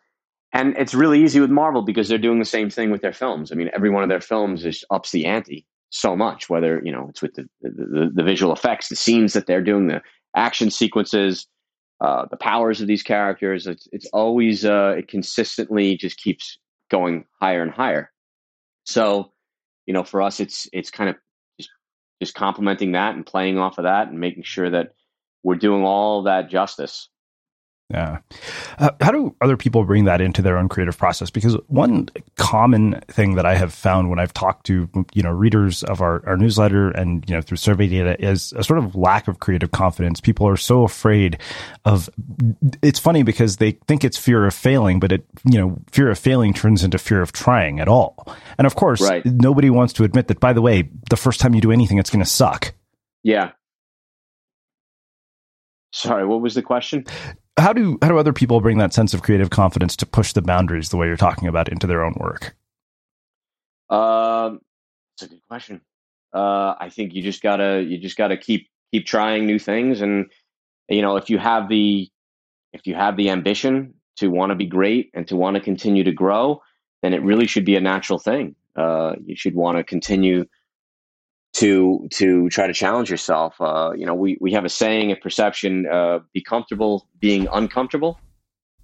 And 0.54 0.76
it's 0.78 0.94
really 0.94 1.24
easy 1.24 1.40
with 1.40 1.50
Marvel 1.50 1.82
because 1.82 2.10
they're 2.10 2.18
doing 2.18 2.40
the 2.40 2.46
same 2.46 2.70
thing 2.70 2.92
with 2.92 3.02
their 3.02 3.14
films. 3.14 3.52
I 3.52 3.56
mean, 3.56 3.70
every 3.74 3.90
one 3.90 4.04
of 4.04 4.10
their 4.10 4.20
films 4.22 4.66
is 4.66 4.84
ups 4.90 5.12
the 5.12 5.26
ante 5.26 5.66
so 5.92 6.16
much, 6.16 6.50
whether, 6.50 6.82
you 6.84 6.92
know, 6.92 7.08
it's 7.10 7.22
with 7.22 7.36
the, 7.36 7.48
the, 7.62 8.12
the 8.14 8.24
visual 8.24 8.54
effects, 8.54 8.90
the 8.90 8.96
scenes 8.96 9.34
that 9.34 9.46
they're 9.46 9.62
doing, 9.62 9.88
the 9.88 10.02
action 10.36 10.70
sequences, 10.70 11.48
uh, 12.02 12.26
the 12.32 12.38
powers 12.38 12.82
of 12.82 12.88
these 12.88 13.04
characters. 13.04 13.68
It's, 13.68 13.88
it's 13.92 14.08
always, 14.08 14.66
uh, 14.66 14.96
it 14.98 15.08
consistently 15.08 15.96
just 15.98 16.18
keeps 16.18 16.58
going 16.90 17.26
higher 17.40 17.62
and 17.62 17.72
higher. 17.72 18.12
So, 18.86 19.32
you 19.86 19.94
know, 19.94 20.04
for 20.04 20.22
us, 20.22 20.40
it's, 20.40 20.68
it's 20.74 20.92
kind 20.92 21.10
of 21.10 21.16
just, 21.60 21.70
just 22.22 22.34
complementing 22.34 22.94
that 22.94 23.16
and 23.16 23.26
playing 23.26 23.58
off 23.58 23.78
of 23.78 23.84
that 23.84 24.08
and 24.08 24.20
making 24.20 24.44
sure 24.44 24.70
that 24.70 24.94
we're 25.44 25.56
doing 25.56 25.84
all 25.84 26.24
that 26.24 26.50
justice. 26.50 27.10
Yeah. 27.92 28.20
Uh, 28.78 28.92
how 29.02 29.12
do 29.12 29.36
other 29.42 29.58
people 29.58 29.84
bring 29.84 30.06
that 30.06 30.22
into 30.22 30.42
their 30.42 30.58
own 30.58 30.70
creative 30.70 30.98
process? 30.98 31.30
Because 31.30 31.58
one 31.68 32.08
common 32.38 33.02
thing 33.10 33.36
that 33.36 33.46
I 33.46 33.56
have 33.56 33.74
found 33.74 34.10
when 34.10 34.18
I've 34.18 34.34
talked 34.34 34.66
to, 34.68 34.90
you 35.14 35.22
know, 35.22 35.30
readers 35.30 35.84
of 35.84 36.00
our, 36.00 36.26
our 36.26 36.38
newsletter 36.38 36.90
and, 36.92 37.28
you 37.28 37.36
know, 37.36 37.42
through 37.42 37.58
survey 37.58 37.88
data 37.88 38.16
is 38.24 38.54
a 38.54 38.64
sort 38.64 38.80
of 38.80 38.96
lack 38.96 39.28
of 39.28 39.42
creative 39.42 39.72
confidence. 39.72 40.22
People 40.22 40.48
are 40.48 40.56
so 40.56 40.84
afraid 40.84 41.38
of, 41.84 42.10
it's 42.82 43.00
funny 43.00 43.24
because 43.24 43.58
they 43.58 43.72
think 43.88 44.06
it's 44.06 44.18
fear 44.18 44.46
of 44.46 44.54
failing, 44.54 45.02
but 45.02 45.12
it, 45.12 45.26
you 45.44 45.60
know, 45.60 45.78
fear 45.92 46.10
of 46.10 46.18
failing 46.18 46.54
turns 46.54 46.86
into 46.86 46.98
fear 46.98 47.22
of 47.22 47.34
trying 47.34 47.82
at 47.82 47.90
all. 47.90 48.34
And 48.58 48.66
of 48.66 48.76
course, 48.76 49.02
right. 49.02 49.26
nobody 49.26 49.70
wants 49.70 49.92
to 49.94 50.06
admit 50.06 50.30
that, 50.30 50.40
by 50.40 50.54
the 50.54 50.62
way, 50.62 50.90
the 51.10 51.18
first 51.18 51.42
time 51.42 51.54
you 51.54 51.62
do 51.62 51.72
anything, 51.72 51.98
it's 51.98 52.10
going 52.10 52.24
to 52.24 52.30
suck. 52.30 52.74
Yeah. 53.22 53.52
Sorry, 55.94 56.26
what 56.26 56.42
was 56.42 56.56
the 56.56 56.62
question? 56.62 57.06
How 57.62 57.74
do 57.74 57.98
how 58.02 58.10
do 58.10 58.18
other 58.18 58.34
people 58.34 58.60
bring 58.60 58.78
that 58.80 58.94
sense 58.94 59.14
of 59.14 59.22
creative 59.22 59.50
confidence 59.50 59.96
to 59.98 60.06
push 60.06 60.34
the 60.34 60.42
boundaries 60.42 60.90
the 60.90 60.98
way 60.98 61.08
you're 61.08 61.18
talking 61.18 61.48
about 61.48 61.70
into 61.70 61.88
their 61.88 62.04
own 62.04 62.16
work? 62.20 62.56
Um, 63.90 64.60
it's 65.16 65.24
a 65.24 65.28
good 65.28 65.42
question. 65.48 65.82
Uh, 66.34 66.76
I 66.80 66.90
think 66.90 67.14
you 67.14 67.22
just 67.22 67.42
gotta 67.42 67.84
you 67.88 67.98
just 67.98 68.18
gotta 68.18 68.38
keep 68.38 68.70
keep 68.92 69.06
trying 69.06 69.46
new 69.46 69.60
things, 69.60 70.02
and 70.02 70.32
you 70.90 71.02
know 71.02 71.18
if 71.18 71.30
you 71.30 71.38
have 71.38 71.70
the 71.70 72.10
if 72.74 72.88
you 72.88 72.96
have 72.96 73.18
the 73.18 73.30
ambition 73.30 73.94
to 74.18 74.30
want 74.30 74.50
to 74.50 74.56
be 74.56 74.66
great 74.66 75.12
and 75.14 75.28
to 75.28 75.36
want 75.36 75.56
to 75.56 75.62
continue 75.62 76.04
to 76.04 76.12
grow, 76.12 76.62
then 77.02 77.14
it 77.14 77.22
really 77.22 77.48
should 77.48 77.66
be 77.66 77.76
a 77.76 77.82
natural 77.82 78.20
thing. 78.20 78.56
Uh, 78.76 79.16
you 79.26 79.36
should 79.36 79.56
want 79.56 79.78
to 79.78 79.84
continue 79.84 80.46
to 81.62 82.08
to 82.10 82.50
try 82.50 82.66
to 82.66 82.74
challenge 82.74 83.12
yourself. 83.12 83.56
Uh, 83.62 83.92
you 83.96 84.06
know, 84.06 84.16
we 84.16 84.38
we 84.42 84.52
have 84.54 84.66
a 84.66 84.70
saying 84.70 85.12
at 85.12 85.22
Perception: 85.22 85.86
uh, 85.88 86.20
"Be 86.34 86.42
comfortable 86.42 87.08
being 87.20 87.48
uncomfortable." 87.52 88.20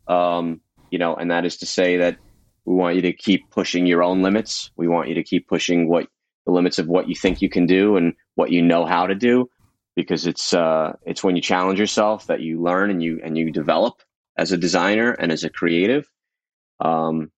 Um, 0.07 0.61
you 0.91 0.99
know, 0.99 1.15
and 1.15 1.31
that 1.31 1.43
is 1.43 1.57
to 1.57 1.65
say 1.65 1.97
that 1.97 2.19
we 2.65 2.75
want 2.75 2.95
you 2.95 3.01
to 3.01 3.13
keep 3.13 3.49
pushing 3.49 3.87
your 3.87 4.03
own 4.03 4.21
limits. 4.21 4.71
We 4.77 4.87
want 4.87 5.09
you 5.09 5.15
to 5.15 5.23
keep 5.23 5.47
pushing 5.47 5.89
what 5.89 6.07
the 6.45 6.51
limits 6.51 6.77
of 6.77 6.87
what 6.87 7.09
you 7.09 7.15
think 7.15 7.41
you 7.41 7.49
can 7.49 7.65
do 7.65 7.97
and 7.97 8.13
what 8.35 8.51
you 8.51 8.61
know 8.61 8.85
how 8.85 9.07
to 9.07 9.15
do, 9.15 9.49
because 9.95 10.27
it's 10.27 10.53
uh, 10.53 10.93
it's 11.03 11.23
when 11.23 11.35
you 11.35 11.41
challenge 11.41 11.79
yourself 11.79 12.27
that 12.27 12.41
you 12.41 12.61
learn 12.61 12.91
and 12.91 13.01
you 13.01 13.19
and 13.23 13.35
you 13.37 13.51
develop 13.51 13.95
as 14.37 14.51
a 14.51 14.57
designer 14.57 15.11
and 15.13 15.31
as 15.31 15.43
a 15.43 15.49
creative. 15.49 16.07
Um, 16.79 17.31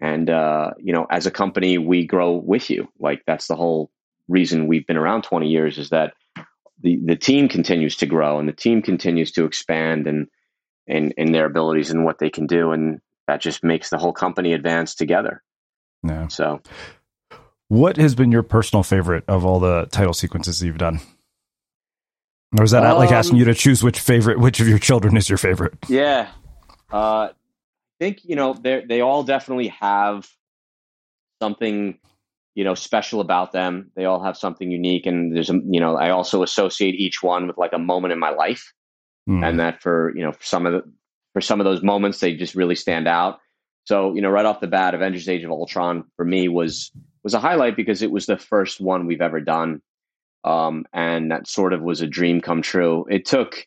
and 0.00 0.30
uh, 0.30 0.70
you 0.78 0.92
know, 0.92 1.06
as 1.10 1.26
a 1.26 1.32
company, 1.32 1.78
we 1.78 2.06
grow 2.06 2.36
with 2.36 2.70
you. 2.70 2.88
Like 3.00 3.22
that's 3.26 3.48
the 3.48 3.56
whole 3.56 3.90
reason 4.28 4.66
we've 4.66 4.86
been 4.86 4.96
around 4.96 5.22
20 5.22 5.48
years 5.48 5.78
is 5.78 5.90
that 5.90 6.14
the, 6.80 6.98
the 7.04 7.16
team 7.16 7.48
continues 7.48 7.96
to 7.96 8.06
grow 8.06 8.38
and 8.38 8.48
the 8.48 8.52
team 8.52 8.82
continues 8.82 9.32
to 9.32 9.44
expand 9.44 10.06
and 10.06 10.28
in, 10.86 11.12
in 11.16 11.32
their 11.32 11.46
abilities 11.46 11.90
and 11.90 12.04
what 12.04 12.18
they 12.18 12.30
can 12.30 12.46
do. 12.46 12.72
And 12.72 13.00
that 13.26 13.40
just 13.40 13.64
makes 13.64 13.90
the 13.90 13.98
whole 13.98 14.12
company 14.12 14.52
advance 14.52 14.94
together. 14.94 15.42
Yeah. 16.02 16.28
So 16.28 16.60
what 17.68 17.96
has 17.96 18.14
been 18.14 18.30
your 18.30 18.42
personal 18.42 18.82
favorite 18.82 19.24
of 19.28 19.44
all 19.44 19.60
the 19.60 19.86
title 19.90 20.12
sequences 20.12 20.62
you've 20.62 20.78
done? 20.78 21.00
Or 22.56 22.64
is 22.64 22.70
that 22.72 22.84
um, 22.84 22.98
like 22.98 23.10
asking 23.10 23.38
you 23.38 23.46
to 23.46 23.54
choose 23.54 23.82
which 23.82 23.98
favorite, 23.98 24.38
which 24.38 24.60
of 24.60 24.68
your 24.68 24.78
children 24.78 25.16
is 25.16 25.28
your 25.28 25.38
favorite? 25.38 25.74
Yeah. 25.88 26.28
Uh, 26.92 27.28
I 27.30 27.32
think, 27.98 28.20
you 28.24 28.36
know, 28.36 28.52
they 28.52 28.84
they 28.86 29.00
all 29.00 29.24
definitely 29.24 29.68
have 29.68 30.28
something 31.40 31.98
you 32.54 32.64
know 32.64 32.74
special 32.74 33.20
about 33.20 33.52
them. 33.52 33.90
They 33.96 34.04
all 34.04 34.22
have 34.22 34.36
something 34.36 34.70
unique 34.70 35.06
and 35.06 35.34
there's 35.34 35.50
a 35.50 35.60
you 35.68 35.80
know 35.80 35.96
i 35.96 36.10
also 36.10 36.42
associate 36.42 36.94
each 36.94 37.22
one 37.22 37.46
with 37.46 37.58
like 37.58 37.72
a 37.72 37.78
moment 37.78 38.12
in 38.12 38.18
my 38.18 38.30
life. 38.30 38.72
Mm. 39.26 39.42
and 39.42 39.58
that 39.58 39.80
for 39.80 40.12
you 40.14 40.22
know 40.22 40.32
for 40.32 40.42
some 40.44 40.66
of 40.66 40.74
the 40.74 40.92
for 41.32 41.40
some 41.40 41.58
of 41.58 41.64
those 41.64 41.82
moments 41.82 42.20
they 42.20 42.34
just 42.34 42.54
really 42.54 42.74
stand 42.74 43.08
out. 43.08 43.38
So 43.84 44.14
you 44.14 44.20
know 44.20 44.28
right 44.28 44.44
off 44.44 44.60
the 44.60 44.66
bat 44.66 44.94
avengers 44.94 45.28
age 45.28 45.44
of 45.44 45.50
ultron 45.50 46.04
for 46.16 46.26
me 46.26 46.48
was 46.48 46.92
was 47.22 47.32
a 47.32 47.40
highlight 47.40 47.74
because 47.74 48.02
it 48.02 48.10
was 48.10 48.26
the 48.26 48.36
first 48.36 48.80
one 48.80 49.06
we've 49.06 49.22
ever 49.22 49.40
done. 49.40 49.80
Um, 50.44 50.84
and 50.92 51.30
that 51.30 51.48
sort 51.48 51.72
of 51.72 51.80
was 51.80 52.02
a 52.02 52.06
dream 52.06 52.42
come 52.42 52.60
true. 52.60 53.06
It 53.08 53.24
took 53.24 53.66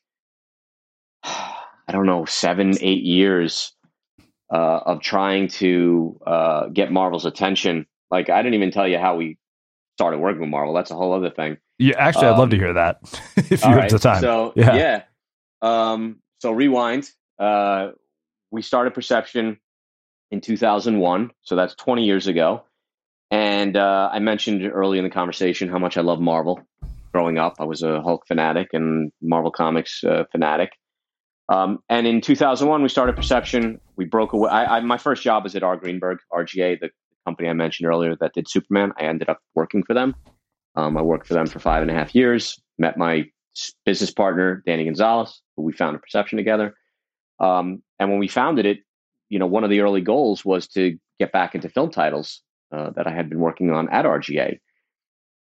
i 1.24 1.92
don't 1.92 2.06
know 2.06 2.26
seven 2.26 2.74
eight 2.82 3.04
years 3.04 3.74
uh, 4.54 4.80
of 4.86 5.02
trying 5.02 5.48
to 5.48 6.20
uh, 6.26 6.68
get 6.68 6.92
marvel's 6.92 7.26
attention 7.26 7.86
like 8.12 8.30
I 8.30 8.42
didn't 8.42 8.56
even 8.56 8.72
tell 8.72 8.88
you 8.88 8.98
how 8.98 9.16
we 9.16 9.38
started 9.98 10.20
working 10.20 10.42
with 10.42 10.50
Marvel. 10.50 10.74
That's 10.74 10.92
a 10.92 10.96
whole 10.96 11.14
other 11.14 11.30
thing. 11.30 11.58
Yeah, 11.80 11.96
actually, 11.98 12.28
um, 12.28 12.34
I'd 12.34 12.40
love 12.40 12.50
to 12.50 12.56
um, 12.56 12.62
hear 12.62 12.74
that 12.74 13.00
if 13.36 13.52
you 13.52 13.58
have 13.58 13.78
right, 13.78 13.90
the 13.90 14.00
time. 14.00 14.22
So 14.22 14.54
yeah, 14.56 14.76
yeah. 14.76 15.04
Um, 15.62 16.20
so 16.40 16.52
rewind. 16.52 17.10
Uh, 17.40 17.90
we 18.52 18.62
started 18.62 18.94
Perception 18.94 19.60
in 20.32 20.42
2001, 20.42 21.32
so 21.42 21.56
that's 21.56 21.76
20 21.76 22.04
years 22.04 22.28
ago. 22.28 22.64
And 23.30 23.76
uh, 23.76 24.10
I 24.12 24.20
mentioned 24.20 24.66
early 24.66 24.98
in 24.98 25.04
the 25.04 25.10
conversation 25.10 25.68
how 25.68 25.80
much 25.80 25.98
I 25.98 26.02
love 26.02 26.20
Marvel. 26.20 26.62
Growing 27.14 27.38
up, 27.38 27.56
I 27.60 27.66
was 27.66 27.84
a 27.84 28.02
Hulk 28.02 28.26
fanatic 28.28 28.70
and 28.74 29.12
Marvel 29.22 29.52
Comics 29.52 30.04
uh, 30.04 30.24
fanatic. 30.32 30.72
Um, 31.50 31.80
and 31.90 32.06
in 32.06 32.22
2001, 32.22 32.82
we 32.82 32.90
started 32.90 33.16
Perception 33.16 33.80
we 33.96 34.06
broke 34.06 34.34
away. 34.34 34.50
I, 34.50 34.78
I, 34.78 34.80
my 34.82 34.98
first 34.98 35.24
job 35.24 35.44
was 35.44 35.56
at 35.56 35.64
R. 35.64 35.76
Greenberg, 35.78 36.20
RGA, 36.32 36.80
the 36.80 36.90
company 37.28 37.50
I 37.50 37.54
mentioned 37.54 37.90
earlier 37.90 38.16
that 38.16 38.34
did 38.34 38.50
Superman. 38.50 38.94
I 38.98 39.04
ended 39.04 39.28
up 39.28 39.40
working 39.54 39.84
for 39.84 39.94
them. 39.94 40.16
Um, 40.76 40.96
I 40.96 41.02
worked 41.02 41.28
for 41.28 41.34
them 41.34 41.46
for 41.46 41.60
five 41.60 41.82
and 41.82 41.92
a 41.92 41.94
half 41.94 42.16
years. 42.16 42.58
Met 42.78 42.98
my 42.98 43.26
business 43.86 44.12
partner, 44.12 44.64
Danny 44.66 44.86
Gonzalez, 44.86 45.42
who 45.56 45.64
we 45.64 45.74
founded 45.74 46.02
Perception 46.02 46.38
together. 46.38 46.76
Um, 47.40 47.84
and 48.00 48.10
when 48.10 48.20
we 48.20 48.30
founded 48.30 48.66
it, 48.66 48.80
you 49.28 49.40
know, 49.40 49.46
one 49.46 49.66
of 49.66 49.70
the 49.70 49.82
early 49.82 50.00
goals 50.00 50.46
was 50.46 50.68
to 50.70 50.98
get 51.20 51.34
back 51.34 51.54
into 51.54 51.68
film 51.68 51.92
titles 51.92 52.42
uh, 52.72 52.92
that 52.92 53.08
I 53.08 53.12
had 53.12 53.30
been 53.30 53.40
working 53.40 53.72
on 53.72 53.90
at 53.90 54.06
RGA. 54.06 54.60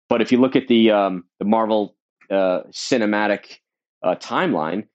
But 0.09 0.23
if 0.23 0.33
you 0.33 0.41
look 0.41 0.57
at 0.57 0.69
the 0.69 0.91
um, 0.91 1.25
the 1.39 1.45
Marvel 1.45 1.97
uh, 2.31 2.61
cinematic 2.71 3.59
uh, 4.03 4.15
timeline, 4.15 4.87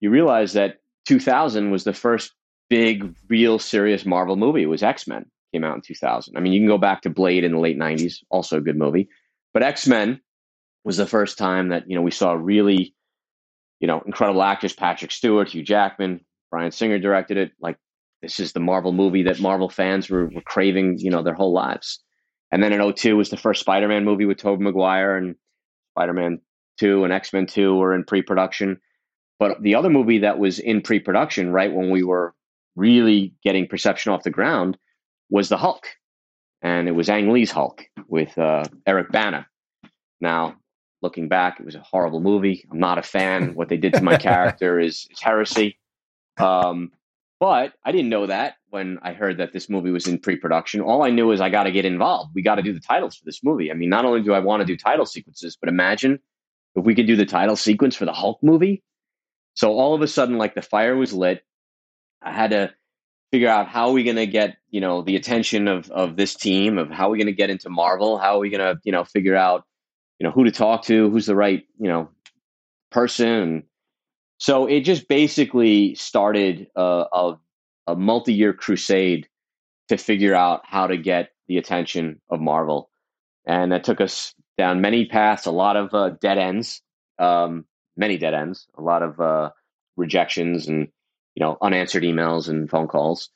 you 0.00 0.10
realize 0.10 0.54
that 0.54 0.78
2000 1.06 1.70
was 1.70 1.84
the 1.84 1.92
first 1.92 2.32
big, 2.70 3.14
real, 3.28 3.58
serious 3.58 4.04
Marvel 4.04 4.36
movie. 4.36 4.62
It 4.62 4.72
was 4.74 4.82
X 4.82 5.06
Men 5.06 5.26
came 5.54 5.64
out 5.64 5.76
in 5.76 5.82
2000. 5.82 6.36
I 6.36 6.40
mean, 6.40 6.52
you 6.52 6.60
can 6.60 6.68
go 6.68 6.78
back 6.78 7.02
to 7.02 7.10
Blade 7.10 7.44
in 7.44 7.52
the 7.52 7.60
late 7.60 7.78
90s, 7.78 8.16
also 8.28 8.58
a 8.58 8.60
good 8.60 8.76
movie, 8.76 9.08
but 9.52 9.62
X 9.62 9.86
Men 9.86 10.20
was 10.84 10.96
the 10.96 11.06
first 11.06 11.38
time 11.38 11.68
that 11.68 11.88
you 11.88 11.94
know 11.94 12.02
we 12.02 12.10
saw 12.10 12.32
really, 12.32 12.94
you 13.78 13.86
know, 13.86 14.02
incredible 14.04 14.42
actors: 14.42 14.72
Patrick 14.72 15.12
Stewart, 15.12 15.48
Hugh 15.48 15.62
Jackman, 15.62 16.20
Bryan 16.50 16.72
Singer 16.72 16.98
directed 16.98 17.36
it. 17.36 17.52
Like 17.60 17.78
this 18.20 18.40
is 18.40 18.52
the 18.52 18.60
Marvel 18.60 18.92
movie 18.92 19.22
that 19.24 19.40
Marvel 19.40 19.68
fans 19.68 20.10
were, 20.10 20.26
were 20.26 20.40
craving, 20.40 20.98
you 20.98 21.10
know, 21.10 21.22
their 21.22 21.34
whole 21.34 21.52
lives. 21.52 22.00
And 22.50 22.62
then 22.62 22.72
in 22.72 22.92
02 22.92 23.16
was 23.16 23.30
the 23.30 23.36
first 23.36 23.60
Spider-Man 23.60 24.04
movie 24.04 24.24
with 24.24 24.38
Tobey 24.38 24.62
Maguire 24.62 25.16
and 25.16 25.34
Spider-Man 25.92 26.40
2 26.78 27.04
and 27.04 27.12
X-Men 27.12 27.46
2 27.46 27.74
were 27.74 27.94
in 27.94 28.04
pre-production. 28.04 28.80
But 29.38 29.62
the 29.62 29.74
other 29.74 29.90
movie 29.90 30.20
that 30.20 30.38
was 30.38 30.58
in 30.58 30.80
pre-production 30.80 31.52
right 31.52 31.72
when 31.72 31.90
we 31.90 32.02
were 32.02 32.34
really 32.76 33.34
getting 33.42 33.66
perception 33.66 34.12
off 34.12 34.22
the 34.22 34.30
ground 34.30 34.78
was 35.30 35.48
the 35.48 35.56
Hulk. 35.56 35.86
And 36.62 36.88
it 36.88 36.92
was 36.92 37.08
Ang 37.08 37.30
Lee's 37.30 37.50
Hulk 37.50 37.84
with 38.08 38.36
uh, 38.38 38.64
Eric 38.86 39.10
Bana. 39.12 39.46
Now, 40.20 40.56
looking 41.02 41.28
back, 41.28 41.60
it 41.60 41.66
was 41.66 41.74
a 41.74 41.80
horrible 41.80 42.20
movie. 42.20 42.66
I'm 42.70 42.78
not 42.78 42.98
a 42.98 43.02
fan. 43.02 43.54
What 43.54 43.68
they 43.68 43.76
did 43.76 43.92
to 43.94 44.02
my 44.02 44.16
character 44.28 44.80
is, 44.80 45.06
is 45.10 45.20
heresy. 45.20 45.78
Um, 46.38 46.92
but 47.40 47.74
I 47.84 47.92
didn't 47.92 48.08
know 48.08 48.26
that 48.26 48.54
when 48.70 48.98
I 49.02 49.12
heard 49.12 49.38
that 49.38 49.52
this 49.52 49.68
movie 49.68 49.90
was 49.90 50.06
in 50.06 50.18
pre-production. 50.18 50.80
All 50.80 51.02
I 51.02 51.10
knew 51.10 51.30
is 51.30 51.40
I 51.40 51.50
got 51.50 51.64
to 51.64 51.72
get 51.72 51.84
involved. 51.84 52.30
We 52.34 52.42
got 52.42 52.54
to 52.54 52.62
do 52.62 52.72
the 52.72 52.80
titles 52.80 53.16
for 53.16 53.24
this 53.24 53.44
movie. 53.44 53.70
I 53.70 53.74
mean, 53.74 53.90
not 53.90 54.06
only 54.06 54.22
do 54.22 54.32
I 54.32 54.38
want 54.38 54.60
to 54.60 54.66
do 54.66 54.76
title 54.76 55.04
sequences, 55.04 55.56
but 55.60 55.68
imagine 55.68 56.20
if 56.74 56.84
we 56.84 56.94
could 56.94 57.06
do 57.06 57.16
the 57.16 57.26
title 57.26 57.56
sequence 57.56 57.94
for 57.94 58.06
the 58.06 58.12
Hulk 58.12 58.38
movie. 58.42 58.82
So 59.54 59.72
all 59.72 59.94
of 59.94 60.00
a 60.00 60.08
sudden, 60.08 60.38
like 60.38 60.54
the 60.54 60.62
fire 60.62 60.96
was 60.96 61.12
lit. 61.12 61.44
I 62.22 62.32
had 62.32 62.50
to 62.50 62.72
figure 63.34 63.48
out 63.48 63.66
how 63.66 63.88
are 63.88 63.92
we 63.92 64.04
going 64.04 64.14
to 64.14 64.28
get 64.28 64.58
you 64.70 64.80
know 64.80 65.02
the 65.02 65.16
attention 65.16 65.66
of 65.66 65.90
of 65.90 66.14
this 66.14 66.36
team 66.36 66.78
of 66.78 66.88
how 66.88 67.08
are 67.08 67.10
we 67.10 67.18
going 67.18 67.26
to 67.26 67.32
get 67.32 67.50
into 67.50 67.68
Marvel. 67.68 68.16
How 68.16 68.36
are 68.36 68.38
we 68.38 68.48
going 68.48 68.60
to 68.60 68.80
you 68.84 68.92
know 68.92 69.02
figure 69.02 69.34
out 69.34 69.64
you 70.20 70.24
know 70.24 70.30
who 70.30 70.44
to 70.44 70.52
talk 70.52 70.84
to, 70.84 71.10
who's 71.10 71.26
the 71.26 71.34
right 71.34 71.64
you 71.80 71.88
know 71.88 72.10
person. 72.92 73.64
So 74.38 74.66
it 74.66 74.82
just 74.82 75.08
basically 75.08 75.96
started 75.96 76.68
uh, 76.76 77.06
a, 77.12 77.34
a 77.88 77.96
multi-year 77.96 78.52
crusade 78.52 79.26
to 79.88 79.96
figure 79.96 80.36
out 80.36 80.60
how 80.62 80.86
to 80.86 80.96
get 80.96 81.30
the 81.48 81.58
attention 81.58 82.20
of 82.30 82.40
Marvel, 82.40 82.88
and 83.44 83.72
that 83.72 83.82
took 83.82 84.00
us 84.00 84.32
down 84.56 84.80
many 84.80 85.06
paths, 85.06 85.46
a 85.46 85.50
lot 85.50 85.76
of 85.76 85.92
uh, 85.92 86.10
dead 86.20 86.38
ends, 86.38 86.82
um, 87.18 87.64
many 87.96 88.16
dead 88.16 88.32
ends, 88.32 88.68
a 88.78 88.80
lot 88.80 89.02
of 89.02 89.18
uh, 89.18 89.50
rejections, 89.96 90.68
and 90.68 90.86
you 91.34 91.44
know 91.44 91.56
unanswered 91.60 92.02
emails 92.02 92.48
and 92.48 92.68
phone 92.68 92.88
calls. 92.88 93.30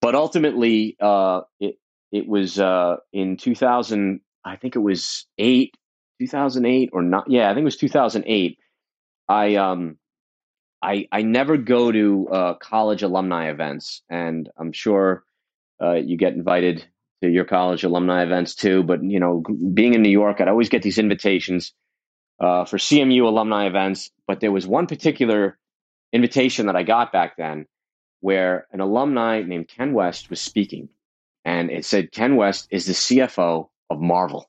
But 0.00 0.14
ultimately, 0.14 0.96
uh, 1.00 1.42
it 1.60 1.76
it 2.12 2.28
was 2.28 2.58
uh, 2.58 2.96
in 3.12 3.36
2000. 3.36 4.20
I 4.44 4.56
think 4.56 4.76
it 4.76 4.80
was 4.80 5.26
eight, 5.36 5.74
2008 6.20 6.90
or 6.92 7.02
not. 7.02 7.30
Yeah, 7.30 7.50
I 7.50 7.54
think 7.54 7.62
it 7.62 7.64
was 7.64 7.76
2008. 7.76 8.58
I 9.28 9.56
um 9.56 9.98
I 10.82 11.06
I 11.12 11.22
never 11.22 11.56
go 11.56 11.90
to 11.92 12.28
uh, 12.28 12.54
college 12.54 13.02
alumni 13.02 13.50
events, 13.50 14.02
and 14.08 14.48
I'm 14.56 14.72
sure 14.72 15.24
uh, 15.82 15.94
you 15.94 16.16
get 16.16 16.34
invited 16.34 16.84
to 17.22 17.28
your 17.28 17.44
college 17.44 17.84
alumni 17.84 18.22
events 18.22 18.54
too. 18.54 18.82
But 18.82 19.02
you 19.02 19.20
know, 19.20 19.42
being 19.74 19.94
in 19.94 20.02
New 20.02 20.10
York, 20.10 20.40
I'd 20.40 20.48
always 20.48 20.68
get 20.68 20.82
these 20.82 20.98
invitations 20.98 21.72
uh, 22.40 22.64
for 22.64 22.78
CMU 22.78 23.24
alumni 23.24 23.66
events. 23.66 24.10
But 24.26 24.40
there 24.40 24.52
was 24.52 24.66
one 24.66 24.86
particular 24.86 25.58
invitation 26.12 26.66
that 26.66 26.76
I 26.76 26.82
got 26.82 27.12
back 27.12 27.36
then, 27.36 27.66
where 28.20 28.66
an 28.72 28.80
alumni 28.80 29.42
named 29.42 29.68
Ken 29.68 29.92
West 29.92 30.30
was 30.30 30.40
speaking, 30.40 30.88
and 31.44 31.70
it 31.70 31.84
said 31.84 32.12
Ken 32.12 32.36
West 32.36 32.68
is 32.70 32.86
the 32.86 32.92
CFO 32.92 33.68
of 33.90 34.00
Marvel. 34.00 34.48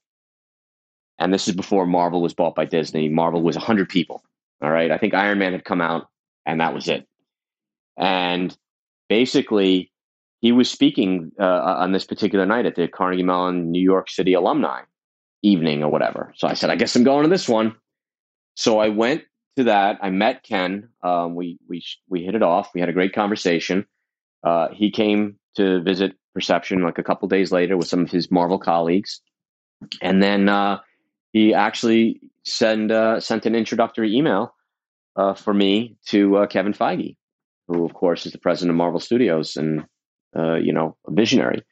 And 1.17 1.33
this 1.33 1.47
is 1.47 1.55
before 1.55 1.85
Marvel 1.85 2.21
was 2.21 2.33
bought 2.33 2.55
by 2.55 2.65
Disney. 2.65 3.09
Marvel 3.09 3.41
was 3.41 3.55
100 3.55 3.89
people. 3.89 4.23
All 4.61 4.71
right. 4.71 4.91
I 4.91 4.97
think 4.97 5.13
Iron 5.13 5.39
Man 5.39 5.51
had 5.51 5.65
come 5.65 5.81
out 5.81 6.07
and 6.45 6.61
that 6.61 6.73
was 6.73 6.87
it. 6.87 7.07
And 7.97 8.55
basically, 9.09 9.91
he 10.41 10.51
was 10.51 10.71
speaking 10.71 11.31
uh, 11.39 11.43
on 11.43 11.91
this 11.91 12.05
particular 12.05 12.45
night 12.45 12.65
at 12.65 12.75
the 12.75 12.87
Carnegie 12.87 13.23
Mellon 13.23 13.71
New 13.71 13.81
York 13.81 14.09
City 14.09 14.33
alumni 14.33 14.81
evening 15.41 15.83
or 15.83 15.91
whatever. 15.91 16.33
So 16.37 16.47
I 16.47 16.53
said, 16.53 16.69
I 16.69 16.75
guess 16.75 16.95
I'm 16.95 17.03
going 17.03 17.23
to 17.23 17.29
this 17.29 17.47
one. 17.47 17.75
So 18.55 18.79
I 18.79 18.89
went 18.89 19.23
to 19.57 19.65
that. 19.65 19.99
I 20.01 20.09
met 20.09 20.43
Ken. 20.43 20.89
Um, 21.03 21.35
we 21.35 21.59
we 21.67 21.83
we 22.07 22.23
hit 22.23 22.35
it 22.35 22.43
off. 22.43 22.71
We 22.73 22.79
had 22.79 22.89
a 22.89 22.93
great 22.93 23.13
conversation. 23.13 23.85
Uh, 24.43 24.69
he 24.73 24.91
came 24.91 25.37
to 25.55 25.81
visit 25.81 26.15
Perception 26.33 26.83
like 26.83 26.97
a 26.97 27.03
couple 27.03 27.27
days 27.27 27.51
later 27.51 27.75
with 27.75 27.87
some 27.87 28.01
of 28.01 28.11
his 28.11 28.31
Marvel 28.31 28.59
colleagues, 28.59 29.21
and 30.01 30.21
then 30.21 30.47
uh, 30.47 30.79
he 31.33 31.53
actually 31.53 32.21
send 32.45 32.91
uh, 32.91 33.19
sent 33.19 33.45
an 33.45 33.55
introductory 33.55 34.15
email 34.15 34.55
uh, 35.15 35.33
for 35.33 35.53
me 35.53 35.97
to 36.07 36.37
uh, 36.37 36.47
Kevin 36.47 36.73
Feige, 36.73 37.17
who 37.67 37.83
of 37.83 37.93
course 37.93 38.25
is 38.25 38.31
the 38.31 38.37
president 38.37 38.69
of 38.69 38.77
Marvel 38.77 38.99
Studios 38.99 39.55
and 39.57 39.85
uh, 40.37 40.55
you 40.55 40.71
know 40.71 40.95
a 41.07 41.11
visionary, 41.11 41.63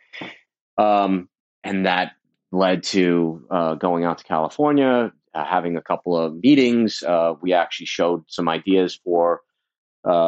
um, 0.77 1.29
and 1.63 1.85
that 1.85 2.13
led 2.51 2.81
to 2.81 3.45
going 3.79 4.05
out 4.05 4.17
to 4.17 4.23
California, 4.23 5.11
uh, 5.37 5.45
having 5.45 5.77
a 5.77 5.81
couple 5.81 6.17
of 6.17 6.35
meetings. 6.35 7.03
we 7.41 7.53
actually 7.53 7.85
showed 7.85 8.23
some 8.27 8.49
ideas 8.49 8.99
for 9.03 9.41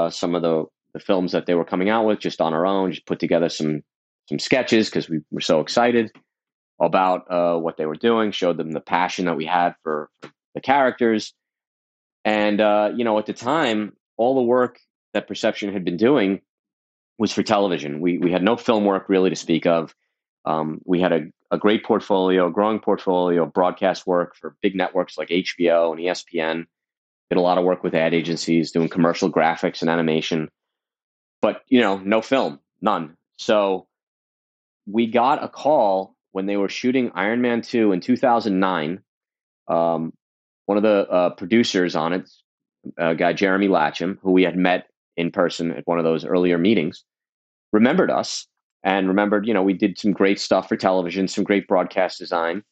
some 0.10 0.36
of 0.36 0.42
the 0.42 0.66
the 0.94 1.00
films 1.00 1.34
that 1.34 1.46
they 1.46 1.54
were 1.54 1.66
coming 1.66 1.90
out 1.90 2.06
with 2.06 2.20
just 2.20 2.42
on 2.42 2.54
our 2.54 2.66
own. 2.66 2.92
Just 2.92 3.06
put 3.06 3.20
together 3.20 3.50
some 3.50 3.84
some 4.28 4.40
sketches 4.40 4.90
because 4.90 5.10
we 5.10 5.20
were 5.32 5.42
so 5.42 5.60
excited 5.60 6.12
about 6.80 7.30
uh, 7.30 7.58
what 7.58 7.78
they 7.78 7.86
were 7.86 7.96
doing. 7.96 8.32
Showed 8.32 8.58
them 8.58 8.72
the 8.72 8.82
passion 8.82 9.26
that 9.26 9.38
we 9.38 9.46
had 9.46 9.76
for, 9.84 10.10
for 10.22 10.32
the 10.56 10.62
characters, 10.62 11.34
and, 12.26 12.60
uh, 12.60 12.92
you 12.96 13.04
know, 13.04 13.18
at 13.18 13.26
the 13.26 13.34
time, 13.34 13.94
all 14.18 14.36
the 14.36 14.44
work 14.44 14.80
that 15.14 15.28
Perception 15.28 15.74
had 15.74 15.86
been 15.86 15.98
doing 15.98 16.42
was 17.18 17.32
for 17.32 17.44
television. 17.44 18.02
We, 18.02 18.18
we 18.18 18.32
had 18.32 18.44
no 18.44 18.58
film 18.58 18.86
work 18.86 19.10
really 19.10 19.30
to 19.30 19.36
speak 19.36 19.66
of. 19.66 19.96
Um, 20.46 20.82
we 20.86 21.00
had 21.00 21.12
a, 21.12 21.22
a 21.52 21.58
great 21.58 21.84
portfolio, 21.84 22.48
a 22.48 22.52
growing 22.52 22.80
portfolio 22.80 23.44
of 23.44 23.54
broadcast 23.54 24.08
work 24.08 24.36
for 24.36 24.56
big 24.62 24.76
networks 24.76 25.18
like 25.18 25.30
HBO 25.30 25.92
and 25.92 26.00
ESPN. 26.00 26.66
Did 27.30 27.38
a 27.38 27.42
lot 27.42 27.58
of 27.58 27.64
work 27.64 27.84
with 27.84 27.94
ad 27.94 28.14
agencies, 28.14 28.72
doing 28.72 28.90
commercial 28.90 29.32
graphics 29.32 29.82
and 29.82 29.90
animation. 29.90 30.50
But, 31.42 31.62
you 31.68 31.82
know, 31.82 31.98
no 31.98 32.22
film, 32.22 32.60
none. 32.82 33.16
So 33.38 33.88
we 34.88 35.08
got 35.08 35.44
a 35.44 35.48
call 35.48 36.16
when 36.32 36.48
they 36.48 36.58
were 36.58 36.70
shooting 36.70 37.12
Iron 37.14 37.42
Man 37.42 37.62
2 37.62 37.92
in 37.92 38.00
2009 38.00 39.02
um, 39.70 40.14
one 40.66 40.78
of 40.78 40.84
the 40.84 41.10
uh, 41.10 41.30
producers 41.32 41.96
on 41.96 42.14
it, 42.14 42.30
a 42.98 43.16
guy 43.16 43.34
Jeremy 43.34 43.68
Latcham, 43.68 44.18
who 44.22 44.32
we 44.32 44.44
had 44.44 44.58
met 44.58 44.88
in 45.16 45.32
person 45.32 45.72
at 45.72 45.88
one 45.88 46.00
of 46.00 46.04
those 46.04 46.26
earlier 46.26 46.58
meetings, 46.58 47.04
remembered 47.72 48.12
us 48.12 48.48
and 48.84 49.08
remembered, 49.08 49.48
you 49.48 49.54
know, 49.54 49.64
we 49.64 49.74
did 49.74 49.98
some 49.98 50.14
great 50.14 50.40
stuff 50.40 50.70
for 50.70 50.78
television, 50.78 51.28
some 51.28 51.44
great 51.44 51.68
broadcast 51.68 52.18
design, 52.18 52.64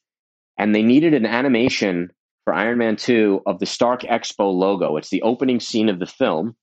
and 0.57 0.73
they 0.73 0.83
needed 0.83 1.13
an 1.13 1.25
animation 1.25 2.11
for 2.43 2.53
Iron 2.53 2.77
Man 2.77 2.95
2 2.95 3.43
of 3.45 3.59
the 3.59 3.65
Stark 3.65 4.01
Expo 4.01 4.53
logo. 4.53 4.97
It's 4.97 5.09
the 5.09 5.21
opening 5.21 5.59
scene 5.59 5.89
of 5.89 5.99
the 5.99 6.05
film 6.05 6.55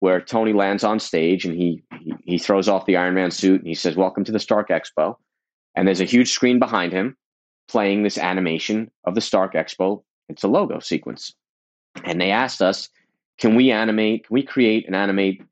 where 0.00 0.20
Tony 0.20 0.52
lands 0.52 0.84
on 0.84 1.00
stage 1.00 1.44
and 1.44 1.54
he, 1.54 1.82
he, 2.24 2.38
throws 2.38 2.68
off 2.68 2.86
the 2.86 2.96
Iron 2.96 3.14
Man 3.14 3.30
suit 3.30 3.60
and 3.60 3.68
he 3.68 3.74
says, 3.74 3.96
"Welcome 3.96 4.24
to 4.24 4.32
the 4.32 4.38
Stark 4.38 4.68
Expo." 4.68 5.16
And 5.74 5.86
there's 5.86 6.00
a 6.00 6.04
huge 6.04 6.30
screen 6.30 6.58
behind 6.58 6.92
him 6.92 7.16
playing 7.68 8.02
this 8.02 8.16
animation 8.16 8.90
of 9.04 9.14
the 9.14 9.20
Stark 9.20 9.54
Expo 9.54 10.02
it's 10.28 10.44
a 10.44 10.48
logo 10.48 10.78
sequence. 10.78 11.34
And 12.04 12.20
they 12.20 12.30
asked 12.30 12.62
us, 12.62 12.88
can 13.38 13.54
we 13.54 13.70
animate, 13.70 14.26
can 14.26 14.34
we 14.34 14.42
create 14.42 14.86
and 14.86 14.94
animate 14.94 15.42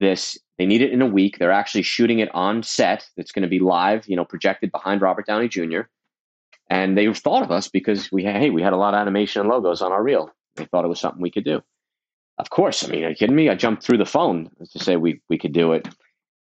this? 0.00 0.38
They 0.58 0.66
need 0.66 0.82
it 0.82 0.92
in 0.92 1.02
a 1.02 1.06
week. 1.06 1.38
They're 1.38 1.50
actually 1.50 1.82
shooting 1.82 2.20
it 2.20 2.32
on 2.34 2.62
set. 2.62 3.08
It's 3.16 3.32
going 3.32 3.42
to 3.42 3.48
be 3.48 3.58
live, 3.58 4.06
you 4.06 4.16
know, 4.16 4.24
projected 4.24 4.70
behind 4.70 5.02
Robert 5.02 5.26
Downey 5.26 5.48
Jr. 5.48 5.82
And 6.70 6.96
they 6.96 7.12
thought 7.12 7.42
of 7.42 7.50
us 7.50 7.68
because 7.68 8.10
we 8.12 8.22
hey, 8.24 8.50
we 8.50 8.62
had 8.62 8.72
a 8.72 8.76
lot 8.76 8.94
of 8.94 8.98
animation 8.98 9.40
and 9.40 9.50
logos 9.50 9.82
on 9.82 9.92
our 9.92 10.02
reel. 10.02 10.30
They 10.56 10.64
thought 10.64 10.84
it 10.84 10.88
was 10.88 11.00
something 11.00 11.20
we 11.20 11.30
could 11.30 11.44
do. 11.44 11.62
Of 12.38 12.50
course, 12.50 12.84
I 12.84 12.88
mean, 12.88 13.04
are 13.04 13.10
you 13.10 13.14
kidding 13.14 13.36
me? 13.36 13.48
I 13.48 13.54
jumped 13.54 13.82
through 13.82 13.98
the 13.98 14.06
phone 14.06 14.50
to 14.72 14.78
say 14.78 14.96
we 14.96 15.20
we 15.28 15.38
could 15.38 15.52
do 15.52 15.72
it. 15.72 15.88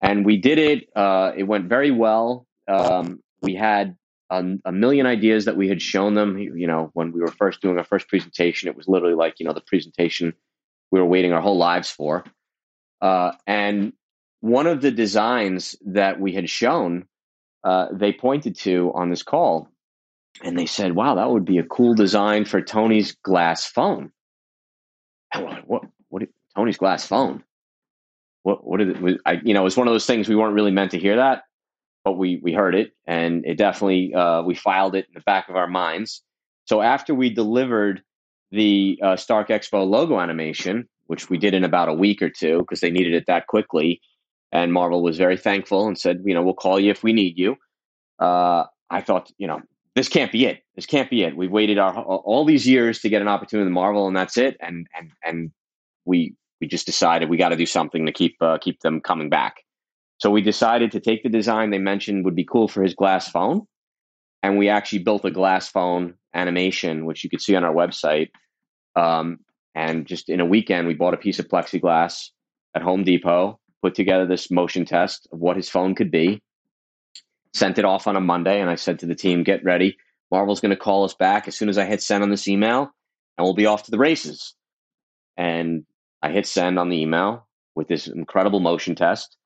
and 0.01 0.25
we 0.25 0.37
did 0.37 0.57
it. 0.57 0.89
Uh, 0.95 1.31
it 1.35 1.43
went 1.43 1.69
very 1.69 1.91
well. 1.91 2.47
Um, 2.67 3.21
we 3.41 3.55
had 3.55 3.95
a, 4.29 4.43
a, 4.65 4.71
million 4.71 5.05
ideas 5.05 5.45
that 5.45 5.57
we 5.57 5.67
had 5.67 5.81
shown 5.81 6.13
them. 6.15 6.37
You 6.37 6.67
know, 6.67 6.89
when 6.93 7.11
we 7.11 7.21
were 7.21 7.31
first 7.31 7.61
doing 7.61 7.77
our 7.77 7.83
first 7.83 8.07
presentation, 8.07 8.67
it 8.67 8.75
was 8.75 8.87
literally 8.87 9.15
like 9.15 9.39
you 9.39 9.45
know 9.45 9.53
the 9.53 9.61
presentation 9.61 10.33
we 10.91 10.99
were 10.99 11.05
waiting 11.05 11.33
our 11.33 11.41
whole 11.41 11.57
lives 11.57 11.89
for. 11.89 12.25
Uh, 13.01 13.31
and 13.47 13.93
one 14.41 14.67
of 14.67 14.81
the 14.81 14.91
designs 14.91 15.75
that 15.85 16.19
we 16.19 16.33
had 16.33 16.49
shown, 16.49 17.05
uh, 17.63 17.87
they 17.91 18.11
pointed 18.11 18.55
to 18.57 18.91
on 18.93 19.09
this 19.09 19.23
call, 19.23 19.67
and 20.43 20.57
they 20.57 20.65
said, 20.65 20.95
"Wow, 20.95 21.15
that 21.15 21.29
would 21.29 21.45
be 21.45 21.57
a 21.57 21.63
cool 21.63 21.93
design 21.93 22.45
for 22.45 22.61
Tony's 22.61 23.13
glass 23.23 23.65
phone." 23.65 24.11
And 25.33 25.43
we're 25.43 25.51
like, 25.51 25.65
"What? 25.65 25.83
What? 26.09 26.23
Tony's 26.55 26.77
glass 26.77 27.05
phone? 27.05 27.43
What? 28.43 28.65
What 28.65 28.77
did 28.77 28.89
it? 28.89 29.21
I, 29.25 29.39
you 29.43 29.53
know, 29.53 29.61
it 29.61 29.65
was 29.65 29.77
one 29.77 29.87
of 29.87 29.93
those 29.93 30.05
things 30.05 30.27
we 30.27 30.35
weren't 30.35 30.55
really 30.55 30.71
meant 30.71 30.91
to 30.91 30.99
hear 30.99 31.15
that, 31.17 31.43
but 32.03 32.13
we 32.13 32.37
we 32.37 32.53
heard 32.53 32.75
it, 32.75 32.93
and 33.05 33.45
it 33.45 33.57
definitely 33.57 34.13
uh, 34.13 34.41
we 34.41 34.55
filed 34.55 34.95
it 34.95 35.05
in 35.07 35.13
the 35.13 35.21
back 35.21 35.49
of 35.49 35.55
our 35.55 35.67
minds. 35.67 36.23
So 36.65 36.81
after 36.81 37.13
we 37.13 37.29
delivered 37.29 38.03
the 38.51 38.99
uh, 39.03 39.15
Stark 39.15 39.49
Expo 39.49 39.87
logo 39.87 40.19
animation, 40.19 40.87
which 41.11 41.29
we 41.29 41.37
did 41.37 41.53
in 41.53 41.65
about 41.65 41.89
a 41.89 41.93
week 41.93 42.21
or 42.21 42.29
two 42.29 42.59
because 42.59 42.79
they 42.79 42.89
needed 42.89 43.13
it 43.13 43.25
that 43.27 43.47
quickly. 43.47 43.99
And 44.53 44.71
Marvel 44.71 45.03
was 45.03 45.17
very 45.17 45.35
thankful 45.35 45.85
and 45.85 45.99
said, 45.99 46.21
you 46.23 46.33
know, 46.33 46.41
we'll 46.41 46.53
call 46.53 46.79
you 46.79 46.89
if 46.89 47.03
we 47.03 47.11
need 47.11 47.37
you. 47.37 47.57
Uh, 48.17 48.63
I 48.89 49.01
thought, 49.01 49.29
you 49.37 49.45
know, 49.45 49.59
this 49.93 50.07
can't 50.07 50.31
be 50.31 50.45
it. 50.45 50.63
This 50.75 50.85
can't 50.85 51.09
be 51.09 51.23
it. 51.23 51.35
We've 51.35 51.51
waited 51.51 51.77
our 51.77 51.93
all 52.01 52.45
these 52.45 52.65
years 52.65 52.99
to 52.99 53.09
get 53.09 53.21
an 53.21 53.27
opportunity 53.27 53.67
in 53.67 53.73
Marvel, 53.73 54.07
and 54.07 54.15
that's 54.15 54.37
it. 54.37 54.55
And 54.61 54.87
and 54.97 55.11
and 55.21 55.51
we 56.05 56.33
we 56.61 56.67
just 56.67 56.85
decided 56.85 57.29
we 57.29 57.35
got 57.35 57.49
to 57.49 57.57
do 57.57 57.65
something 57.65 58.05
to 58.05 58.13
keep 58.13 58.37
uh, 58.41 58.57
keep 58.59 58.79
them 58.79 59.01
coming 59.01 59.29
back. 59.29 59.63
So 60.19 60.29
we 60.29 60.41
decided 60.41 60.93
to 60.93 61.01
take 61.01 61.23
the 61.23 61.29
design 61.29 61.71
they 61.71 61.77
mentioned 61.77 62.23
would 62.23 62.35
be 62.35 62.45
cool 62.45 62.69
for 62.69 62.83
his 62.83 62.93
glass 62.93 63.29
phone, 63.29 63.67
and 64.41 64.57
we 64.57 64.69
actually 64.69 64.99
built 64.99 65.25
a 65.25 65.31
glass 65.31 65.67
phone 65.67 66.13
animation, 66.33 67.05
which 67.05 67.25
you 67.25 67.29
could 67.29 67.41
see 67.41 67.55
on 67.57 67.65
our 67.65 67.73
website. 67.73 68.29
Um, 68.95 69.39
and 69.75 70.05
just 70.05 70.29
in 70.29 70.39
a 70.39 70.45
weekend, 70.45 70.87
we 70.87 70.93
bought 70.93 71.13
a 71.13 71.17
piece 71.17 71.39
of 71.39 71.47
plexiglass 71.47 72.29
at 72.75 72.81
Home 72.81 73.03
Depot, 73.03 73.59
put 73.81 73.95
together 73.95 74.25
this 74.25 74.51
motion 74.51 74.85
test 74.85 75.27
of 75.31 75.39
what 75.39 75.55
his 75.55 75.69
phone 75.69 75.95
could 75.95 76.11
be, 76.11 76.41
sent 77.53 77.77
it 77.77 77.85
off 77.85 78.07
on 78.07 78.15
a 78.15 78.21
Monday, 78.21 78.61
and 78.61 78.69
I 78.69 78.75
said 78.75 78.99
to 78.99 79.05
the 79.05 79.15
team, 79.15 79.43
"Get 79.43 79.63
ready. 79.63 79.97
Marvel's 80.31 80.61
going 80.61 80.71
to 80.71 80.77
call 80.77 81.03
us 81.03 81.13
back 81.13 81.47
as 81.47 81.57
soon 81.57 81.69
as 81.69 81.77
I 81.77 81.85
hit 81.85 82.01
send 82.01 82.23
on 82.23 82.29
this 82.29 82.47
email, 82.47 82.91
and 83.37 83.43
we'll 83.43 83.53
be 83.53 83.65
off 83.65 83.83
to 83.83 83.91
the 83.91 83.97
races." 83.97 84.55
And 85.37 85.85
I 86.21 86.31
hit 86.31 86.45
send 86.45 86.77
on 86.77 86.89
the 86.89 87.01
email 87.01 87.47
with 87.75 87.87
this 87.87 88.07
incredible 88.07 88.59
motion 88.59 88.95
test, 88.95 89.37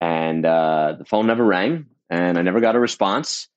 and 0.00 0.44
uh, 0.44 0.96
the 0.98 1.04
phone 1.04 1.26
never 1.26 1.44
rang, 1.44 1.86
and 2.10 2.38
I 2.38 2.42
never 2.42 2.60
got 2.60 2.76
a 2.76 2.80
response. 2.80 3.48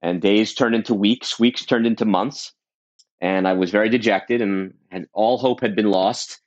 And 0.00 0.22
days 0.22 0.54
turned 0.54 0.76
into 0.76 0.94
weeks, 0.94 1.40
weeks 1.40 1.66
turned 1.66 1.86
into 1.86 2.04
months, 2.04 2.52
and 3.20 3.48
I 3.48 3.52
was 3.54 3.70
very 3.70 3.88
dejected, 3.88 4.40
and, 4.40 4.74
all 5.12 5.38
hope 5.38 5.60
had 5.60 5.76
been 5.76 5.90
lost. 5.90 6.40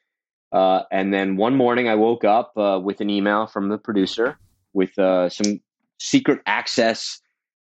Uh, 0.51 0.81
and 0.91 1.13
then 1.13 1.37
one 1.37 1.55
morning, 1.55 1.87
I 1.87 1.95
woke 1.95 2.23
up 2.23 2.57
uh, 2.57 2.79
with 2.83 3.01
an 3.01 3.09
email 3.09 3.47
from 3.47 3.69
the 3.69 3.77
producer 3.77 4.37
with 4.73 4.97
uh, 4.97 5.29
some 5.29 5.61
secret 5.99 6.39
access 6.45 7.21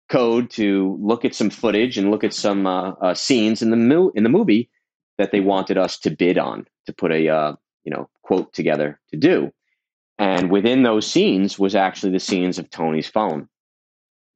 code 0.09 0.51
to 0.51 0.99
look 1.01 1.25
at 1.25 1.35
some 1.35 1.51
footage 1.51 1.97
and 1.97 2.11
look 2.11 2.25
at 2.25 2.35
some 2.35 2.67
uh, 2.67 2.91
uh, 2.93 3.15
scenes 3.15 3.63
in 3.63 3.71
the 3.71 3.77
mo- 3.77 4.13
in 4.15 4.23
the 4.23 4.29
movie 4.29 4.69
that 5.17 5.33
they 5.33 5.41
wanted 5.41 5.79
us 5.79 5.99
to 5.99 6.11
bid 6.11 6.37
on 6.37 6.67
to 6.87 6.93
put 6.93 7.13
a 7.13 7.29
uh, 7.29 7.55
you 7.85 7.93
know 7.93 8.09
quote 8.23 8.53
together 8.53 9.01
to 9.11 9.17
do. 9.17 9.53
And 10.19 10.51
within 10.51 10.83
those 10.83 11.11
scenes 11.11 11.59
was 11.59 11.75
actually 11.75 12.13
the 12.13 12.21
scenes 12.21 12.59
of 12.59 12.71
Tony's 12.71 13.09
phone. 13.09 13.49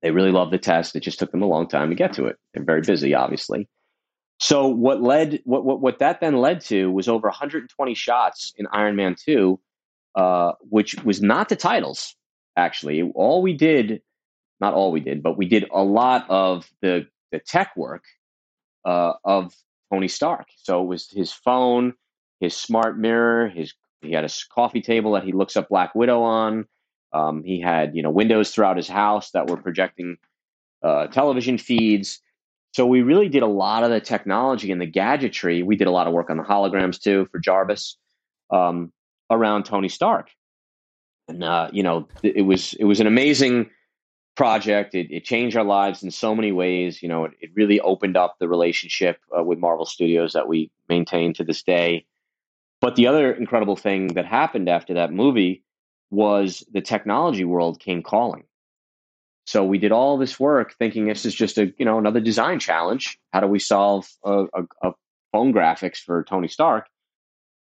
They 0.03 0.11
really 0.11 0.33
loved 0.33 0.53
the 0.53 0.59
test. 0.59 0.97
It 0.97 1.01
just 1.01 1.19
took 1.19 1.31
them 1.31 1.43
a 1.43 1.47
long 1.47 1.69
time 1.69 1.91
to 1.91 1.95
get 1.95 2.13
to 2.15 2.27
it. 2.27 2.37
They're 2.53 2.65
very 2.65 2.83
busy, 2.83 3.15
obviously. 3.15 3.69
So 4.39 4.69
what 4.69 5.03
led 5.03 5.41
what 5.45 5.65
what, 5.65 5.81
what 5.81 5.99
that 5.99 6.21
then 6.21 6.37
led 6.37 6.61
to 6.63 6.91
was 6.91 7.09
over 7.09 7.29
120 7.29 7.95
shots 7.95 8.53
in 8.57 8.67
Iron 8.73 8.97
Man 8.97 9.17
2, 9.19 9.59
uh, 10.15 10.53
which 10.61 10.95
was 11.05 11.21
not 11.21 11.49
the 11.49 11.57
titles. 11.57 12.15
Actually, 12.57 13.03
all 13.15 13.43
we 13.43 13.53
did, 13.53 14.01
not 14.61 14.75
all 14.75 14.93
we 14.93 15.01
did, 15.01 15.23
but 15.23 15.37
we 15.37 15.47
did 15.47 15.67
a 15.73 15.83
lot 15.83 16.25
of 16.29 16.69
the 16.83 17.07
the 17.33 17.41
tech 17.41 17.77
work 17.77 18.05
uh, 18.85 19.15
of 19.25 19.55
Tony 19.93 20.09
Stark. 20.09 20.47
So 20.57 20.83
it 20.83 20.87
was 20.87 21.11
his 21.11 21.33
phone, 21.33 21.95
his 22.41 22.57
smart 22.57 22.99
mirror, 22.99 23.49
his 23.49 23.75
he 24.03 24.13
had 24.13 24.25
a 24.25 24.31
coffee 24.55 24.81
table 24.81 25.13
that 25.13 25.25
he 25.25 25.33
looks 25.33 25.57
up 25.57 25.69
Black 25.69 25.95
Widow 25.97 26.23
on. 26.23 26.67
Um, 27.13 27.43
he 27.43 27.61
had 27.61 27.97
you 27.97 28.03
know 28.03 28.11
windows 28.11 28.51
throughout 28.51 28.77
his 28.77 28.89
house 28.89 29.33
that 29.33 29.49
were 29.49 29.57
projecting 29.57 30.17
uh, 30.85 31.09
television 31.09 31.59
feeds. 31.59 32.21
So 32.73 32.87
we 32.87 33.03
really 33.03 33.29
did 33.29 33.43
a 33.43 33.49
lot 33.49 33.83
of 33.83 33.91
the 33.91 34.01
technology 34.01 34.71
and 34.71 34.81
the 34.81 34.87
gadgetry. 34.87 35.63
We 35.63 35.77
did 35.77 35.87
a 35.87 35.91
lot 35.91 36.07
of 36.07 36.13
work 36.13 36.31
on 36.31 36.37
the 36.37 36.43
holograms 36.43 37.01
too 37.01 37.27
for 37.33 37.39
Jarvis 37.39 37.97
um, 38.51 38.93
around 39.31 39.65
Tony 39.65 39.89
Stark, 39.89 40.31
and 41.29 41.43
uh, 41.43 41.71
you 41.73 41.83
know 41.83 42.09
it 42.23 42.45
was 42.45 42.75
it 42.75 42.85
was 42.85 43.01
an 43.01 43.07
amazing 43.07 43.71
project. 44.37 44.95
It, 44.95 45.11
it, 45.11 45.25
changed 45.25 45.57
our 45.57 45.65
lives 45.65 46.05
in 46.05 46.13
so 46.13 46.33
many 46.35 46.53
ways. 46.53 47.03
You 47.03 47.09
know, 47.09 47.25
it, 47.25 47.33
it 47.41 47.51
really 47.57 47.81
opened 47.81 48.17
up 48.17 48.37
the 48.39 48.49
relationship 48.49 49.19
uh, 49.37 49.43
with 49.43 49.59
Marvel 49.59 49.85
Studios 49.85 50.33
that 50.35 50.47
we 50.47 50.71
maintain 50.89 51.35
to 51.35 51.45
this 51.45 51.63
day. 51.65 52.07
But 52.81 52.95
the 52.95 53.09
other 53.09 53.33
incredible 53.33 53.75
thing 53.75 54.15
that 54.15 54.25
happened 54.25 54.69
after 54.69 54.95
that 54.95 55.13
movie 55.13 55.65
was 56.11 56.65
the 56.73 56.81
technology 56.81 57.45
world 57.45 57.81
came 57.81 58.03
calling. 58.03 58.45
So 59.49 59.65
we 59.65 59.79
did 59.79 59.93
all 59.93 60.19
this 60.19 60.39
work 60.39 60.75
thinking 60.75 61.07
this 61.07 61.25
is 61.25 61.35
just 61.35 61.57
a 61.57 61.73
you 61.79 61.87
know 61.87 61.97
another 61.97 62.21
design 62.21 62.61
challenge. 62.61 63.19
How 63.33 63.41
do 63.41 63.47
we 63.47 63.59
solve 63.59 64.07
a, 64.23 64.45
a, 64.53 64.63
a 64.83 64.93
phone 65.33 65.55
graphics 65.55 65.97
for 65.97 66.23
Tony 66.25 66.49
Stark? 66.49 66.87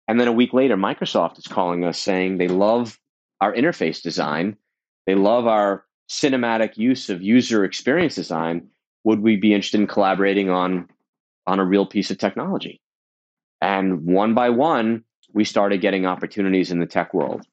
And 0.05 0.19
then 0.19 0.27
a 0.27 0.33
week 0.33 0.51
later, 0.51 0.75
Microsoft 0.75 1.37
is 1.37 1.47
calling 1.47 1.85
us 1.85 1.97
saying 1.97 2.39
they 2.39 2.49
love 2.49 2.99
our 3.39 3.53
interface 3.53 4.01
design. 4.01 4.57
They 5.05 5.15
love 5.15 5.47
our 5.47 5.85
cinematic 6.09 6.75
use 6.75 7.09
of 7.09 7.21
user 7.21 7.63
experience 7.63 8.15
design. 8.15 8.67
Would 9.05 9.21
we 9.21 9.37
be 9.37 9.53
interested 9.53 9.79
in 9.79 9.87
collaborating 9.87 10.49
on 10.49 10.89
on 11.45 11.59
a 11.59 11.65
real 11.65 11.85
piece 11.85 12.11
of 12.11 12.17
technology? 12.17 12.81
And 13.61 14.05
one 14.05 14.33
by 14.33 14.49
one, 14.49 15.05
we 15.31 15.45
started 15.45 15.79
getting 15.79 16.05
opportunities 16.05 16.69
in 16.69 16.79
the 16.79 16.85
tech 16.85 17.13
world. 17.13 17.45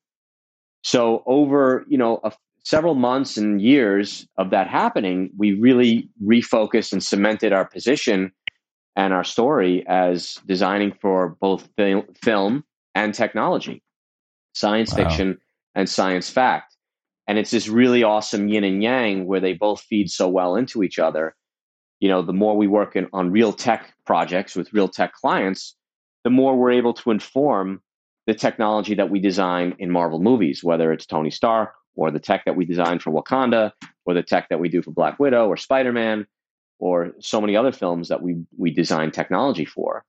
So 0.82 1.22
over 1.24 1.84
you 1.88 1.98
know 1.98 2.18
a 2.24 2.32
several 2.64 2.94
months 2.94 3.36
and 3.36 3.60
years 3.60 4.26
of 4.38 4.50
that 4.50 4.68
happening, 4.68 5.30
we 5.36 5.52
really 5.52 6.08
refocused 6.24 6.92
and 6.92 7.04
cemented 7.04 7.52
our 7.52 7.66
position 7.66 8.32
and 8.96 9.12
our 9.12 9.24
story 9.24 9.84
as 9.86 10.40
designing 10.46 10.92
for 11.00 11.36
both 11.40 11.68
fil- 11.76 12.06
film 12.22 12.64
and 12.94 13.12
technology, 13.12 13.82
science 14.54 14.92
wow. 14.92 14.96
fiction 14.96 15.38
and 15.74 15.88
science 15.88 16.30
fact. 16.30 16.76
And 17.26 17.38
it's 17.38 17.50
this 17.50 17.68
really 17.68 18.02
awesome 18.02 18.48
yin 18.48 18.64
and 18.64 18.82
yang 18.82 19.26
where 19.26 19.40
they 19.40 19.52
both 19.52 19.80
feed 19.82 20.10
so 20.10 20.28
well 20.28 20.56
into 20.56 20.82
each 20.82 20.98
other. 20.98 21.34
You 22.00 22.08
know, 22.08 22.22
the 22.22 22.32
more 22.32 22.56
we 22.56 22.66
work 22.66 22.96
in, 22.96 23.08
on 23.12 23.30
real 23.30 23.52
tech 23.52 23.94
projects 24.06 24.54
with 24.54 24.72
real 24.72 24.88
tech 24.88 25.12
clients, 25.14 25.74
the 26.22 26.30
more 26.30 26.56
we're 26.56 26.72
able 26.72 26.94
to 26.94 27.10
inform 27.10 27.82
the 28.26 28.34
technology 28.34 28.94
that 28.94 29.10
we 29.10 29.20
design 29.20 29.74
in 29.78 29.90
Marvel 29.90 30.20
movies, 30.20 30.64
whether 30.64 30.92
it's 30.92 31.06
Tony 31.06 31.30
Stark 31.30 31.74
or 31.94 32.10
the 32.10 32.18
tech 32.18 32.44
that 32.44 32.56
we 32.56 32.64
designed 32.64 33.02
for 33.02 33.10
Wakanda, 33.10 33.72
or 34.04 34.14
the 34.14 34.22
tech 34.22 34.48
that 34.48 34.60
we 34.60 34.68
do 34.68 34.82
for 34.82 34.90
Black 34.90 35.18
Widow 35.18 35.46
or 35.46 35.56
Spider 35.56 35.92
Man, 35.92 36.26
or 36.78 37.12
so 37.20 37.40
many 37.40 37.56
other 37.56 37.72
films 37.72 38.08
that 38.08 38.22
we 38.22 38.36
we 38.56 38.70
design 38.70 39.10
technology 39.10 39.64
for. 39.64 40.04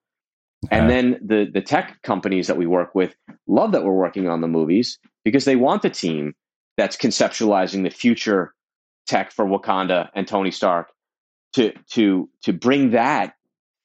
Okay. 0.65 0.77
And 0.77 0.89
then 0.89 1.19
the 1.23 1.49
the 1.51 1.61
tech 1.61 2.01
companies 2.01 2.47
that 2.47 2.57
we 2.57 2.65
work 2.65 2.95
with 2.95 3.15
love 3.47 3.71
that 3.73 3.83
we're 3.83 3.93
working 3.93 4.27
on 4.27 4.41
the 4.41 4.47
movies 4.47 4.99
because 5.23 5.45
they 5.45 5.55
want 5.55 5.81
the 5.81 5.89
team 5.89 6.35
that's 6.77 6.97
conceptualizing 6.97 7.83
the 7.83 7.89
future 7.89 8.53
tech 9.07 9.31
for 9.31 9.45
Wakanda 9.45 10.09
and 10.15 10.27
Tony 10.27 10.51
Stark 10.51 10.91
to 11.53 11.73
to 11.91 12.29
to 12.43 12.53
bring 12.53 12.91
that 12.91 13.35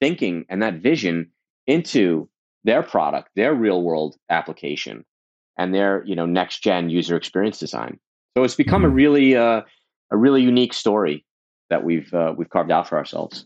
thinking 0.00 0.46
and 0.48 0.62
that 0.62 0.74
vision 0.74 1.30
into 1.66 2.28
their 2.64 2.82
product, 2.82 3.30
their 3.36 3.54
real 3.54 3.82
world 3.82 4.16
application 4.28 5.04
and 5.60 5.74
their 5.74 6.02
you 6.06 6.16
know 6.16 6.26
next 6.26 6.62
gen 6.62 6.88
user 6.88 7.16
experience 7.16 7.58
design. 7.58 8.00
So 8.36 8.44
it's 8.44 8.54
become 8.54 8.82
mm-hmm. 8.82 8.90
a 8.90 8.94
really 8.94 9.36
uh, 9.36 9.62
a 10.10 10.16
really 10.16 10.42
unique 10.42 10.72
story 10.72 11.24
that 11.68 11.84
we've 11.84 12.12
uh, 12.14 12.34
we've 12.36 12.48
carved 12.48 12.72
out 12.72 12.88
for 12.88 12.96
ourselves. 12.96 13.44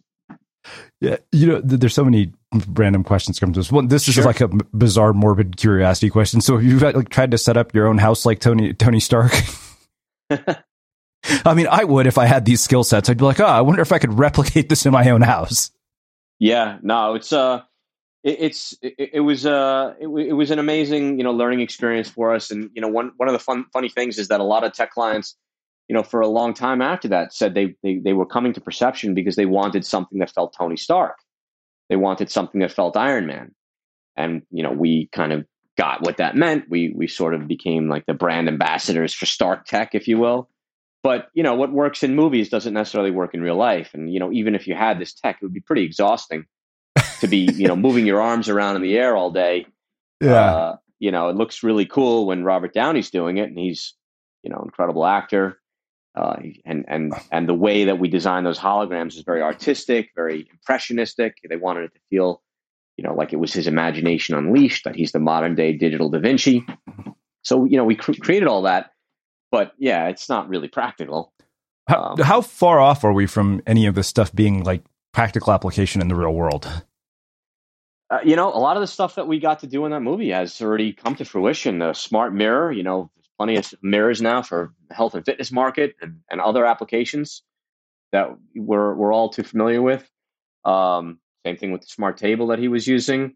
Yeah, 1.00 1.16
you 1.32 1.46
know, 1.46 1.60
there's 1.60 1.92
so 1.92 2.04
many 2.04 2.32
random 2.68 3.04
questions 3.04 3.38
come 3.38 3.52
to 3.52 3.60
us. 3.60 3.70
One, 3.70 3.88
this 3.88 4.08
is 4.08 4.14
sure. 4.14 4.24
like 4.24 4.40
a 4.40 4.48
bizarre, 4.48 5.12
morbid 5.12 5.58
curiosity 5.58 6.08
question. 6.08 6.40
So, 6.40 6.56
you've 6.56 6.80
like 6.80 7.10
tried 7.10 7.32
to 7.32 7.38
set 7.38 7.58
up 7.58 7.74
your 7.74 7.86
own 7.86 7.98
house 7.98 8.24
like 8.24 8.38
Tony 8.38 8.72
Tony 8.72 9.00
Stark. 9.00 9.32
I 10.30 11.54
mean, 11.54 11.66
I 11.70 11.84
would 11.84 12.06
if 12.06 12.16
I 12.16 12.26
had 12.26 12.44
these 12.44 12.62
skill 12.62 12.84
sets. 12.84 13.10
I'd 13.10 13.18
be 13.18 13.24
like, 13.24 13.40
oh, 13.40 13.44
I 13.44 13.60
wonder 13.60 13.82
if 13.82 13.92
I 13.92 13.98
could 13.98 14.18
replicate 14.18 14.68
this 14.68 14.86
in 14.86 14.92
my 14.92 15.10
own 15.10 15.20
house. 15.20 15.70
Yeah, 16.38 16.78
no, 16.82 17.14
it's 17.14 17.32
uh, 17.32 17.62
it, 18.24 18.36
it's 18.40 18.76
it, 18.82 19.10
it 19.14 19.20
was 19.20 19.46
uh 19.46 19.94
it, 20.00 20.08
it, 20.08 20.32
was 20.32 20.50
an 20.50 20.58
amazing 20.58 21.18
you 21.18 21.24
know 21.24 21.32
learning 21.32 21.60
experience 21.60 22.08
for 22.08 22.34
us, 22.34 22.50
and 22.50 22.70
you 22.74 22.82
know 22.82 22.88
one 22.88 23.12
one 23.18 23.28
of 23.28 23.34
the 23.34 23.38
fun 23.38 23.66
funny 23.72 23.88
things 23.88 24.18
is 24.18 24.28
that 24.28 24.40
a 24.40 24.44
lot 24.44 24.64
of 24.64 24.72
tech 24.72 24.90
clients, 24.90 25.36
you 25.88 25.94
know, 25.94 26.02
for 26.02 26.20
a 26.20 26.26
long 26.26 26.54
time 26.54 26.82
after 26.82 27.06
that 27.08 27.32
said 27.32 27.54
they 27.54 27.76
they 27.82 27.98
they 27.98 28.14
were 28.14 28.26
coming 28.26 28.52
to 28.54 28.60
Perception 28.60 29.14
because 29.14 29.36
they 29.36 29.46
wanted 29.46 29.84
something 29.84 30.18
that 30.18 30.30
felt 30.30 30.54
Tony 30.58 30.76
Stark, 30.76 31.18
they 31.88 31.96
wanted 31.96 32.30
something 32.30 32.60
that 32.62 32.72
felt 32.72 32.96
Iron 32.96 33.26
Man, 33.26 33.54
and 34.16 34.42
you 34.50 34.62
know 34.62 34.72
we 34.72 35.08
kind 35.12 35.32
of 35.32 35.44
got 35.76 36.02
what 36.02 36.16
that 36.16 36.34
meant. 36.34 36.64
We 36.68 36.94
we 36.96 37.06
sort 37.06 37.34
of 37.34 37.46
became 37.46 37.88
like 37.88 38.06
the 38.06 38.14
brand 38.14 38.48
ambassadors 38.48 39.12
for 39.12 39.26
Stark 39.26 39.66
Tech, 39.66 39.94
if 39.94 40.08
you 40.08 40.18
will. 40.18 40.48
But 41.02 41.28
you 41.34 41.42
know 41.42 41.54
what 41.54 41.72
works 41.72 42.02
in 42.02 42.16
movies 42.16 42.48
doesn't 42.48 42.72
necessarily 42.72 43.10
work 43.10 43.34
in 43.34 43.42
real 43.42 43.56
life, 43.56 43.90
and 43.92 44.10
you 44.10 44.18
know 44.18 44.32
even 44.32 44.54
if 44.54 44.66
you 44.66 44.74
had 44.74 44.98
this 44.98 45.12
tech, 45.12 45.36
it 45.36 45.44
would 45.44 45.52
be 45.52 45.60
pretty 45.60 45.82
exhausting 45.82 46.46
to 47.20 47.28
be 47.28 47.48
you 47.54 47.68
know 47.68 47.76
moving 47.76 48.06
your 48.06 48.20
arms 48.20 48.48
around 48.48 48.76
in 48.76 48.82
the 48.82 48.96
air 48.96 49.16
all 49.16 49.30
day. 49.30 49.66
Yeah. 50.20 50.54
Uh, 50.54 50.76
you 50.98 51.10
know, 51.10 51.28
it 51.28 51.36
looks 51.36 51.62
really 51.62 51.84
cool 51.84 52.26
when 52.26 52.44
Robert 52.44 52.72
Downey's 52.72 53.10
doing 53.10 53.38
it, 53.38 53.48
and 53.48 53.58
he's 53.58 53.94
you 54.42 54.50
know 54.50 54.60
incredible 54.64 55.04
actor. 55.04 55.60
Uh, 56.16 56.36
and 56.64 56.84
and 56.86 57.12
and 57.32 57.48
the 57.48 57.54
way 57.54 57.84
that 57.84 57.98
we 57.98 58.08
design 58.08 58.44
those 58.44 58.58
holograms 58.58 59.16
is 59.16 59.22
very 59.22 59.42
artistic, 59.42 60.10
very 60.14 60.48
impressionistic. 60.50 61.36
They 61.48 61.56
wanted 61.56 61.86
it 61.86 61.94
to 61.94 62.00
feel, 62.08 62.40
you 62.96 63.02
know, 63.02 63.14
like 63.14 63.32
it 63.32 63.36
was 63.36 63.52
his 63.52 63.66
imagination 63.66 64.36
unleashed. 64.36 64.84
That 64.84 64.94
he's 64.94 65.10
the 65.10 65.18
modern 65.18 65.56
day 65.56 65.72
digital 65.72 66.08
Da 66.08 66.20
Vinci. 66.20 66.64
So 67.42 67.64
you 67.64 67.76
know, 67.76 67.84
we 67.84 67.96
cr- 67.96 68.12
created 68.20 68.46
all 68.46 68.62
that, 68.62 68.92
but 69.50 69.72
yeah, 69.76 70.06
it's 70.06 70.28
not 70.28 70.48
really 70.48 70.68
practical. 70.68 71.32
How, 71.88 72.02
um, 72.02 72.18
how 72.18 72.40
far 72.40 72.80
off 72.80 73.04
are 73.04 73.12
we 73.12 73.26
from 73.26 73.60
any 73.66 73.86
of 73.86 73.94
this 73.94 74.06
stuff 74.06 74.32
being 74.32 74.62
like 74.62 74.84
practical 75.12 75.52
application 75.52 76.00
in 76.00 76.08
the 76.08 76.14
real 76.14 76.32
world? 76.32 76.84
Uh, 78.14 78.20
you 78.24 78.36
know, 78.36 78.48
a 78.48 78.60
lot 78.60 78.76
of 78.76 78.80
the 78.80 78.86
stuff 78.86 79.16
that 79.16 79.26
we 79.26 79.40
got 79.40 79.60
to 79.60 79.66
do 79.66 79.84
in 79.84 79.90
that 79.90 80.00
movie 80.00 80.30
has 80.30 80.60
already 80.62 80.92
come 80.92 81.16
to 81.16 81.24
fruition. 81.24 81.80
The 81.80 81.94
smart 81.94 82.32
mirror, 82.32 82.70
you 82.70 82.84
know, 82.84 83.10
there's 83.16 83.28
plenty 83.36 83.56
of 83.56 83.74
mirrors 83.82 84.22
now 84.22 84.40
for 84.42 84.72
health 84.92 85.14
and 85.14 85.24
fitness 85.24 85.50
market 85.50 85.96
and, 86.00 86.20
and 86.30 86.40
other 86.40 86.64
applications 86.64 87.42
that 88.12 88.28
we're 88.54 88.94
we're 88.94 89.12
all 89.12 89.30
too 89.30 89.42
familiar 89.42 89.82
with. 89.82 90.08
Um, 90.64 91.18
same 91.44 91.56
thing 91.56 91.72
with 91.72 91.80
the 91.80 91.88
smart 91.88 92.16
table 92.16 92.46
that 92.48 92.60
he 92.60 92.68
was 92.68 92.86
using. 92.86 93.34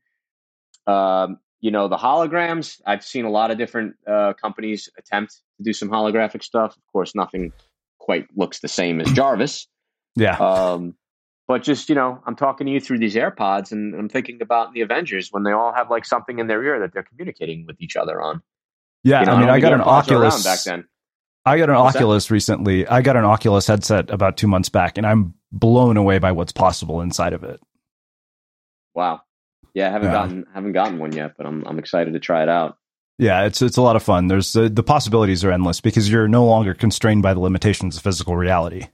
Um, 0.87 1.39
you 1.61 1.73
know, 1.73 1.89
the 1.89 1.97
holograms. 1.97 2.81
I've 2.87 3.05
seen 3.05 3.25
a 3.25 3.31
lot 3.31 3.51
of 3.51 3.59
different 3.59 3.97
uh, 4.07 4.35
companies 4.35 4.89
attempt 4.97 5.41
to 5.57 5.65
do 5.65 5.73
some 5.73 5.89
holographic 5.89 6.45
stuff. 6.45 6.77
Of 6.77 6.83
course, 6.93 7.17
nothing 7.17 7.53
quite 7.99 8.29
looks 8.37 8.61
the 8.61 8.69
same 8.69 9.01
as 9.01 9.11
Jarvis. 9.11 9.67
Yeah. 10.15 10.37
Um, 10.37 10.95
but 11.49 11.63
just, 11.63 11.89
you 11.89 11.95
know, 11.95 12.23
I'm 12.27 12.37
talking 12.37 12.67
to 12.67 12.73
you 12.73 12.79
through 12.79 12.99
these 12.99 13.15
AirPods 13.15 13.73
and 13.73 13.95
I'm 13.95 14.09
thinking 14.11 14.43
about 14.43 14.75
the 14.75 14.83
Avengers 14.83 15.33
when 15.33 15.43
they 15.43 15.53
all 15.53 15.73
have 15.73 15.91
like 15.91 16.05
something 16.05 16.39
in 16.39 16.47
their 16.47 16.63
ear 16.63 16.79
that 16.81 16.93
they're 16.93 17.03
communicating 17.03 17.65
with 17.67 17.81
each 17.81 17.97
other 17.97 18.21
on. 18.21 18.43
Yeah. 19.03 19.21
You 19.21 19.27
know, 19.27 19.33
I 19.33 19.41
mean, 19.41 19.49
I, 19.49 19.59
got 19.59 19.73
an 19.73 19.81
Oculus 19.81 20.45
back 20.45 20.63
then. 20.63 20.87
I 21.47 21.57
got 21.57 21.71
an 21.71 21.77
what's 21.77 21.97
Oculus 21.97 22.27
that? 22.27 22.35
recently. 22.35 22.87
I 22.87 23.01
got 23.01 23.17
an 23.17 23.25
Oculus 23.25 23.67
headset 23.67 24.11
about 24.11 24.37
two 24.37 24.47
months 24.47 24.69
back 24.69 24.99
and 24.99 25.07
I'm 25.07 25.35
blown 25.51 25.97
away 25.97 26.19
by 26.19 26.33
what's 26.33 26.53
possible 26.53 27.01
inside 27.01 27.33
of 27.33 27.43
it. 27.45 27.61
Wow. 28.95 29.23
Yeah. 29.73 29.89
I 29.89 29.91
haven't 29.91 30.09
yeah. 30.09 30.13
gotten, 30.13 30.47
haven't 30.53 30.73
gotten 30.73 30.99
one 30.99 31.13
yet, 31.13 31.33
but 31.39 31.47
I'm, 31.47 31.65
I'm 31.67 31.79
excited 31.79 32.13
to 32.13 32.21
try 32.21 32.43
it 32.43 32.51
out. 32.51 32.77
Yeah, 33.21 33.47
it's 33.47 33.61
it's 33.61 33.77
a 33.77 33.83
lot 33.83 33.97
of 33.97 34.03
fun. 34.05 34.29
There's 34.29 34.55
uh, 34.55 34.69
the 34.71 34.85
possibilities 34.85 35.43
are 35.43 35.51
endless 35.51 35.81
because 35.81 36.09
you're 36.09 36.29
no 36.29 36.47
longer 36.47 36.73
constrained 36.73 37.21
by 37.21 37.35
the 37.35 37.41
limitations 37.41 37.97
of 37.97 38.05
physical 38.05 38.37
reality. 38.37 38.87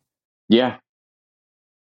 Yeah, 0.49 0.79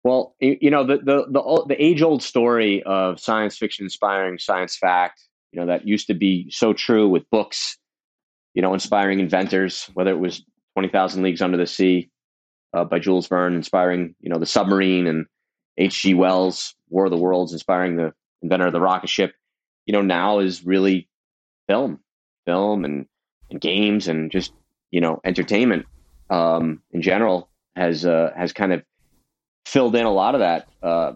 well, 0.07 0.37
you 0.39 0.71
know 0.71 0.87
the 0.87 0.99
the 0.99 1.27
the, 1.29 1.65
the 1.67 1.85
age 1.85 2.01
old 2.01 2.23
story 2.23 2.81
of 2.85 3.19
science 3.19 3.59
fiction 3.59 3.87
inspiring 3.87 4.39
science 4.39 4.77
fact. 4.77 5.21
You 5.51 5.59
know 5.59 5.67
that 5.67 5.85
used 5.85 6.07
to 6.07 6.15
be 6.15 6.49
so 6.49 6.73
true 6.73 7.09
with 7.09 7.29
books. 7.29 7.77
You 8.55 8.63
know, 8.63 8.73
inspiring 8.73 9.19
inventors, 9.19 9.91
whether 9.95 10.13
it 10.13 10.21
was 10.21 10.45
Twenty 10.75 10.91
Thousand 10.91 11.25
Leagues 11.25 11.43
Under 11.43 11.57
the 11.57 11.67
Sea 11.67 12.09
uh, 12.73 12.85
by 12.85 13.01
Jules 13.01 13.27
Verne, 13.27 13.57
inspiring 13.57 14.15
you 14.21 14.31
know 14.31 14.39
the 14.39 14.47
submarine, 14.47 15.09
and 15.09 15.27
H.G. 15.77 16.15
Wells, 16.15 16.77
War 16.89 17.07
of 17.07 17.11
the 17.11 17.17
Worlds, 17.17 17.53
inspiring 17.53 17.97
the 17.97 18.13
inventor 18.43 18.69
of 18.69 18.73
the 18.73 18.81
rocket 18.81 19.11
ship. 19.11 19.35
You 19.87 19.93
know, 19.93 20.03
now 20.03 20.39
is 20.39 20.65
really 20.65 21.09
film, 21.67 21.99
film, 22.45 22.85
and 22.85 23.07
and 23.51 23.61
games, 23.61 24.07
and 24.07 24.31
just 24.31 24.53
you 24.93 25.01
know 25.01 25.21
entertainment 25.25 25.85
um, 26.31 26.81
in 26.93 27.03
general 27.03 27.51
has 27.75 28.07
uh, 28.07 28.31
has 28.37 28.53
kind 28.53 28.73
of 28.73 28.85
filled 29.67 29.97
in 29.97 30.07
a 30.07 30.13
lot 30.13 30.35
of 30.35 30.41
that 30.41 30.69
uh, 30.81 31.13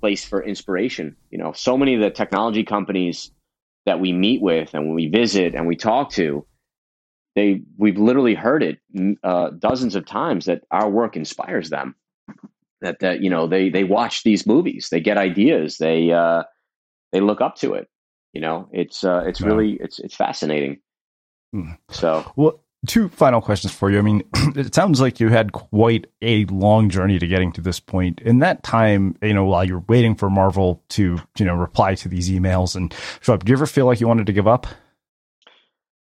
place 0.00 0.24
for 0.24 0.42
inspiration. 0.42 1.16
You 1.30 1.38
know, 1.38 1.52
so 1.52 1.76
many 1.76 1.94
of 1.94 2.00
the 2.00 2.10
technology 2.10 2.62
companies 2.62 3.32
that 3.84 4.00
we 4.00 4.12
meet 4.12 4.40
with 4.40 4.72
and 4.74 4.94
we 4.94 5.08
visit 5.08 5.54
and 5.54 5.66
we 5.66 5.76
talk 5.76 6.10
to, 6.12 6.46
they 7.34 7.62
we've 7.76 7.98
literally 7.98 8.34
heard 8.34 8.62
it 8.62 8.78
uh, 9.24 9.50
dozens 9.58 9.96
of 9.96 10.06
times 10.06 10.46
that 10.46 10.62
our 10.70 10.88
work 10.88 11.16
inspires 11.16 11.68
them. 11.68 11.96
That 12.80 13.00
that 13.00 13.22
you 13.22 13.30
know 13.30 13.48
they 13.48 13.70
they 13.70 13.82
watch 13.82 14.22
these 14.22 14.46
movies, 14.46 14.88
they 14.90 15.00
get 15.00 15.18
ideas, 15.18 15.78
they 15.78 16.12
uh, 16.12 16.44
they 17.12 17.20
look 17.20 17.40
up 17.40 17.56
to 17.56 17.74
it. 17.74 17.88
You 18.32 18.40
know, 18.40 18.68
it's 18.72 19.02
uh, 19.02 19.24
it's 19.26 19.40
really 19.40 19.78
it's 19.80 19.98
it's 19.98 20.14
fascinating. 20.14 20.78
Mm. 21.54 21.78
So 21.90 22.30
well, 22.36 22.63
two 22.86 23.08
final 23.08 23.40
questions 23.40 23.72
for 23.72 23.90
you. 23.90 23.98
I 23.98 24.02
mean, 24.02 24.22
it 24.56 24.74
sounds 24.74 25.00
like 25.00 25.20
you 25.20 25.28
had 25.28 25.52
quite 25.52 26.06
a 26.22 26.44
long 26.46 26.88
journey 26.88 27.18
to 27.18 27.26
getting 27.26 27.52
to 27.52 27.60
this 27.60 27.80
point. 27.80 28.20
In 28.20 28.38
that 28.40 28.62
time, 28.62 29.16
you 29.22 29.34
know, 29.34 29.44
while 29.44 29.64
you're 29.64 29.84
waiting 29.88 30.14
for 30.14 30.30
Marvel 30.30 30.82
to, 30.90 31.18
you 31.38 31.44
know, 31.44 31.54
reply 31.54 31.94
to 31.96 32.08
these 32.08 32.30
emails 32.30 32.76
and 32.76 32.94
show 33.20 33.34
up, 33.34 33.44
do 33.44 33.50
you 33.50 33.56
ever 33.56 33.66
feel 33.66 33.86
like 33.86 34.00
you 34.00 34.08
wanted 34.08 34.26
to 34.26 34.32
give 34.32 34.48
up? 34.48 34.66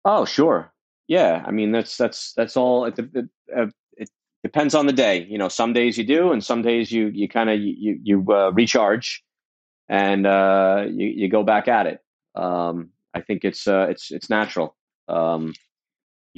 Oh, 0.05 0.25
sure. 0.25 0.73
Yeah. 1.07 1.43
I 1.47 1.51
mean, 1.51 1.73
that's, 1.73 1.97
that's, 1.97 2.33
that's 2.35 2.57
all. 2.57 2.85
It, 2.87 2.99
it, 2.99 3.29
uh, 3.57 3.67
it 3.97 4.11
depends 4.43 4.75
on 4.75 4.87
the 4.87 4.93
day. 4.93 5.25
You 5.29 5.39
know, 5.39 5.49
some 5.49 5.73
days 5.73 5.99
you 5.99 6.05
do, 6.05 6.33
and 6.33 6.45
some 6.45 6.63
days 6.63 6.93
you, 6.93 7.09
you 7.09 7.29
kind 7.29 7.51
of, 7.51 7.59
you, 7.61 7.99
you 8.03 8.25
uh, 8.31 8.51
recharge 8.51 9.25
and 9.89 10.27
uh, 10.27 10.85
you, 10.89 11.07
you 11.07 11.29
go 11.29 11.43
back 11.43 11.69
at 11.69 11.87
it. 11.87 12.01
Um, 12.35 12.91
I 13.15 13.21
think 13.23 13.45
it's, 13.45 13.67
uh, 13.67 13.87
it's, 13.91 14.11
it's 14.11 14.31
natural. 14.31 14.77
Um, 15.09 15.55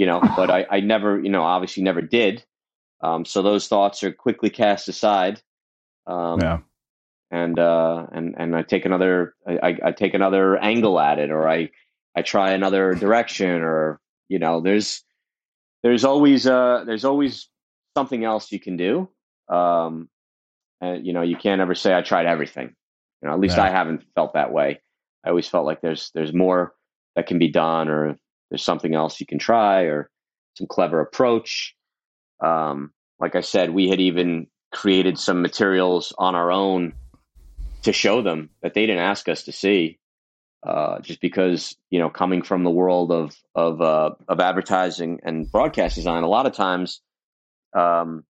you 0.00 0.06
know, 0.06 0.18
but 0.34 0.50
I, 0.50 0.64
I 0.70 0.80
never, 0.80 1.20
you 1.20 1.28
know, 1.28 1.42
obviously 1.42 1.82
never 1.82 2.00
did. 2.00 2.42
Um, 3.02 3.26
so 3.26 3.42
those 3.42 3.68
thoughts 3.68 4.02
are 4.02 4.10
quickly 4.10 4.48
cast 4.48 4.88
aside. 4.88 5.42
Um, 6.06 6.40
yeah. 6.40 6.58
And, 7.30 7.58
uh, 7.58 8.06
and, 8.10 8.34
and 8.38 8.56
I 8.56 8.62
take 8.62 8.86
another, 8.86 9.34
I, 9.46 9.76
I 9.84 9.92
take 9.92 10.14
another 10.14 10.56
angle 10.56 10.98
at 10.98 11.18
it, 11.18 11.30
or 11.30 11.46
I, 11.46 11.68
I 12.16 12.22
try 12.22 12.52
another 12.52 12.94
direction, 12.94 13.60
or, 13.60 14.00
you 14.30 14.38
know, 14.38 14.62
there's, 14.62 15.04
there's 15.82 16.06
always, 16.06 16.46
uh, 16.46 16.84
there's 16.86 17.04
always 17.04 17.50
something 17.94 18.24
else 18.24 18.50
you 18.50 18.58
can 18.58 18.78
do. 18.78 19.06
Um, 19.50 20.08
and, 20.80 21.06
you 21.06 21.12
know, 21.12 21.20
you 21.20 21.36
can't 21.36 21.60
ever 21.60 21.74
say 21.74 21.94
I 21.94 22.00
tried 22.00 22.24
everything. 22.24 22.74
You 23.20 23.28
know, 23.28 23.34
at 23.34 23.40
least 23.40 23.58
yeah. 23.58 23.64
I 23.64 23.68
haven't 23.68 24.04
felt 24.14 24.32
that 24.32 24.50
way. 24.50 24.80
I 25.26 25.28
always 25.28 25.46
felt 25.46 25.66
like 25.66 25.82
there's, 25.82 26.10
there's 26.14 26.32
more 26.32 26.72
that 27.16 27.26
can 27.26 27.38
be 27.38 27.48
done, 27.48 27.90
or 27.90 28.16
there's 28.50 28.64
something 28.64 28.94
else 28.94 29.20
you 29.20 29.26
can 29.26 29.38
try 29.38 29.82
or 29.82 30.10
some 30.56 30.66
clever 30.66 31.00
approach. 31.00 31.74
Um, 32.44 32.92
like 33.18 33.34
I 33.36 33.40
said, 33.40 33.70
we 33.70 33.88
had 33.88 34.00
even 34.00 34.46
created 34.72 35.18
some 35.18 35.42
materials 35.42 36.12
on 36.18 36.34
our 36.34 36.50
own 36.50 36.94
to 37.82 37.92
show 37.92 38.22
them 38.22 38.50
that 38.62 38.74
they 38.74 38.86
didn't 38.86 39.02
ask 39.02 39.28
us 39.28 39.44
to 39.44 39.52
see. 39.52 39.98
Uh, 40.62 41.00
just 41.00 41.22
because 41.22 41.74
you 41.88 41.98
know, 41.98 42.10
coming 42.10 42.42
from 42.42 42.64
the 42.64 42.70
world 42.70 43.10
of 43.10 43.34
of 43.54 43.80
uh, 43.80 44.10
of 44.28 44.40
advertising 44.40 45.20
and 45.22 45.50
broadcast 45.50 45.94
design, 45.94 46.22
a 46.22 46.28
lot 46.28 46.44
of 46.44 46.52
times 46.52 47.00
um, 47.74 48.24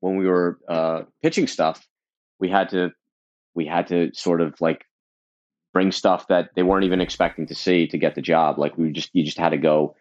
when 0.00 0.16
we 0.16 0.26
were 0.26 0.58
uh, 0.68 1.02
pitching 1.22 1.46
stuff, 1.46 1.86
we 2.40 2.48
had 2.48 2.70
to 2.70 2.90
we 3.54 3.66
had 3.66 3.86
to 3.86 4.10
sort 4.14 4.40
of 4.40 4.60
like 4.60 4.84
bring 5.74 5.92
stuff 5.92 6.28
that 6.28 6.50
they 6.54 6.62
weren't 6.62 6.84
even 6.84 7.02
expecting 7.02 7.48
to 7.48 7.54
see 7.54 7.88
to 7.88 7.98
get 7.98 8.14
the 8.14 8.22
job. 8.22 8.58
Like 8.58 8.78
we 8.78 8.92
just 8.92 9.10
you 9.12 9.24
just 9.24 9.36
had 9.36 9.50
to 9.50 9.58
go 9.58 9.96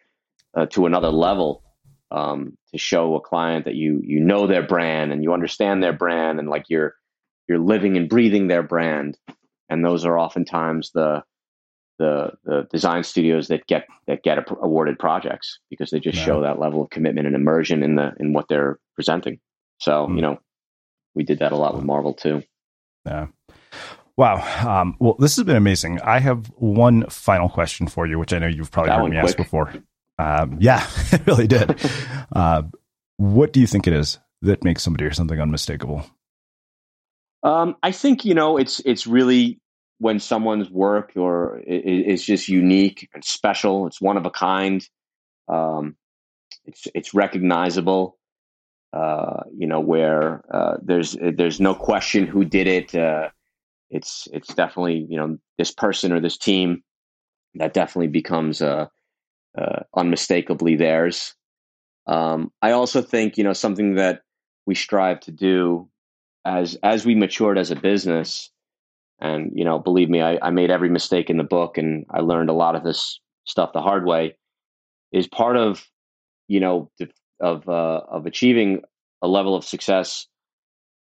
uh, 0.55 0.67
to 0.67 0.85
another 0.85 1.09
level 1.09 1.63
um, 2.11 2.55
to 2.71 2.77
show 2.77 3.15
a 3.15 3.19
client 3.19 3.65
that 3.65 3.75
you 3.75 3.99
you 4.05 4.21
know 4.21 4.47
their 4.47 4.65
brand 4.65 5.11
and 5.11 5.23
you 5.23 5.33
understand 5.33 5.83
their 5.83 5.91
brand 5.91 6.39
and 6.39 6.47
like 6.47 6.65
you're 6.69 6.93
you're 7.49 7.59
living 7.59 7.97
and 7.97 8.07
breathing 8.07 8.47
their 8.47 8.63
brand. 8.63 9.17
And 9.67 9.83
those 9.83 10.05
are 10.05 10.17
oftentimes 10.17 10.91
the 10.93 11.23
the 11.97 12.31
the 12.43 12.67
design 12.71 13.03
studios 13.03 13.47
that 13.47 13.65
get 13.65 13.87
that 14.07 14.23
get 14.23 14.37
awarded 14.61 14.99
projects 14.99 15.59
because 15.69 15.89
they 15.89 15.99
just 15.99 16.17
show 16.17 16.41
that 16.41 16.59
level 16.59 16.83
of 16.83 16.89
commitment 16.91 17.27
and 17.27 17.35
immersion 17.35 17.83
in 17.83 17.95
the 17.95 18.13
in 18.19 18.31
what 18.31 18.47
they're 18.47 18.79
presenting. 18.93 19.39
So 19.79 20.07
mm. 20.07 20.15
you 20.15 20.21
know, 20.21 20.39
we 21.15 21.23
did 21.23 21.39
that 21.39 21.51
a 21.51 21.57
lot 21.57 21.75
with 21.75 21.83
Marvel 21.83 22.13
too. 22.13 22.43
Yeah. 23.05 23.27
Wow. 24.15 24.35
Um, 24.67 24.95
well, 24.99 25.15
this 25.17 25.35
has 25.37 25.45
been 25.45 25.55
amazing. 25.55 25.99
I 26.01 26.19
have 26.19 26.47
one 26.55 27.05
final 27.09 27.49
question 27.49 27.87
for 27.87 28.05
you, 28.05 28.19
which 28.19 28.33
I 28.33 28.39
know 28.39 28.47
you've 28.47 28.71
probably 28.71 28.91
that 28.91 28.99
heard 28.99 29.09
me 29.09 29.17
quick. 29.17 29.23
ask 29.23 29.37
before. 29.37 29.73
Um, 30.19 30.57
yeah, 30.59 30.87
it 31.11 31.25
really 31.25 31.47
did. 31.47 31.79
uh, 32.35 32.63
what 33.17 33.53
do 33.53 33.59
you 33.59 33.67
think 33.67 33.87
it 33.87 33.93
is 33.93 34.19
that 34.41 34.63
makes 34.63 34.83
somebody 34.83 35.05
or 35.05 35.13
something 35.13 35.39
unmistakable? 35.39 36.05
Um, 37.41 37.75
I 37.83 37.91
think 37.91 38.23
you 38.23 38.35
know 38.35 38.57
it's 38.57 38.79
it's 38.85 39.05
really 39.05 39.59
when 39.97 40.19
someone's 40.19 40.69
work 40.69 41.13
or 41.15 41.61
is 41.65 42.23
just 42.23 42.47
unique 42.47 43.09
and 43.13 43.23
special. 43.23 43.87
It's 43.87 43.99
one 43.99 44.17
of 44.17 44.25
a 44.25 44.31
kind. 44.31 44.87
Um, 45.47 45.95
it's 46.65 46.87
it's 46.93 47.13
recognizable. 47.13 48.17
Uh, 48.93 49.43
you 49.57 49.67
know 49.67 49.79
where 49.79 50.43
uh, 50.53 50.77
there's 50.81 51.17
there's 51.19 51.59
no 51.59 51.73
question 51.73 52.27
who 52.27 52.45
did 52.45 52.67
it. 52.67 52.95
Uh, 52.95 53.29
it's 53.93 54.27
it's 54.33 54.53
definitely 54.53 55.05
you 55.07 55.17
know 55.17 55.37
this 55.57 55.71
person 55.71 56.11
or 56.11 56.19
this 56.19 56.37
team 56.37 56.83
that 57.55 57.73
definitely 57.73 58.07
becomes 58.07 58.61
uh, 58.61 58.87
uh, 59.57 59.79
unmistakably 59.95 60.75
theirs. 60.75 61.35
Um, 62.07 62.51
I 62.61 62.71
also 62.71 63.01
think 63.01 63.37
you 63.37 63.43
know 63.43 63.53
something 63.53 63.95
that 63.95 64.21
we 64.65 64.75
strive 64.75 65.19
to 65.21 65.31
do 65.31 65.89
as 66.43 66.75
as 66.83 67.05
we 67.05 67.15
matured 67.15 67.57
as 67.57 67.71
a 67.71 67.75
business, 67.75 68.49
and 69.19 69.51
you 69.53 69.63
know, 69.63 69.79
believe 69.79 70.09
me, 70.09 70.21
I, 70.21 70.39
I 70.41 70.49
made 70.49 70.71
every 70.71 70.89
mistake 70.89 71.29
in 71.29 71.37
the 71.37 71.43
book, 71.43 71.77
and 71.77 72.05
I 72.09 72.21
learned 72.21 72.49
a 72.49 72.53
lot 72.53 72.75
of 72.75 72.83
this 72.83 73.19
stuff 73.45 73.73
the 73.73 73.81
hard 73.81 74.05
way. 74.05 74.35
Is 75.11 75.27
part 75.27 75.55
of 75.55 75.85
you 76.47 76.59
know 76.59 76.91
of 77.39 77.69
uh, 77.69 78.01
of 78.09 78.25
achieving 78.25 78.81
a 79.21 79.27
level 79.27 79.55
of 79.55 79.63
success 79.63 80.27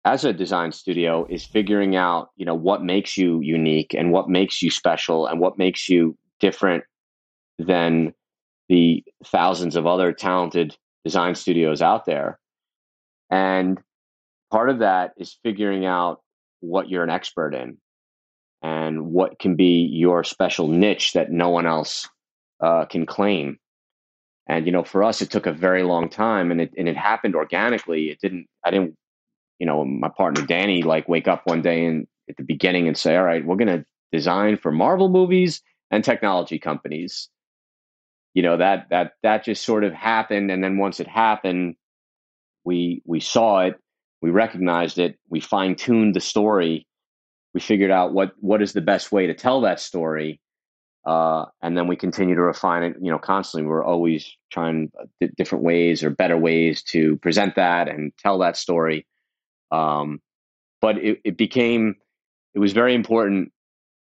as 0.07 0.23
a 0.23 0.31
design 0.31 0.71
studio 0.71 1.27
is 1.29 1.45
figuring 1.45 1.97
out 1.97 2.29
you 2.37 2.45
know 2.45 2.55
what 2.55 2.81
makes 2.83 3.17
you 3.17 3.41
unique 3.41 3.93
and 3.93 4.11
what 4.11 4.29
makes 4.29 4.61
you 4.61 4.71
special 4.71 5.27
and 5.27 5.39
what 5.41 5.57
makes 5.57 5.89
you 5.89 6.17
different 6.39 6.83
than 7.59 8.13
the 8.69 9.03
thousands 9.25 9.75
of 9.75 9.85
other 9.85 10.13
talented 10.13 10.77
design 11.03 11.35
studios 11.35 11.81
out 11.81 12.05
there 12.05 12.39
and 13.31 13.79
part 14.51 14.69
of 14.69 14.79
that 14.79 15.11
is 15.17 15.37
figuring 15.43 15.85
out 15.85 16.21
what 16.61 16.89
you're 16.89 17.03
an 17.03 17.09
expert 17.09 17.53
in 17.53 17.77
and 18.63 19.07
what 19.07 19.37
can 19.39 19.57
be 19.57 19.89
your 19.91 20.23
special 20.23 20.69
niche 20.69 21.13
that 21.13 21.31
no 21.31 21.49
one 21.49 21.65
else 21.67 22.07
uh, 22.63 22.85
can 22.85 23.05
claim 23.05 23.57
and 24.47 24.65
you 24.65 24.71
know, 24.71 24.83
for 24.83 25.03
us, 25.03 25.21
it 25.21 25.29
took 25.29 25.45
a 25.45 25.51
very 25.51 25.83
long 25.83 26.09
time, 26.09 26.51
and 26.51 26.61
it 26.61 26.73
and 26.77 26.87
it 26.87 26.95
happened 26.95 27.35
organically. 27.35 28.09
It 28.11 28.19
didn't. 28.21 28.47
I 28.65 28.71
didn't. 28.71 28.95
You 29.59 29.65
know, 29.65 29.83
my 29.85 30.09
partner 30.09 30.45
Danny 30.45 30.83
like 30.83 31.09
wake 31.09 31.27
up 31.27 31.41
one 31.45 31.61
day 31.61 31.85
and 31.85 32.07
at 32.29 32.37
the 32.37 32.43
beginning 32.43 32.87
and 32.87 32.97
say, 32.97 33.15
"All 33.15 33.23
right, 33.23 33.45
we're 33.45 33.55
going 33.55 33.79
to 33.79 33.85
design 34.11 34.57
for 34.57 34.71
Marvel 34.71 35.09
movies 35.09 35.61
and 35.91 36.03
technology 36.03 36.59
companies." 36.59 37.29
You 38.33 38.43
know 38.43 38.57
that 38.57 38.87
that 38.89 39.13
that 39.23 39.43
just 39.45 39.63
sort 39.63 39.83
of 39.83 39.93
happened, 39.93 40.51
and 40.51 40.63
then 40.63 40.77
once 40.77 40.99
it 40.99 41.07
happened, 41.07 41.75
we 42.63 43.01
we 43.05 43.19
saw 43.19 43.61
it, 43.61 43.75
we 44.21 44.29
recognized 44.29 44.99
it, 44.99 45.17
we 45.29 45.39
fine 45.39 45.75
tuned 45.75 46.15
the 46.15 46.19
story, 46.19 46.85
we 47.53 47.59
figured 47.59 47.91
out 47.91 48.13
what 48.13 48.33
what 48.39 48.61
is 48.61 48.73
the 48.73 48.81
best 48.81 49.11
way 49.11 49.25
to 49.25 49.33
tell 49.33 49.61
that 49.61 49.79
story, 49.79 50.39
uh, 51.07 51.45
and 51.63 51.75
then 51.77 51.87
we 51.87 51.95
continue 51.95 52.35
to 52.35 52.41
refine 52.41 52.83
it, 52.83 52.95
you 53.01 53.09
know, 53.09 53.17
constantly. 53.17 53.67
We're 53.67 53.83
always 53.83 54.29
trying 54.51 54.91
uh, 55.01 55.27
different 55.37 55.63
ways 55.63 56.03
or 56.03 56.11
better 56.11 56.37
ways 56.37 56.83
to 56.91 57.17
present 57.17 57.55
that 57.55 57.87
and 57.87 58.11
tell 58.19 58.37
that 58.39 58.57
story. 58.57 59.07
Um, 59.71 60.21
but 60.81 60.97
it, 60.97 61.21
it 61.23 61.37
became, 61.37 61.95
it 62.53 62.59
was 62.59 62.73
very 62.73 62.93
important 62.93 63.51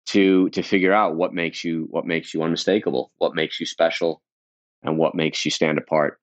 to 0.08 0.50
to 0.52 0.64
figure 0.64 0.94
out 0.94 1.16
what 1.16 1.34
makes 1.34 1.64
you 1.64 1.88
what 1.90 2.06
makes 2.06 2.34
you 2.34 2.42
unmistakable, 2.42 3.12
what 3.18 3.36
makes 3.36 3.60
you 3.60 3.66
special, 3.66 4.22
and 4.82 4.98
what 4.98 5.16
makes 5.16 5.44
you 5.46 5.52
stand 5.52 5.78
apart. 5.78 6.20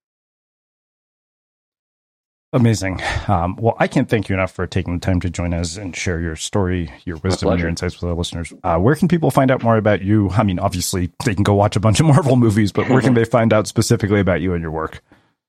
Amazing. 2.53 3.01
Um, 3.27 3.57
well, 3.57 3.75
I 3.81 3.89
can't 3.89 4.09
thank 4.09 4.29
you 4.29 4.35
enough 4.37 4.53
for 4.53 4.65
taking 4.65 4.95
the 4.95 5.01
time 5.01 5.21
to 5.23 5.29
join 5.29 5.53
us 5.53 5.77
and 5.77 5.95
share 5.95 6.21
your 6.21 6.37
story, 6.37 6.93
your 7.05 7.17
wisdom, 7.17 7.51
and 7.51 7.59
your 7.59 7.69
insights 7.69 8.01
with 8.01 8.09
our 8.09 8.17
listeners. 8.17 8.53
Uh, 8.63 8.79
where 8.79 8.95
can 8.95 9.09
people 9.09 9.33
find 9.33 9.51
out 9.51 9.65
more 9.65 9.77
about 9.77 10.03
you? 10.03 10.31
I 10.31 10.45
mean, 10.45 10.61
obviously, 10.61 11.11
they 11.25 11.35
can 11.35 11.43
go 11.43 11.55
watch 11.55 11.75
a 11.75 11.81
bunch 11.81 11.99
of 11.99 12.07
Marvel 12.15 12.37
movies, 12.37 12.71
but 12.71 12.89
where 12.89 13.01
can 13.01 13.15
they 13.15 13.25
find 13.25 13.53
out 13.53 13.67
specifically 13.67 14.21
about 14.21 14.41
you 14.41 14.55
and 14.55 14.63
your 14.63 14.71
work? 14.71 15.03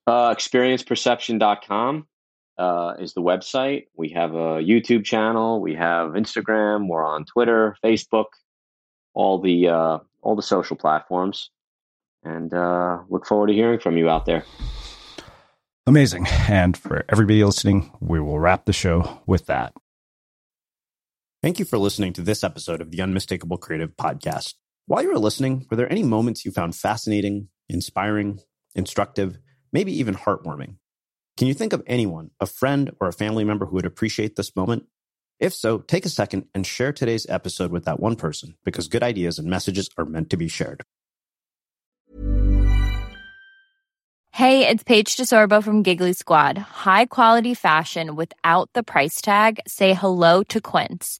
Uh, 0.07 0.33
experienceperception.com 0.33 2.07
uh, 2.57 2.93
is 2.99 3.13
the 3.13 3.21
website. 3.21 3.87
We 3.95 4.09
have 4.09 4.33
a 4.33 4.61
YouTube 4.61 5.05
channel. 5.05 5.61
We 5.61 5.75
have 5.75 6.11
Instagram. 6.11 6.87
We're 6.87 7.05
on 7.05 7.25
Twitter, 7.25 7.75
Facebook, 7.83 8.25
all 9.13 9.39
the 9.39 9.69
uh, 9.69 9.99
all 10.21 10.35
the 10.35 10.41
social 10.41 10.75
platforms, 10.77 11.51
and 12.23 12.53
uh, 12.53 12.99
look 13.09 13.25
forward 13.25 13.47
to 13.47 13.53
hearing 13.53 13.79
from 13.79 13.97
you 13.97 14.09
out 14.09 14.25
there. 14.25 14.43
Amazing. 15.87 16.27
And 16.49 16.75
for 16.75 17.05
everybody 17.09 17.43
listening, 17.43 17.91
we 17.99 18.19
will 18.19 18.39
wrap 18.39 18.65
the 18.65 18.73
show 18.73 19.21
with 19.27 19.45
that. 19.45 19.73
Thank 21.43 21.59
you 21.59 21.65
for 21.65 21.77
listening 21.77 22.13
to 22.13 22.23
this 22.23 22.43
episode 22.43 22.81
of 22.81 22.89
the 22.89 23.01
Unmistakable 23.01 23.57
Creative 23.57 23.95
Podcast. 23.95 24.55
While 24.87 25.03
you 25.03 25.11
were 25.11 25.19
listening, 25.19 25.67
were 25.69 25.77
there 25.77 25.91
any 25.91 26.01
moments 26.01 26.43
you 26.43 26.51
found 26.51 26.75
fascinating, 26.75 27.49
inspiring, 27.69 28.39
instructive, 28.73 29.37
maybe 29.71 29.91
even 29.99 30.15
heartwarming? 30.15 30.77
Can 31.37 31.49
you 31.49 31.53
think 31.53 31.73
of 31.73 31.83
anyone, 31.85 32.31
a 32.39 32.45
friend 32.45 32.91
or 33.01 33.09
a 33.09 33.13
family 33.13 33.43
member 33.43 33.65
who 33.65 33.75
would 33.75 33.85
appreciate 33.85 34.37
this 34.37 34.55
moment? 34.55 34.85
If 35.37 35.53
so, 35.53 35.79
take 35.79 36.05
a 36.05 36.09
second 36.09 36.45
and 36.53 36.65
share 36.65 36.93
today's 36.93 37.27
episode 37.27 37.71
with 37.71 37.83
that 37.85 37.99
one 37.99 38.15
person 38.15 38.55
because 38.63 38.87
good 38.87 39.03
ideas 39.03 39.37
and 39.37 39.49
messages 39.49 39.89
are 39.97 40.05
meant 40.05 40.29
to 40.29 40.37
be 40.37 40.47
shared. 40.47 40.83
Hey, 44.31 44.67
it's 44.67 44.83
Paige 44.83 45.17
DeSorbo 45.17 45.61
from 45.61 45.83
Giggly 45.83 46.13
Squad. 46.13 46.57
High 46.57 47.05
quality 47.05 47.53
fashion 47.53 48.15
without 48.15 48.69
the 48.73 48.83
price 48.83 49.19
tag. 49.19 49.59
Say 49.67 49.93
hello 49.93 50.43
to 50.43 50.61
Quince. 50.61 51.19